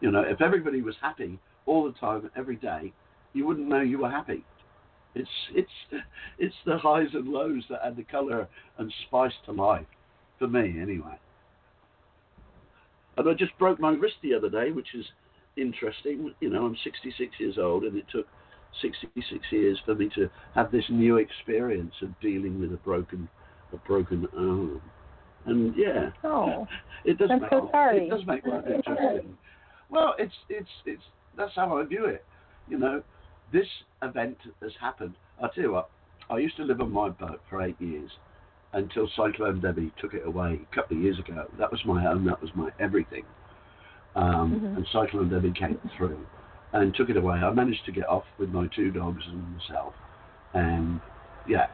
You 0.00 0.10
know, 0.10 0.20
if 0.20 0.40
everybody 0.40 0.82
was 0.82 0.94
happy 1.00 1.38
all 1.66 1.84
the 1.84 1.92
time, 1.98 2.30
every 2.36 2.56
day, 2.56 2.92
you 3.32 3.46
wouldn't 3.46 3.68
know 3.68 3.80
you 3.80 3.98
were 3.98 4.10
happy. 4.10 4.44
It's 5.14 5.28
it's 5.54 6.02
it's 6.38 6.54
the 6.66 6.78
highs 6.78 7.08
and 7.14 7.28
lows 7.28 7.64
that 7.70 7.80
add 7.84 7.96
the 7.96 8.04
colour 8.04 8.48
and 8.78 8.92
spice 9.06 9.32
to 9.46 9.52
life, 9.52 9.86
for 10.38 10.46
me 10.46 10.80
anyway. 10.80 11.18
And 13.16 13.28
I 13.28 13.32
just 13.34 13.56
broke 13.58 13.80
my 13.80 13.90
wrist 13.92 14.16
the 14.22 14.34
other 14.34 14.50
day, 14.50 14.72
which 14.72 14.94
is 14.94 15.06
interesting. 15.56 16.32
You 16.40 16.50
know, 16.50 16.66
I'm 16.66 16.76
66 16.84 17.32
years 17.38 17.56
old, 17.58 17.84
and 17.84 17.96
it 17.96 18.04
took 18.12 18.26
66 18.82 19.40
years 19.50 19.78
for 19.86 19.94
me 19.94 20.10
to 20.14 20.28
have 20.54 20.70
this 20.70 20.84
new 20.90 21.16
experience 21.16 21.94
of 22.02 22.08
dealing 22.20 22.60
with 22.60 22.72
a 22.72 22.76
broken 22.78 23.28
a 23.72 23.76
broken 23.88 24.26
arm. 24.36 24.82
And 25.46 25.74
yeah, 25.76 26.10
Oh, 26.24 26.66
it 27.04 27.18
does 27.18 27.30
I'm 27.30 27.40
make 27.40 27.50
so 27.50 27.68
sorry. 27.72 28.06
it 28.06 28.10
does 28.10 28.26
make 28.26 28.44
life 28.46 28.64
interesting. 28.74 29.36
Well, 29.88 30.14
it's 30.18 30.34
it's 30.50 30.68
it's 30.84 31.02
that's 31.36 31.54
how 31.54 31.78
I 31.78 31.84
view 31.84 32.06
it. 32.06 32.24
You 32.68 32.78
know, 32.78 33.02
this 33.52 33.66
event 34.02 34.38
has 34.62 34.72
happened. 34.80 35.14
I 35.42 35.48
tell 35.54 35.64
you 35.64 35.72
what, 35.72 35.90
I 36.30 36.38
used 36.38 36.56
to 36.56 36.64
live 36.64 36.80
on 36.80 36.90
my 36.92 37.08
boat 37.08 37.40
for 37.48 37.62
eight 37.62 37.80
years 37.80 38.10
until 38.72 39.08
Cyclone 39.16 39.60
Debbie 39.60 39.92
took 40.00 40.14
it 40.14 40.26
away 40.26 40.60
a 40.70 40.74
couple 40.74 40.96
of 40.96 41.02
years 41.02 41.18
ago. 41.18 41.46
That 41.58 41.70
was 41.70 41.80
my 41.84 42.02
home. 42.02 42.24
That 42.24 42.40
was 42.40 42.50
my 42.54 42.70
everything. 42.80 43.24
Um, 44.14 44.60
Mhm. 44.60 44.76
And 44.76 44.86
Cyclone 44.88 45.28
Debbie 45.28 45.52
came 45.52 45.78
through 45.96 46.26
and 46.72 46.94
took 46.94 47.10
it 47.10 47.16
away. 47.16 47.36
I 47.36 47.50
managed 47.52 47.84
to 47.84 47.92
get 47.92 48.08
off 48.08 48.24
with 48.38 48.50
my 48.50 48.66
two 48.68 48.90
dogs 48.90 49.22
and 49.26 49.56
myself, 49.56 49.94
and 50.54 51.00
yeah. 51.46 51.68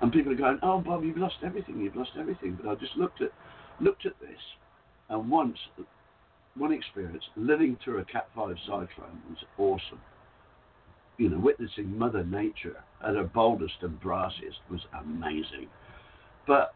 And 0.00 0.12
people 0.12 0.32
are 0.32 0.36
going, 0.36 0.58
"Oh, 0.62 0.80
Bob, 0.80 1.02
you've 1.02 1.16
lost 1.16 1.38
everything. 1.42 1.80
You've 1.80 1.96
lost 1.96 2.12
everything." 2.16 2.54
But 2.54 2.70
I 2.70 2.74
just 2.76 2.96
looked 2.96 3.20
at 3.20 3.32
looked 3.80 4.06
at 4.06 4.18
this, 4.20 4.40
and 5.08 5.30
once 5.30 5.58
one 6.58 6.72
experience 6.72 7.24
living 7.36 7.78
through 7.82 7.98
a 7.98 8.04
Cat 8.04 8.28
Five 8.34 8.56
cyclone 8.66 9.22
was 9.28 9.44
awesome. 9.58 10.00
You 11.16 11.30
know, 11.30 11.38
witnessing 11.38 11.96
Mother 11.98 12.24
Nature 12.24 12.76
at 13.04 13.14
her 13.14 13.24
boldest 13.24 13.74
and 13.82 14.00
brassiest 14.00 14.60
was 14.70 14.80
amazing. 15.00 15.68
But 16.46 16.74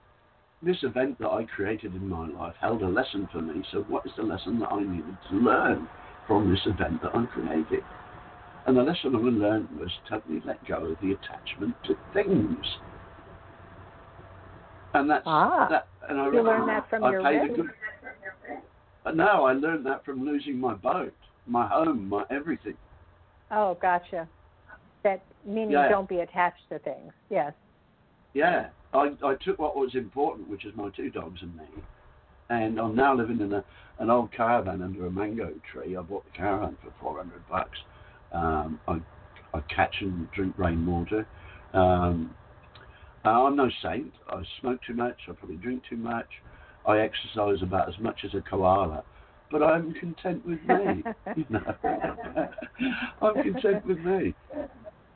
this 0.62 0.82
event 0.82 1.18
that 1.18 1.28
I 1.28 1.44
created 1.44 1.94
in 1.94 2.08
my 2.08 2.28
life 2.28 2.54
held 2.60 2.82
a 2.82 2.88
lesson 2.88 3.28
for 3.32 3.40
me. 3.40 3.64
So, 3.72 3.82
what 3.88 4.06
is 4.06 4.12
the 4.16 4.22
lesson 4.22 4.58
that 4.60 4.72
I 4.72 4.80
needed 4.80 5.16
to 5.30 5.36
learn 5.36 5.88
from 6.26 6.50
this 6.50 6.60
event 6.66 7.02
that 7.02 7.14
I 7.14 7.24
created? 7.26 7.82
And 8.66 8.76
the 8.76 8.82
lesson 8.82 9.16
I 9.16 9.18
learned 9.18 9.68
was 9.78 9.90
totally 10.08 10.40
let 10.44 10.64
go 10.66 10.86
of 10.86 10.96
the 11.00 11.12
attachment 11.12 11.74
to 11.84 11.96
things. 12.12 12.64
And 14.94 15.10
that's 15.10 15.24
Ah, 15.26 15.66
that. 15.68 15.88
And 16.08 16.20
I 16.20 16.26
you 16.26 16.42
learned 16.42 16.68
that 16.68 16.88
from 16.88 17.04
I 17.04 17.10
your 17.10 17.22
paid 17.22 17.50
a 17.50 17.54
good. 17.54 17.70
But 19.04 19.16
no, 19.16 19.44
I 19.46 19.52
learned 19.52 19.84
that 19.86 20.04
from 20.04 20.24
losing 20.24 20.58
my 20.58 20.74
boat, 20.74 21.14
my 21.46 21.66
home, 21.66 22.08
my 22.08 22.24
everything. 22.30 22.76
oh, 23.50 23.76
gotcha. 23.82 24.28
That 25.02 25.24
meaning 25.44 25.72
Yeah. 25.72 25.88
don't 25.88 26.08
be 26.08 26.20
attached 26.20 26.68
to 26.70 26.78
things. 26.78 27.12
Yes. 27.28 27.52
Yeah, 28.34 28.68
I, 28.94 29.12
I 29.24 29.34
took 29.44 29.58
what 29.58 29.76
was 29.76 29.94
important, 29.94 30.48
which 30.48 30.64
is 30.64 30.74
my 30.76 30.90
two 30.90 31.10
dogs 31.10 31.42
and 31.42 31.54
me, 31.56 31.64
and 32.48 32.78
I'm 32.78 32.94
now 32.94 33.14
living 33.14 33.40
in 33.40 33.52
a, 33.52 33.64
an 33.98 34.08
old 34.08 34.32
caravan 34.32 34.80
under 34.80 35.06
a 35.06 35.10
mango 35.10 35.52
tree. 35.70 35.96
I 35.96 36.02
bought 36.02 36.24
the 36.24 36.30
caravan 36.30 36.76
for 36.82 36.92
400 37.00 37.46
bucks. 37.48 37.78
Um, 38.32 38.80
I, 38.88 39.00
I 39.52 39.60
catch 39.74 39.94
and 40.00 40.30
drink 40.30 40.54
rainwater. 40.56 41.26
Um, 41.74 42.34
I'm 43.24 43.56
no 43.56 43.70
saint. 43.82 44.12
I 44.28 44.42
smoke 44.60 44.80
too 44.86 44.94
much. 44.94 45.16
I 45.28 45.32
probably 45.32 45.56
drink 45.56 45.82
too 45.88 45.96
much. 45.96 46.28
I 46.86 46.98
exercise 46.98 47.62
about 47.62 47.88
as 47.88 47.98
much 48.00 48.20
as 48.24 48.34
a 48.34 48.42
koala, 48.42 49.04
but 49.50 49.62
I'm 49.62 49.94
content 49.94 50.44
with 50.44 50.62
me. 50.64 51.04
you 51.36 51.44
know, 51.48 51.74
I'm 53.22 53.42
content 53.42 53.86
with 53.86 53.98
me. 54.00 54.34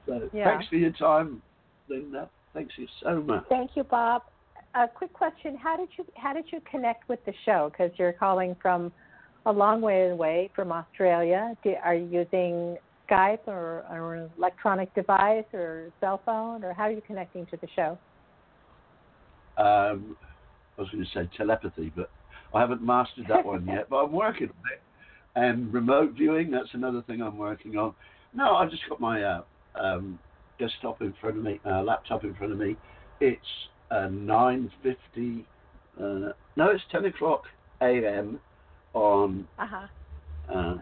So 0.06 0.30
Yeah. 0.32 0.44
thanks 0.44 0.66
for 0.68 0.76
your 0.76 0.92
time, 0.92 1.42
Linda. 1.88 2.30
Thanks 2.54 2.74
you 2.78 2.86
so 3.02 3.20
much. 3.20 3.44
Thank 3.48 3.72
you, 3.74 3.84
Bob. 3.84 4.22
A 4.74 4.86
quick 4.88 5.12
question: 5.12 5.56
How 5.56 5.76
did 5.76 5.88
you 5.98 6.06
how 6.16 6.32
did 6.32 6.46
you 6.52 6.60
connect 6.70 7.08
with 7.08 7.24
the 7.26 7.32
show? 7.44 7.70
Because 7.70 7.92
you're 7.98 8.12
calling 8.12 8.56
from 8.62 8.92
a 9.46 9.52
long 9.52 9.80
way 9.80 10.10
away 10.10 10.50
from 10.54 10.72
Australia. 10.72 11.54
Do, 11.62 11.74
are 11.82 11.94
you 11.94 12.06
using 12.06 12.76
Skype 13.08 13.46
or, 13.46 13.84
or 13.90 14.14
an 14.16 14.30
electronic 14.36 14.92
device 14.94 15.44
or 15.52 15.90
cell 16.00 16.22
phone, 16.24 16.64
or 16.64 16.72
how 16.72 16.84
are 16.84 16.90
you 16.90 17.02
connecting 17.06 17.46
to 17.46 17.56
the 17.56 17.68
show? 17.74 17.98
Um, 19.56 20.16
I 20.78 20.82
was 20.82 20.90
going 20.90 21.04
to 21.04 21.10
say 21.10 21.28
telepathy, 21.36 21.92
but 21.94 22.10
I 22.54 22.60
haven't 22.60 22.82
mastered 22.82 23.26
that 23.28 23.44
one 23.44 23.66
yet. 23.66 23.88
But 23.88 24.04
I'm 24.04 24.12
working 24.12 24.48
on 24.48 24.72
it. 24.72 24.82
And 25.34 25.72
remote 25.72 26.12
viewing, 26.12 26.50
that's 26.50 26.72
another 26.72 27.02
thing 27.02 27.20
I'm 27.20 27.38
working 27.38 27.76
on. 27.76 27.94
No, 28.34 28.56
I've 28.56 28.70
just 28.70 28.82
got 28.88 29.00
my 29.00 29.22
uh, 29.22 29.42
um, 29.74 30.18
desktop 30.58 31.02
in 31.02 31.14
front 31.20 31.36
of 31.38 31.42
me, 31.44 31.60
uh, 31.66 31.82
laptop 31.82 32.24
in 32.24 32.34
front 32.34 32.52
of 32.52 32.58
me. 32.58 32.76
It's 33.20 33.46
uh, 33.90 34.08
9.50, 34.10 35.44
uh, 35.98 36.32
no, 36.56 36.70
it's 36.70 36.82
10 36.90 37.06
o'clock 37.06 37.42
a.m. 37.82 38.40
on, 38.94 39.46
Uh-huh. 39.58 39.86
uh, 40.54 40.76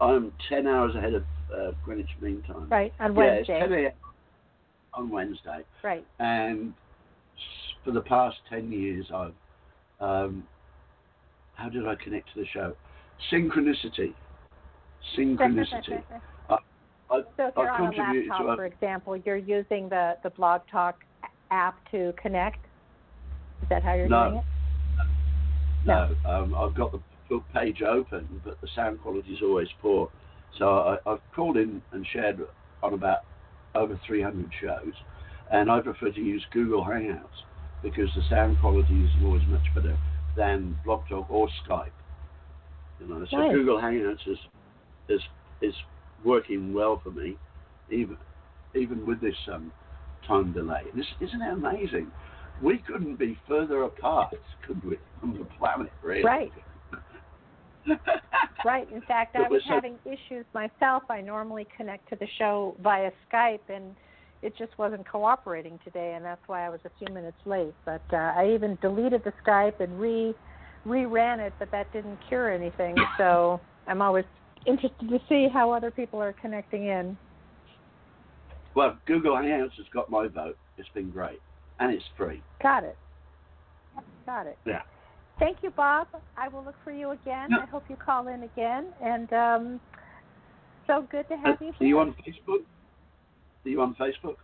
I'm 0.00 0.32
10 0.48 0.66
hours 0.66 0.94
ahead 0.94 1.14
of 1.14 1.24
uh, 1.54 1.70
Greenwich 1.84 2.08
Mean 2.20 2.42
Time. 2.46 2.68
Right, 2.70 2.92
on 3.00 3.12
Yeah, 3.14 3.18
Wednesday. 3.36 3.52
it's 3.54 3.68
10 3.68 3.72
a.m. 3.72 3.92
on 4.94 5.10
Wednesday. 5.10 5.64
Right. 5.82 6.04
And 6.18 6.74
for 7.84 7.92
the 7.92 8.00
past 8.00 8.36
10 8.48 8.72
years, 8.72 9.06
I've, 9.14 9.34
um, 10.00 10.44
how 11.54 11.68
did 11.68 11.86
I 11.86 11.94
connect 11.94 12.32
to 12.34 12.40
the 12.40 12.46
show? 12.46 12.74
Synchronicity. 13.30 14.14
Synchronicity. 15.16 16.02
I, 16.48 16.56
so 17.36 17.46
if 17.46 17.54
you're 17.56 17.70
I've 17.70 17.80
on 17.80 17.94
a 17.94 17.98
laptop, 17.98 18.46
to 18.46 18.56
for 18.56 18.64
example, 18.64 19.16
you're 19.16 19.36
using 19.36 19.88
the, 19.88 20.16
the 20.22 20.30
Blog 20.30 20.62
Talk 20.70 20.96
app 21.50 21.78
to 21.90 22.12
connect? 22.20 22.64
Is 23.62 23.68
that 23.68 23.82
how 23.82 23.94
you're 23.94 24.08
No. 24.08 24.24
doing 24.24 24.38
it? 24.38 24.44
No, 25.86 26.14
um, 26.24 26.54
I've 26.54 26.74
got 26.74 26.92
the 26.92 27.00
book 27.28 27.44
page 27.52 27.82
open, 27.82 28.40
but 28.42 28.58
the 28.62 28.68
sound 28.74 29.02
quality 29.02 29.34
is 29.34 29.42
always 29.42 29.68
poor. 29.82 30.10
So 30.58 30.66
I, 30.66 31.10
I've 31.10 31.20
called 31.34 31.58
in 31.58 31.82
and 31.92 32.06
shared 32.10 32.40
on 32.82 32.94
about 32.94 33.18
over 33.74 34.00
300 34.06 34.50
shows, 34.60 34.94
and 35.52 35.70
I 35.70 35.80
prefer 35.80 36.10
to 36.10 36.20
use 36.20 36.44
Google 36.52 36.82
Hangouts 36.82 37.44
because 37.84 38.08
the 38.16 38.22
sound 38.28 38.58
quality 38.60 39.04
is 39.04 39.10
always 39.22 39.42
much 39.48 39.66
better 39.74 39.96
than 40.36 40.76
Blog 40.84 41.02
Talk 41.08 41.30
or 41.30 41.48
Skype. 41.64 41.92
You 42.98 43.06
know, 43.06 43.24
so 43.30 43.36
Nice. 43.36 43.52
Google 43.52 43.78
Hangouts 43.78 44.26
is 44.26 44.38
is 45.08 45.20
is 45.60 45.74
working 46.24 46.72
well 46.72 47.00
for 47.04 47.10
me, 47.10 47.36
even 47.90 48.16
even 48.74 49.06
with 49.06 49.20
this 49.20 49.36
um, 49.52 49.70
time 50.26 50.52
delay. 50.52 50.82
This 50.96 51.06
isn't 51.20 51.40
it 51.42 51.52
amazing? 51.52 52.10
We 52.62 52.78
couldn't 52.78 53.16
be 53.18 53.36
further 53.46 53.82
apart, 53.82 54.34
could 54.66 54.82
we, 54.84 54.96
from 55.20 55.36
the 55.38 55.44
planet, 55.58 55.92
really? 56.02 56.24
Right. 56.24 56.52
Right. 58.64 58.90
In 58.90 59.02
fact, 59.02 59.36
I 59.36 59.46
was 59.46 59.60
so- 59.68 59.74
having 59.74 59.98
issues 60.06 60.46
myself. 60.54 61.02
I 61.10 61.20
normally 61.20 61.66
connect 61.76 62.08
to 62.08 62.16
the 62.16 62.26
show 62.38 62.74
via 62.82 63.10
Skype, 63.30 63.68
and 63.68 63.94
it 64.44 64.54
just 64.58 64.76
wasn't 64.78 65.08
cooperating 65.08 65.80
today, 65.82 66.12
and 66.14 66.24
that's 66.24 66.42
why 66.46 66.66
I 66.66 66.68
was 66.68 66.80
a 66.84 66.90
few 66.98 67.12
minutes 67.12 67.38
late. 67.46 67.74
But 67.86 68.02
uh, 68.12 68.16
I 68.36 68.52
even 68.54 68.76
deleted 68.82 69.22
the 69.24 69.32
Skype 69.44 69.80
and 69.80 69.98
re 69.98 70.34
reran 70.86 71.38
it, 71.38 71.54
but 71.58 71.70
that 71.70 71.90
didn't 71.92 72.18
cure 72.28 72.52
anything. 72.52 72.94
So 73.16 73.60
I'm 73.86 74.02
always 74.02 74.24
interested 74.66 75.08
to 75.08 75.18
see 75.28 75.48
how 75.52 75.70
other 75.70 75.90
people 75.90 76.20
are 76.20 76.34
connecting 76.34 76.88
in. 76.88 77.16
Well, 78.74 78.98
Google 79.06 79.34
Hangouts 79.34 79.76
has 79.76 79.86
got 79.92 80.10
my 80.10 80.26
vote. 80.26 80.58
It's 80.76 80.88
been 80.94 81.10
great, 81.10 81.40
and 81.80 81.94
it's 81.94 82.04
free. 82.16 82.42
Got 82.62 82.84
it. 82.84 82.98
Got 84.26 84.46
it. 84.46 84.58
Yeah. 84.66 84.82
Thank 85.38 85.58
you, 85.62 85.70
Bob. 85.70 86.08
I 86.36 86.48
will 86.48 86.64
look 86.64 86.74
for 86.84 86.92
you 86.92 87.10
again. 87.10 87.48
Yeah. 87.50 87.58
I 87.62 87.66
hope 87.66 87.84
you 87.88 87.96
call 87.96 88.28
in 88.28 88.42
again. 88.42 88.86
And 89.02 89.32
um, 89.32 89.80
so 90.86 91.06
good 91.10 91.28
to 91.28 91.36
have 91.36 91.60
Uh, 91.60 91.64
you 91.64 91.72
Are 91.80 91.86
you 91.86 91.98
on 91.98 92.14
Facebook? 92.26 92.64
Are 93.64 93.68
you 93.68 93.80
on 93.80 93.94
Facebook? 93.94 94.36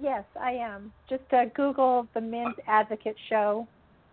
Yes, 0.00 0.24
I 0.40 0.52
am. 0.52 0.92
Just 1.08 1.22
uh, 1.32 1.44
Google 1.54 2.06
the 2.14 2.20
Men's 2.20 2.54
Advocate 2.66 3.16
Show 3.28 3.66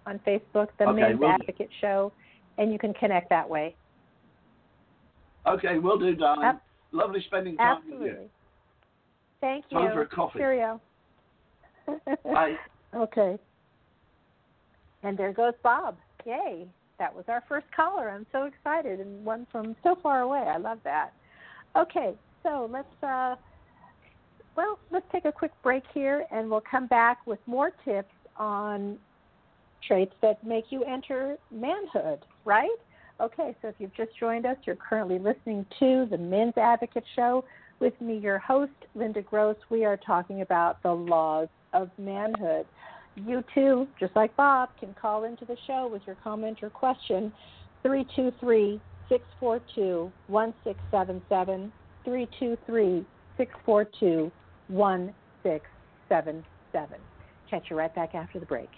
on 0.05 0.19
Facebook, 0.27 0.67
the 0.79 0.85
Okay, 0.85 1.01
Men's 1.01 1.19
will 1.19 1.27
do. 1.27 1.33
Advocate 1.33 1.69
Show, 1.81 2.11
and 2.57 2.71
you 2.71 2.79
can 2.79 2.93
connect 2.93 3.29
that 3.29 3.47
way. 3.49 3.75
Okay, 5.47 5.77
we'll 5.79 5.99
do, 5.99 6.15
darling. 6.15 6.43
Ab- 6.43 6.61
Lovely 6.93 7.21
spending 7.27 7.57
time 7.57 7.77
with 7.85 7.93
Absolutely. 7.93 8.07
you. 8.23 8.29
Thank 9.41 9.65
you. 9.69 9.77
Time 9.77 9.93
for 9.93 10.01
a 10.01 10.07
coffee. 10.07 10.39
Cheerio. 10.39 10.81
Bye. 12.23 12.55
Okay. 12.95 13.37
And 15.03 15.17
there 15.17 15.33
goes 15.33 15.53
Bob. 15.61 15.97
Yay. 16.25 16.65
That 16.99 17.13
was 17.13 17.25
our 17.27 17.43
first 17.49 17.67
caller. 17.75 18.09
I'm 18.09 18.25
so 18.31 18.43
excited 18.45 19.01
and 19.01 19.23
one 19.25 19.45
from 19.51 19.75
so 19.83 19.97
far 20.01 20.21
away. 20.21 20.39
I 20.39 20.57
love 20.57 20.79
that. 20.85 21.11
Okay, 21.75 22.13
so 22.43 22.69
let's 22.71 22.87
uh 23.03 23.35
well, 24.57 24.79
let's 24.91 25.05
take 25.11 25.25
a 25.25 25.31
quick 25.31 25.51
break 25.61 25.83
here 25.93 26.25
and 26.31 26.49
we'll 26.49 26.63
come 26.69 26.87
back 26.87 27.19
with 27.27 27.39
more 27.45 27.71
tips 27.85 28.13
on 28.35 28.97
traits 29.87 30.13
that 30.21 30.43
make 30.43 30.65
you 30.71 30.83
enter 30.83 31.37
manhood, 31.51 32.19
right? 32.43 32.69
Okay, 33.21 33.55
so 33.61 33.67
if 33.67 33.75
you've 33.77 33.95
just 33.95 34.11
joined 34.19 34.45
us, 34.47 34.57
you're 34.65 34.75
currently 34.75 35.19
listening 35.19 35.65
to 35.79 36.07
the 36.09 36.17
Men's 36.17 36.57
Advocate 36.57 37.03
Show 37.15 37.45
with 37.79 37.93
me, 38.01 38.17
your 38.17 38.39
host, 38.39 38.71
Linda 38.95 39.21
Gross. 39.21 39.55
We 39.69 39.85
are 39.85 39.97
talking 39.97 40.41
about 40.41 40.81
the 40.81 40.91
laws 40.91 41.47
of 41.73 41.89
manhood. 41.99 42.65
You 43.15 43.43
too, 43.53 43.87
just 43.99 44.15
like 44.15 44.35
Bob, 44.35 44.69
can 44.79 44.95
call 44.99 45.23
into 45.23 45.45
the 45.45 45.57
show 45.67 45.87
with 45.91 46.01
your 46.07 46.17
comment 46.23 46.59
or 46.63 46.69
question 46.71 47.31
323 47.83 48.81
642 49.09 50.11
1677. 50.27 51.71
323 52.03 53.05
642 53.37 54.31
1677. 54.67 56.99
Catch 57.49 57.69
you 57.69 57.77
right 57.77 57.95
back 57.95 58.15
after 58.15 58.37
the 58.39 58.45
break. 58.45 58.69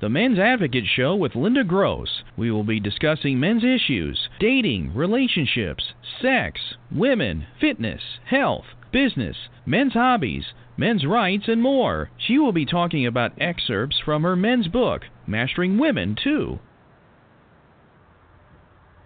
The 0.00 0.08
Men's 0.08 0.38
Advocate 0.38 0.86
Show 0.96 1.14
with 1.14 1.36
Linda 1.36 1.62
Gross. 1.62 2.22
We 2.36 2.50
will 2.50 2.64
be 2.64 2.80
discussing 2.80 3.38
men's 3.38 3.62
issues, 3.62 4.28
dating, 4.40 4.94
relationships, 4.94 5.92
sex, 6.20 6.60
women, 6.90 7.46
fitness, 7.60 8.00
health, 8.24 8.64
business, 8.90 9.36
men's 9.64 9.92
hobbies, 9.92 10.46
men's 10.76 11.06
rights, 11.06 11.46
and 11.46 11.62
more. 11.62 12.10
She 12.18 12.36
will 12.36 12.50
be 12.50 12.66
talking 12.66 13.06
about 13.06 13.40
excerpts 13.40 14.00
from 14.04 14.24
her 14.24 14.34
men's 14.34 14.66
book, 14.66 15.02
Mastering 15.26 15.78
Women, 15.78 16.16
too. 16.20 16.58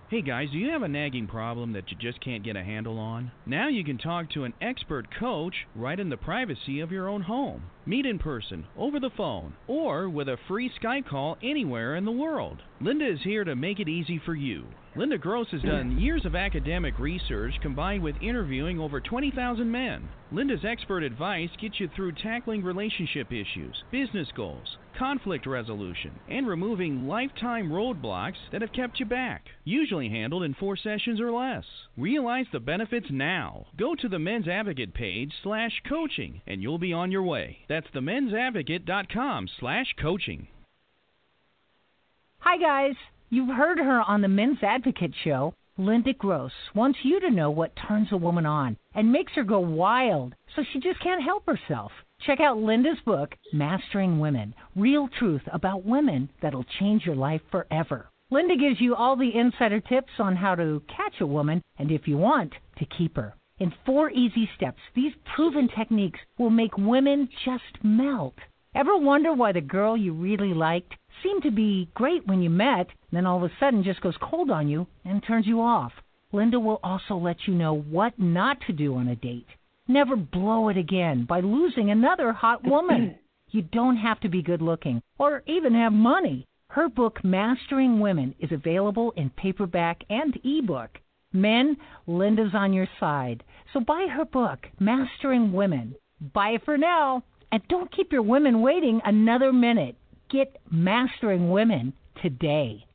Hey 0.09 0.23
guys, 0.23 0.51
do 0.53 0.59
you 0.59 0.71
have 0.71 0.83
a 0.83 0.89
nagging 0.89 1.27
problem 1.27 1.73
that 1.73 1.91
you 1.91 1.97
just 1.97 2.21
can't 2.21 2.45
get 2.45 2.55
a 2.55 2.63
handle 2.63 2.97
on? 2.97 3.33
Now 3.45 3.67
you 3.67 3.83
can 3.83 3.99
talk 3.99 4.31
to 4.31 4.45
an 4.45 4.55
expert 4.61 5.09
coach 5.19 5.67
right 5.75 5.99
in 5.99 6.11
the 6.11 6.17
privacy 6.17 6.79
of 6.79 6.93
your 6.93 7.09
own 7.09 7.23
home. 7.23 7.65
Meet 7.87 8.07
in 8.07 8.21
person, 8.21 8.67
over 8.77 9.01
the 9.01 9.11
phone, 9.17 9.55
or 9.67 10.09
with 10.09 10.29
a 10.29 10.39
free 10.47 10.71
Skype 10.81 11.09
call 11.09 11.39
anywhere 11.43 11.97
in 11.97 12.05
the 12.05 12.13
world. 12.13 12.63
Linda 12.81 13.05
is 13.05 13.19
here 13.25 13.43
to 13.43 13.57
make 13.57 13.81
it 13.81 13.89
easy 13.89 14.21
for 14.25 14.37
you. 14.37 14.67
Linda 14.95 15.19
Gross 15.19 15.49
has 15.51 15.63
done 15.63 15.99
years 15.99 16.25
of 16.25 16.37
academic 16.37 17.01
research 17.01 17.55
combined 17.61 18.05
with 18.05 18.23
interviewing 18.23 18.79
over 18.79 19.01
20,000 19.01 19.69
men. 19.69 20.09
Linda's 20.31 20.65
expert 20.65 21.03
advice 21.03 21.51
gets 21.61 21.81
you 21.81 21.89
through 21.89 22.13
tackling 22.13 22.63
relationship 22.63 23.33
issues, 23.33 23.83
business 23.91 24.29
goals, 24.37 24.79
conflict 24.99 25.47
resolution, 25.47 26.13
and 26.29 26.47
removing 26.47 27.07
lifetime 27.07 27.71
roadblocks 27.71 28.37
that 28.53 28.63
have 28.63 28.73
kept 28.73 28.99
you 28.99 29.07
back. 29.07 29.45
Usually 29.65 30.09
handled 30.09 30.43
in 30.43 30.55
four 30.55 30.77
sessions 30.77 31.21
or 31.21 31.31
less. 31.31 31.65
Realize 31.97 32.47
the 32.53 32.61
benefits 32.61 33.07
now. 33.11 33.67
Go 33.77 33.95
to 33.95 34.09
the 34.09 34.19
Men's 34.19 34.49
Advocate 34.49 34.95
page 34.95 35.33
slash 35.43 35.83
coaching 35.89 36.41
and 36.47 36.63
you'll 36.63 36.79
be 36.79 36.93
on 36.93 37.13
your 37.13 37.23
way. 37.23 37.59
That's 37.69 37.87
themensadvocate.com 37.95 39.49
slash 39.61 39.95
coaching. 40.01 40.49
Hi, 42.39 42.59
guys. 42.59 42.95
You've 43.29 43.55
heard 43.55 43.79
her 43.79 44.01
on 44.01 44.23
the 44.23 44.29
Men's 44.29 44.63
Advocate 44.63 45.15
Show. 45.25 45.55
Linda 45.79 46.15
Gross 46.15 46.53
wants 46.75 47.01
you 47.03 47.21
to 47.21 47.31
know 47.31 47.51
what 47.51 47.77
turns 47.77 48.09
a 48.13 48.17
woman 48.17 48.47
on 48.47 48.79
and 48.95 49.13
makes 49.13 49.33
her 49.35 49.45
go 49.45 49.59
wild 49.59 50.35
so 50.55 50.63
she 50.73 50.81
just 50.81 51.01
can't 51.01 51.23
help 51.23 51.45
herself. 51.47 51.93
Check 52.21 52.41
out 52.41 52.57
Linda's 52.57 52.99
book, 53.05 53.37
Mastering 53.53 54.19
Women 54.19 54.55
Real 54.75 55.09
Truth 55.19 55.43
About 55.53 55.85
Women 55.85 56.31
That'll 56.41 56.65
Change 56.81 57.05
Your 57.05 57.15
Life 57.15 57.43
Forever. 57.51 58.09
Linda 58.31 58.57
gives 58.57 58.81
you 58.81 58.97
all 58.97 59.17
the 59.17 59.37
insider 59.37 59.81
tips 59.81 60.13
on 60.19 60.35
how 60.35 60.55
to 60.55 60.83
catch 60.89 61.21
a 61.21 61.27
woman 61.27 61.63
and, 61.79 61.93
if 61.93 62.09
you 62.09 62.17
want, 62.17 62.55
to 62.79 62.87
keep 62.87 63.17
her. 63.17 63.35
In 63.59 63.73
four 63.85 64.11
easy 64.11 64.49
steps, 64.57 64.81
these 64.95 65.13
proven 65.35 65.69
techniques 65.69 66.19
will 66.37 66.51
make 66.51 66.77
women 66.77 67.29
just 67.45 67.85
melt. 67.85 68.35
Ever 68.75 68.97
wonder 68.97 69.33
why 69.33 69.53
the 69.53 69.61
girl 69.61 69.97
you 69.97 70.13
really 70.13 70.53
liked 70.53 70.95
seemed 71.23 71.43
to 71.45 71.51
be 71.51 71.89
great 71.95 72.27
when 72.27 72.43
you 72.43 72.51
met, 72.51 72.89
then 73.13 73.27
all 73.27 73.45
of 73.45 73.51
a 73.51 73.55
sudden 73.61 73.85
just 73.85 74.01
goes 74.01 74.17
cold 74.21 74.51
on 74.51 74.69
you 74.69 74.87
and 75.05 75.23
turns 75.23 75.47
you 75.47 75.61
off? 75.61 75.93
Linda 76.33 76.59
will 76.59 76.81
also 76.83 77.17
let 77.17 77.47
you 77.47 77.55
know 77.55 77.75
what 77.75 78.19
not 78.19 78.61
to 78.67 78.73
do 78.73 78.97
on 78.97 79.09
a 79.09 79.17
date. 79.17 79.47
Never 79.89 80.17
blow 80.17 80.69
it 80.69 80.77
again 80.77 81.25
by 81.25 81.41
losing 81.41 81.91
another 81.91 82.33
hot 82.33 82.65
woman. 82.67 83.19
you 83.51 83.63
don't 83.63 83.97
have 83.97 84.21
to 84.21 84.29
be 84.29 84.43
good 84.43 84.63
looking 84.63 85.03
or 85.19 85.43
even 85.47 85.75
have 85.75 85.93
money. 85.93 86.47
Her 86.71 86.89
book, 86.89 87.25
Mastering 87.25 88.01
Women, 88.01 88.35
is 88.41 88.51
available 88.51 89.13
in 89.17 89.31
paperback 89.31 90.03
and 90.11 90.37
ebook. 90.45 90.91
Men, 91.33 91.77
Linda's 92.07 92.55
on 92.55 92.73
your 92.73 92.89
side. 92.99 93.45
So 93.73 93.81
buy 93.81 94.07
her 94.11 94.25
book, 94.25 94.67
Mastering 94.81 95.53
Women. 95.53 95.95
Buy 96.33 96.51
it 96.51 96.65
for 96.65 96.77
now. 96.77 97.23
And 97.53 97.63
don't 97.69 97.93
keep 97.93 98.13
your 98.13 98.23
women 98.23 98.63
waiting 98.63 99.01
another 99.05 99.53
minute. 99.53 99.97
Get 100.31 100.57
Mastering 100.71 101.51
Women 101.51 101.93
today. 102.23 102.86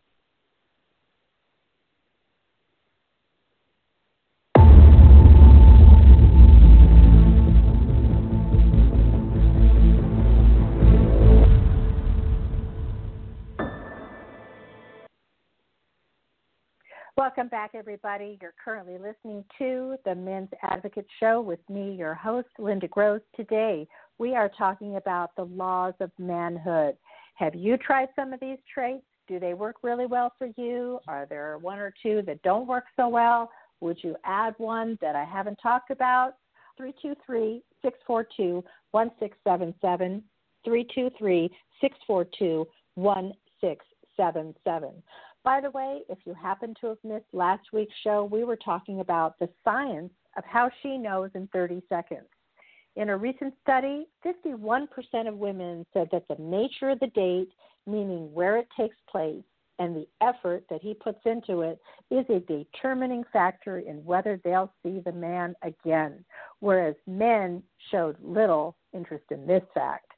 Welcome 17.22 17.50
back, 17.50 17.76
everybody. 17.76 18.40
You're 18.42 18.56
currently 18.66 18.98
listening 18.98 19.46
to 19.60 19.96
the 20.06 20.16
Men's 20.16 20.50
Advocate 20.64 21.06
Show 21.20 21.40
with 21.40 21.60
me, 21.70 21.94
your 21.94 22.16
host, 22.16 22.48
Linda 22.58 22.88
Gross. 22.88 23.22
Today, 23.36 23.88
we 24.18 24.34
are 24.34 24.50
talking 24.58 24.96
about 24.96 25.36
the 25.36 25.44
laws 25.44 25.94
of 26.00 26.10
manhood. 26.18 26.98
Have 27.36 27.54
you 27.54 27.78
tried 27.78 28.08
some 28.16 28.34
of 28.34 28.40
these 28.40 28.58
traits? 28.74 29.06
Do 29.28 29.40
they 29.40 29.54
work 29.54 29.76
really 29.84 30.08
well 30.08 30.34
for 30.40 30.48
you? 30.58 31.00
Are 31.08 31.28
there 31.30 31.60
one 31.60 31.78
or 31.78 31.94
two 32.02 32.24
that 32.26 32.42
don't 32.42 32.66
work 32.66 32.86
so 32.96 33.08
well? 33.08 33.52
Would 33.82 34.04
you 34.04 34.16
add 34.26 34.56
one 34.58 34.98
that 35.00 35.16
I 35.16 35.24
haven't 35.24 35.60
talked 35.62 35.92
about? 35.92 36.38
323 36.76 37.62
642 37.84 38.64
1677. 38.90 40.24
323 40.66 41.52
642 41.82 42.66
1677. 42.96 45.04
By 45.44 45.60
the 45.60 45.72
way, 45.72 46.02
if 46.08 46.20
you 46.26 46.36
happen 46.36 46.76
to 46.82 46.88
have 46.88 46.98
missed 47.04 47.34
last 47.34 47.74
week's 47.74 47.96
show, 48.04 48.26
we 48.26 48.44
were 48.44 48.58
talking 48.58 49.00
about 49.00 49.40
the 49.40 49.50
science 49.64 50.14
of 50.38 50.44
how 50.46 50.70
she 50.82 50.98
knows 50.98 51.32
in 51.34 51.48
30 51.48 51.82
seconds. 51.90 52.28
In 52.96 53.10
a 53.10 53.18
recent 53.18 53.54
study, 53.64 54.08
51% 54.26 54.88
of 55.28 55.38
women 55.38 55.86
said 55.94 56.10
that 56.12 56.28
the 56.28 56.36
nature 56.40 56.90
of 56.90 57.00
the 57.00 57.08
date, 57.08 57.50
meaning 57.88 58.32
where 58.34 58.58
it 58.58 58.68
takes 58.78 58.98
place, 59.10 59.44
and 59.80 59.96
the 59.96 60.08
effort 60.22 60.64
that 60.70 60.82
he 60.82 60.94
puts 60.94 61.20
into 61.26 61.62
it 61.62 61.80
is 62.12 62.26
a 62.30 62.42
determining 62.42 63.24
factor 63.34 63.80
in 63.80 64.06
whether 64.06 64.40
they'll 64.44 64.72
see 64.84 65.00
the 65.00 65.12
man 65.12 65.56
again, 65.64 66.24
whereas 66.60 66.94
men 67.08 67.64
showed 67.90 68.16
little 68.22 68.76
interest 68.94 69.26
in 69.32 69.48
this 69.48 69.64
fact. 69.74 70.12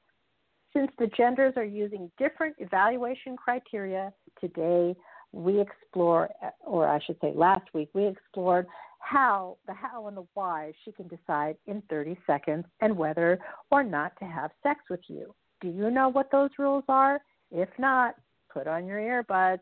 Since 0.74 0.92
the 0.98 1.08
genders 1.08 1.54
are 1.56 1.64
using 1.64 2.12
different 2.18 2.56
evaluation 2.60 3.38
criteria, 3.38 4.12
today 4.42 4.96
we 5.34 5.60
explore, 5.60 6.30
or 6.62 6.88
I 6.88 7.00
should 7.04 7.18
say 7.20 7.34
last 7.36 7.74
week, 7.74 7.90
we 7.94 8.08
explored 8.08 8.68
how, 9.00 9.58
the 9.68 9.74
how 9.74 10.08
and 10.08 10.16
the 10.16 10.26
why 10.34 10.72
she 10.86 10.92
can 10.92 11.08
decide 11.08 11.58
in 11.68 11.84
30 11.90 12.18
seconds 12.26 12.66
and 12.80 12.96
whether 12.96 13.40
or 13.70 13.84
not 13.84 14.18
to 14.20 14.26
have 14.26 14.52
sex 14.62 14.80
with 14.90 15.02
you. 15.08 15.34
Do 15.60 15.68
you 15.70 15.90
know 15.90 16.10
what 16.10 16.32
those 16.32 16.52
rules 16.58 16.86
are? 16.88 17.20
If 17.52 17.70
not, 17.78 18.16
put 18.54 18.68
on 18.68 18.86
your 18.86 19.00
earbuds 19.00 19.60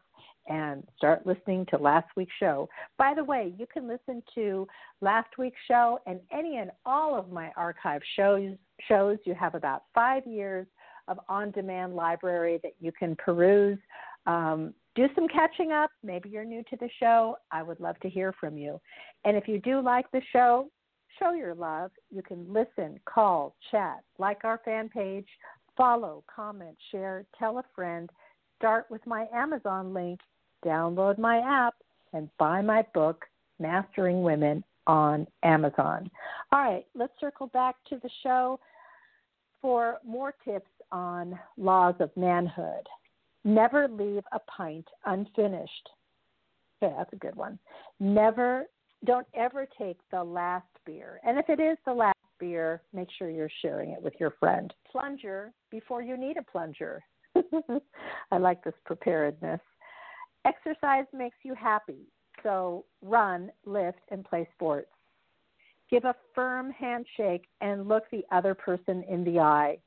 and 0.47 0.83
start 0.97 1.25
listening 1.25 1.65
to 1.69 1.77
last 1.77 2.07
week's 2.15 2.33
show. 2.39 2.67
By 2.97 3.13
the 3.15 3.23
way, 3.23 3.53
you 3.57 3.65
can 3.71 3.87
listen 3.87 4.21
to 4.35 4.67
last 4.99 5.29
week's 5.37 5.59
show 5.67 5.99
and 6.05 6.19
any 6.31 6.57
and 6.57 6.71
all 6.85 7.17
of 7.17 7.31
my 7.31 7.51
archive 7.55 8.01
shows. 8.15 8.55
Shows 8.87 9.17
you 9.25 9.35
have 9.35 9.55
about 9.55 9.83
five 9.93 10.25
years 10.25 10.67
of 11.07 11.19
on-demand 11.29 11.95
library 11.95 12.59
that 12.63 12.73
you 12.79 12.91
can 12.91 13.15
peruse. 13.15 13.77
Um, 14.25 14.73
do 14.95 15.07
some 15.15 15.27
catching 15.27 15.71
up. 15.71 15.89
Maybe 16.03 16.29
you're 16.29 16.45
new 16.45 16.63
to 16.69 16.75
the 16.77 16.89
show. 16.99 17.37
I 17.51 17.63
would 17.63 17.79
love 17.79 17.99
to 18.01 18.09
hear 18.09 18.33
from 18.39 18.57
you. 18.57 18.79
And 19.25 19.37
if 19.37 19.47
you 19.47 19.59
do 19.59 19.81
like 19.81 20.09
the 20.11 20.21
show, 20.33 20.69
show 21.19 21.33
your 21.33 21.55
love. 21.55 21.91
You 22.09 22.21
can 22.21 22.51
listen, 22.51 22.99
call, 23.05 23.55
chat, 23.71 23.99
like 24.17 24.43
our 24.43 24.59
fan 24.65 24.89
page, 24.89 25.27
follow, 25.77 26.23
comment, 26.33 26.77
share, 26.91 27.25
tell 27.37 27.59
a 27.59 27.63
friend, 27.75 28.09
start 28.57 28.85
with 28.89 29.05
my 29.07 29.27
Amazon 29.33 29.93
link, 29.93 30.19
download 30.65 31.17
my 31.17 31.39
app, 31.39 31.75
and 32.13 32.29
buy 32.37 32.61
my 32.61 32.85
book, 32.93 33.25
Mastering 33.59 34.23
Women, 34.23 34.63
on 34.87 35.27
Amazon. 35.43 36.09
All 36.51 36.61
right, 36.61 36.85
let's 36.95 37.13
circle 37.19 37.47
back 37.47 37.75
to 37.89 37.97
the 38.01 38.09
show 38.23 38.59
for 39.61 39.99
more 40.05 40.33
tips 40.43 40.69
on 40.91 41.39
laws 41.57 41.95
of 41.99 42.09
manhood. 42.17 42.87
Never 43.43 43.87
leave 43.87 44.23
a 44.31 44.39
pint 44.39 44.87
unfinished. 45.05 45.89
Okay, 46.81 46.93
that's 46.97 47.13
a 47.13 47.17
good 47.17 47.35
one. 47.35 47.57
Never, 47.99 48.65
don't 49.05 49.27
ever 49.33 49.67
take 49.79 49.97
the 50.11 50.23
last 50.23 50.67
beer. 50.85 51.19
And 51.25 51.37
if 51.37 51.49
it 51.49 51.59
is 51.59 51.77
the 51.85 51.93
last 51.93 52.17
beer, 52.39 52.81
make 52.93 53.07
sure 53.17 53.29
you're 53.29 53.49
sharing 53.61 53.91
it 53.91 54.01
with 54.01 54.13
your 54.19 54.31
friend. 54.39 54.73
Plunger 54.91 55.51
before 55.69 56.01
you 56.01 56.17
need 56.17 56.37
a 56.37 56.43
plunger. 56.43 57.03
I 58.31 58.37
like 58.37 58.63
this 58.63 58.73
preparedness. 58.85 59.61
Exercise 60.45 61.05
makes 61.13 61.37
you 61.43 61.53
happy. 61.53 62.07
So 62.43 62.85
run, 63.01 63.51
lift, 63.65 63.99
and 64.09 64.25
play 64.25 64.47
sports. 64.55 64.89
Give 65.89 66.05
a 66.05 66.15
firm 66.33 66.71
handshake 66.71 67.45
and 67.59 67.87
look 67.87 68.03
the 68.11 68.23
other 68.31 68.55
person 68.55 69.03
in 69.09 69.23
the 69.23 69.39
eye. 69.39 69.77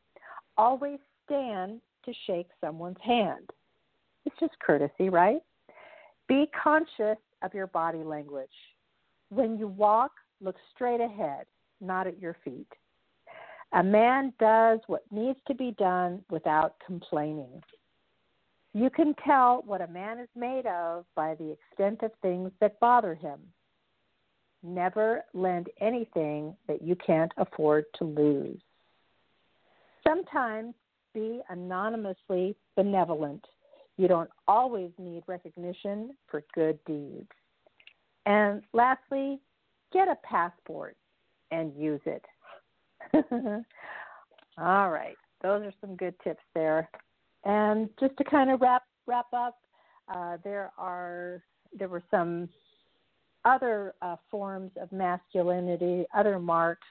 Always 0.57 0.99
stand 1.25 1.81
to 2.05 2.13
shake 2.27 2.49
someone's 2.61 3.01
hand. 3.03 3.51
It's 4.25 4.37
just 4.41 4.59
courtesy, 4.65 5.09
right? 5.09 5.41
Be 6.29 6.49
conscious 6.63 7.19
of 7.43 7.53
your 7.53 7.67
body 7.67 8.03
language. 8.03 8.49
When 9.29 9.59
you 9.59 9.69
walk, 9.69 10.13
look 10.41 10.57
straight 10.75 11.01
ahead, 11.01 11.47
not 11.81 12.07
at 12.07 12.21
your 12.21 12.37
feet. 12.45 12.69
A 13.73 13.83
man 13.83 14.33
does 14.39 14.81
what 14.87 15.03
needs 15.11 15.39
to 15.49 15.55
be 15.55 15.73
done 15.73 16.25
without 16.31 16.75
complaining. 16.87 17.63
You 18.73 18.91
can 18.91 19.15
tell 19.25 19.63
what 19.67 19.81
a 19.81 19.87
man 19.89 20.19
is 20.19 20.29
made 20.35 20.67
of 20.67 21.05
by 21.15 21.35
the 21.35 21.53
extent 21.53 22.03
of 22.03 22.11
things 22.23 22.51
that 22.61 22.81
bother 22.81 23.15
him. 23.15 23.41
Never 24.63 25.25
lend 25.35 25.69
anything 25.81 26.57
that 26.67 26.83
you 26.83 26.97
can't 26.97 27.33
afford 27.37 27.85
to 27.99 28.05
lose. 28.05 28.61
Sometimes 30.07 30.75
be 31.15 31.41
anonymously 31.49 32.57
benevolent. 32.77 33.45
You 33.97 34.09
don't 34.09 34.31
always 34.49 34.91
need 34.99 35.23
recognition 35.27 36.15
for 36.29 36.45
good 36.55 36.79
deeds. 36.85 37.31
And 38.27 38.63
lastly, 38.73 39.41
get 39.93 40.09
a 40.09 40.17
passport 40.25 40.97
and 41.51 41.73
use 41.77 42.01
it. 42.05 42.25
All 44.59 44.91
right, 44.91 45.17
those 45.43 45.63
are 45.63 45.73
some 45.81 45.97
good 45.97 46.15
tips 46.25 46.43
there. 46.55 46.89
And 47.45 47.89
just 48.01 48.17
to 48.17 48.25
kind 48.25 48.51
of 48.51 48.61
wrap 48.61 48.83
wrap 49.07 49.27
up, 49.33 49.59
uh, 50.13 50.39
there 50.43 50.71
are 50.79 51.43
there 51.79 51.89
were 51.89 52.03
some 52.11 52.49
other 53.45 53.95
uh, 54.01 54.17
forms 54.31 54.71
of 54.81 54.91
masculinity, 54.91 56.05
other 56.17 56.39
marks 56.39 56.87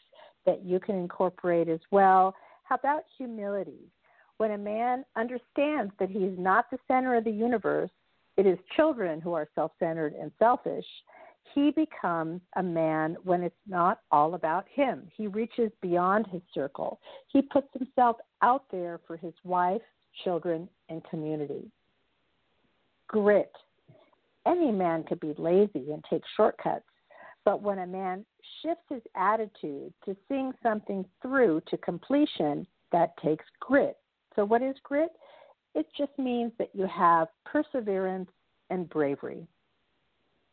that 0.45 0.63
you 0.63 0.79
can 0.79 0.95
incorporate 0.95 1.67
as 1.67 1.79
well. 1.89 2.35
How 2.63 2.75
about 2.75 3.03
humility? 3.17 3.89
When 4.37 4.51
a 4.51 4.57
man 4.57 5.05
understands 5.15 5.93
that 5.99 6.09
he 6.09 6.19
is 6.19 6.37
not 6.37 6.69
the 6.71 6.79
center 6.87 7.15
of 7.15 7.23
the 7.23 7.31
universe, 7.31 7.91
it 8.35 8.45
is 8.45 8.57
children 8.75 9.21
who 9.21 9.33
are 9.33 9.47
self 9.55 9.71
centered 9.79 10.13
and 10.13 10.31
selfish, 10.39 10.85
he 11.53 11.71
becomes 11.71 12.41
a 12.55 12.63
man 12.63 13.15
when 13.23 13.43
it's 13.43 13.55
not 13.67 13.99
all 14.11 14.33
about 14.33 14.65
him. 14.73 15.07
He 15.15 15.27
reaches 15.27 15.71
beyond 15.81 16.25
his 16.27 16.41
circle. 16.53 16.99
He 17.27 17.41
puts 17.41 17.67
himself 17.73 18.17
out 18.41 18.63
there 18.71 18.99
for 19.05 19.17
his 19.17 19.33
wife, 19.43 19.81
children, 20.23 20.67
and 20.89 21.03
community. 21.05 21.69
Grit. 23.07 23.51
Any 24.45 24.71
man 24.71 25.03
could 25.03 25.19
be 25.19 25.33
lazy 25.37 25.91
and 25.91 26.03
take 26.09 26.23
shortcuts, 26.35 26.85
but 27.45 27.61
when 27.61 27.79
a 27.79 27.87
man 27.87 28.25
shifts 28.61 28.83
his 28.89 29.01
attitude 29.15 29.93
to 30.05 30.17
seeing 30.27 30.51
something 30.61 31.05
through 31.21 31.61
to 31.67 31.77
completion, 31.77 32.65
that 32.91 33.15
takes 33.17 33.45
grit. 33.59 33.97
So, 34.35 34.45
what 34.45 34.61
is 34.61 34.75
grit? 34.83 35.11
It 35.75 35.87
just 35.97 36.11
means 36.17 36.51
that 36.59 36.69
you 36.73 36.87
have 36.87 37.27
perseverance 37.45 38.29
and 38.69 38.89
bravery. 38.89 39.47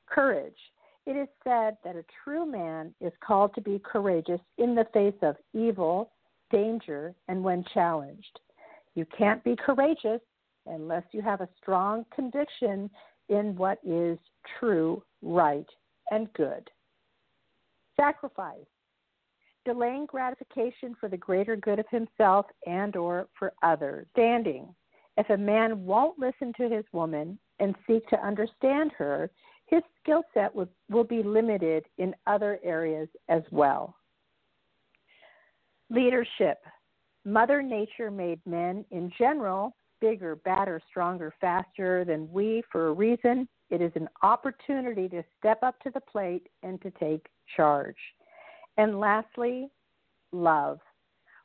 Courage. 0.07 0.57
It 1.07 1.13
is 1.13 1.29
said 1.45 1.77
that 1.85 1.97
a 1.97 2.05
true 2.25 2.47
man 2.47 2.95
is 3.01 3.13
called 3.25 3.55
to 3.55 3.61
be 3.61 3.81
courageous 3.85 4.41
in 4.59 4.75
the 4.75 4.87
face 4.93 5.15
of 5.23 5.37
evil, 5.55 6.11
danger, 6.51 7.15
and 7.29 7.43
when 7.43 7.65
challenged. 7.73 8.39
You 8.95 9.07
can't 9.17 9.43
be 9.45 9.57
courageous 9.57 10.21
unless 10.67 11.05
you 11.13 11.23
have 11.23 11.41
a 11.41 11.49
strong 11.61 12.05
conviction 12.15 12.91
in 13.29 13.57
what 13.57 13.79
is 13.85 14.19
true, 14.59 15.03
right, 15.23 15.67
and 16.11 16.33
good. 16.35 16.69
Sacrifice 17.97 18.67
delaying 19.73 20.07
gratification 20.07 20.97
for 20.99 21.09
the 21.09 21.17
greater 21.17 21.57
good 21.57 21.79
of 21.79 21.87
himself 21.91 22.47
and 22.67 22.97
or 22.97 23.29
for 23.39 23.53
others. 23.63 24.07
Standing. 24.13 24.75
If 25.17 25.31
a 25.31 25.37
man 25.37 25.85
won't 25.85 26.19
listen 26.19 26.53
to 26.57 26.69
his 26.69 26.85
woman 26.93 27.39
and 27.59 27.75
seek 27.87 28.09
to 28.09 28.25
understand 28.25 28.91
her, 28.97 29.31
his 29.67 29.83
skill 30.03 30.23
set 30.35 30.55
will, 30.55 30.69
will 30.89 31.05
be 31.05 31.23
limited 31.23 31.85
in 31.99 32.15
other 32.27 32.59
areas 32.65 33.09
as 33.29 33.43
well. 33.51 33.95
Leadership. 35.91 36.59
Mother 37.25 37.63
Nature 37.63 38.11
made 38.11 38.41
men 38.47 38.85
in 38.91 39.13
general 39.19 39.75
bigger, 40.01 40.37
badder, 40.37 40.81
stronger, 40.89 41.33
faster 41.41 42.05
than 42.07 42.27
we 42.33 42.63
for 42.73 42.89
a 42.89 42.93
reason. 42.93 43.47
It 43.69 43.83
is 43.83 43.93
an 43.95 44.09
opportunity 44.23 45.09
to 45.11 45.23
step 45.39 45.63
up 45.63 45.79
to 45.83 45.91
the 45.91 46.01
plate 46.01 46.49
and 46.63 46.81
to 46.81 46.91
take 46.93 47.27
charge. 47.55 47.97
And 48.77 49.01
lastly, 49.01 49.71
love. 50.33 50.79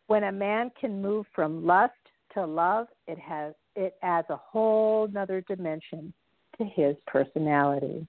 When 0.08 0.26
a 0.26 0.32
man 0.32 0.72
can 0.80 1.02
move 1.02 1.26
from 1.34 1.66
lust 1.66 1.94
to 2.34 2.46
love, 2.46 2.88
it 3.08 3.18
has 3.20 3.54
it 3.76 3.96
adds 4.02 4.30
a 4.30 4.38
whole 4.38 5.08
nother 5.08 5.42
dimension 5.42 6.14
to 6.58 6.64
his 6.64 6.96
personality. 7.08 8.08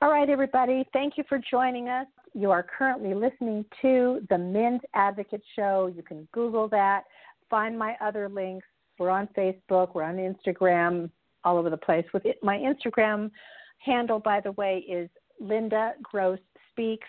All 0.00 0.10
right, 0.10 0.28
everybody, 0.28 0.84
thank 0.92 1.16
you 1.16 1.24
for 1.28 1.38
joining 1.50 1.88
us. 1.88 2.06
You 2.34 2.50
are 2.50 2.62
currently 2.62 3.14
listening 3.14 3.64
to 3.82 4.26
the 4.28 4.38
Men's 4.38 4.80
Advocate 4.94 5.42
Show. 5.54 5.92
You 5.94 6.02
can 6.02 6.26
Google 6.32 6.68
that, 6.68 7.04
find 7.48 7.78
my 7.78 7.96
other 8.00 8.28
links. 8.28 8.66
We're 8.98 9.10
on 9.10 9.28
Facebook, 9.36 9.94
we're 9.94 10.02
on 10.02 10.16
Instagram, 10.16 11.10
all 11.44 11.58
over 11.58 11.70
the 11.70 11.76
place. 11.76 12.04
With 12.12 12.26
it, 12.26 12.38
my 12.42 12.58
Instagram 12.58 13.30
handle, 13.78 14.18
by 14.18 14.40
the 14.40 14.52
way, 14.52 14.84
is 14.88 15.08
Linda 15.40 15.92
Gross 16.02 16.38
Speaks. 16.72 17.08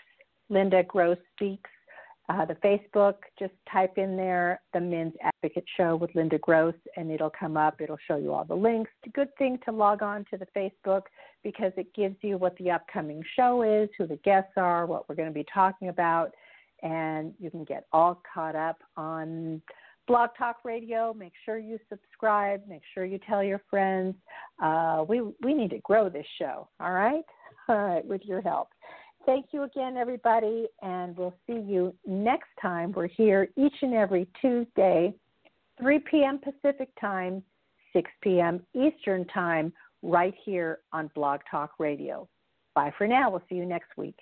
Linda 0.50 0.84
Gross 0.84 1.18
Speaks. 1.36 1.70
Uh, 2.28 2.44
the 2.44 2.56
Facebook, 2.56 3.16
just 3.38 3.54
type 3.72 4.00
in 4.00 4.18
there 4.18 4.60
the 4.74 4.80
Men's 4.80 5.14
Advocate 5.22 5.66
Show 5.78 5.96
with 5.96 6.10
Linda 6.16 6.40
Gross, 6.40 6.74
and 6.98 7.12
it'll 7.12 7.30
come 7.30 7.56
up. 7.56 7.80
It'll 7.80 8.00
show 8.08 8.16
you 8.16 8.34
all 8.34 8.44
the 8.44 8.56
links. 8.56 8.90
Good 9.14 9.30
thing 9.38 9.60
to 9.66 9.72
log 9.72 10.02
on 10.02 10.26
to 10.32 10.38
the 10.38 10.48
Facebook 10.58 11.04
because 11.44 11.72
it 11.78 11.94
gives 11.94 12.16
you 12.22 12.40
what 12.40 12.58
the 12.58 12.72
upcoming 12.72 13.22
show 13.36 13.62
is, 13.62 13.90
who 13.96 14.08
the 14.08 14.16
guests 14.18 14.54
are, 14.58 14.88
what 14.88 15.08
we're 15.08 15.14
going 15.14 15.28
to 15.28 15.34
be 15.34 15.46
talking 15.54 15.90
about, 15.90 16.32
and 16.82 17.32
you 17.40 17.52
can 17.52 17.64
get 17.64 17.86
all 17.94 18.20
caught 18.34 18.56
up 18.56 18.78
on 18.98 19.62
Blog 20.08 20.32
Talk 20.36 20.58
Radio. 20.64 21.14
Make 21.14 21.34
sure 21.46 21.60
you 21.60 21.80
subscribe. 21.90 22.62
Make 22.68 22.82
sure 22.94 23.06
you 23.06 23.20
tell 23.28 23.44
your 23.44 23.62
friends. 23.70 24.16
Uh, 24.62 25.04
we 25.08 25.22
we 25.42 25.54
need 25.54 25.70
to 25.72 25.80
grow 25.80 26.10
this 26.10 26.26
show. 26.40 26.68
All 26.80 26.92
right, 26.92 27.24
all 27.70 27.78
right, 27.78 28.06
with 28.06 28.22
your 28.24 28.42
help. 28.42 28.70
Thank 29.26 29.48
you 29.52 29.64
again, 29.64 29.98
everybody, 29.98 30.68
and 30.84 31.18
we'll 31.18 31.34
see 31.48 31.60
you 31.60 31.96
next 32.06 32.50
time. 32.62 32.92
We're 32.92 33.08
here 33.08 33.50
each 33.58 33.74
and 33.82 33.94
every 33.96 34.28
Tuesday, 34.40 35.16
3 35.80 36.00
p.m. 36.12 36.40
Pacific 36.40 36.90
Time, 37.02 37.42
6 37.94 38.12
p.m. 38.22 38.62
Eastern 38.76 39.26
Time, 39.26 39.74
right 40.04 40.36
here 40.44 40.80
on 40.94 41.10
Blog 41.16 41.40
Talk 41.50 41.72
Radio. 41.80 42.28
Bye 42.76 42.94
for 43.00 43.08
now. 43.08 43.32
We'll 43.32 43.42
see 43.50 43.56
you 43.56 43.66
next 43.66 43.98
week. 43.98 44.18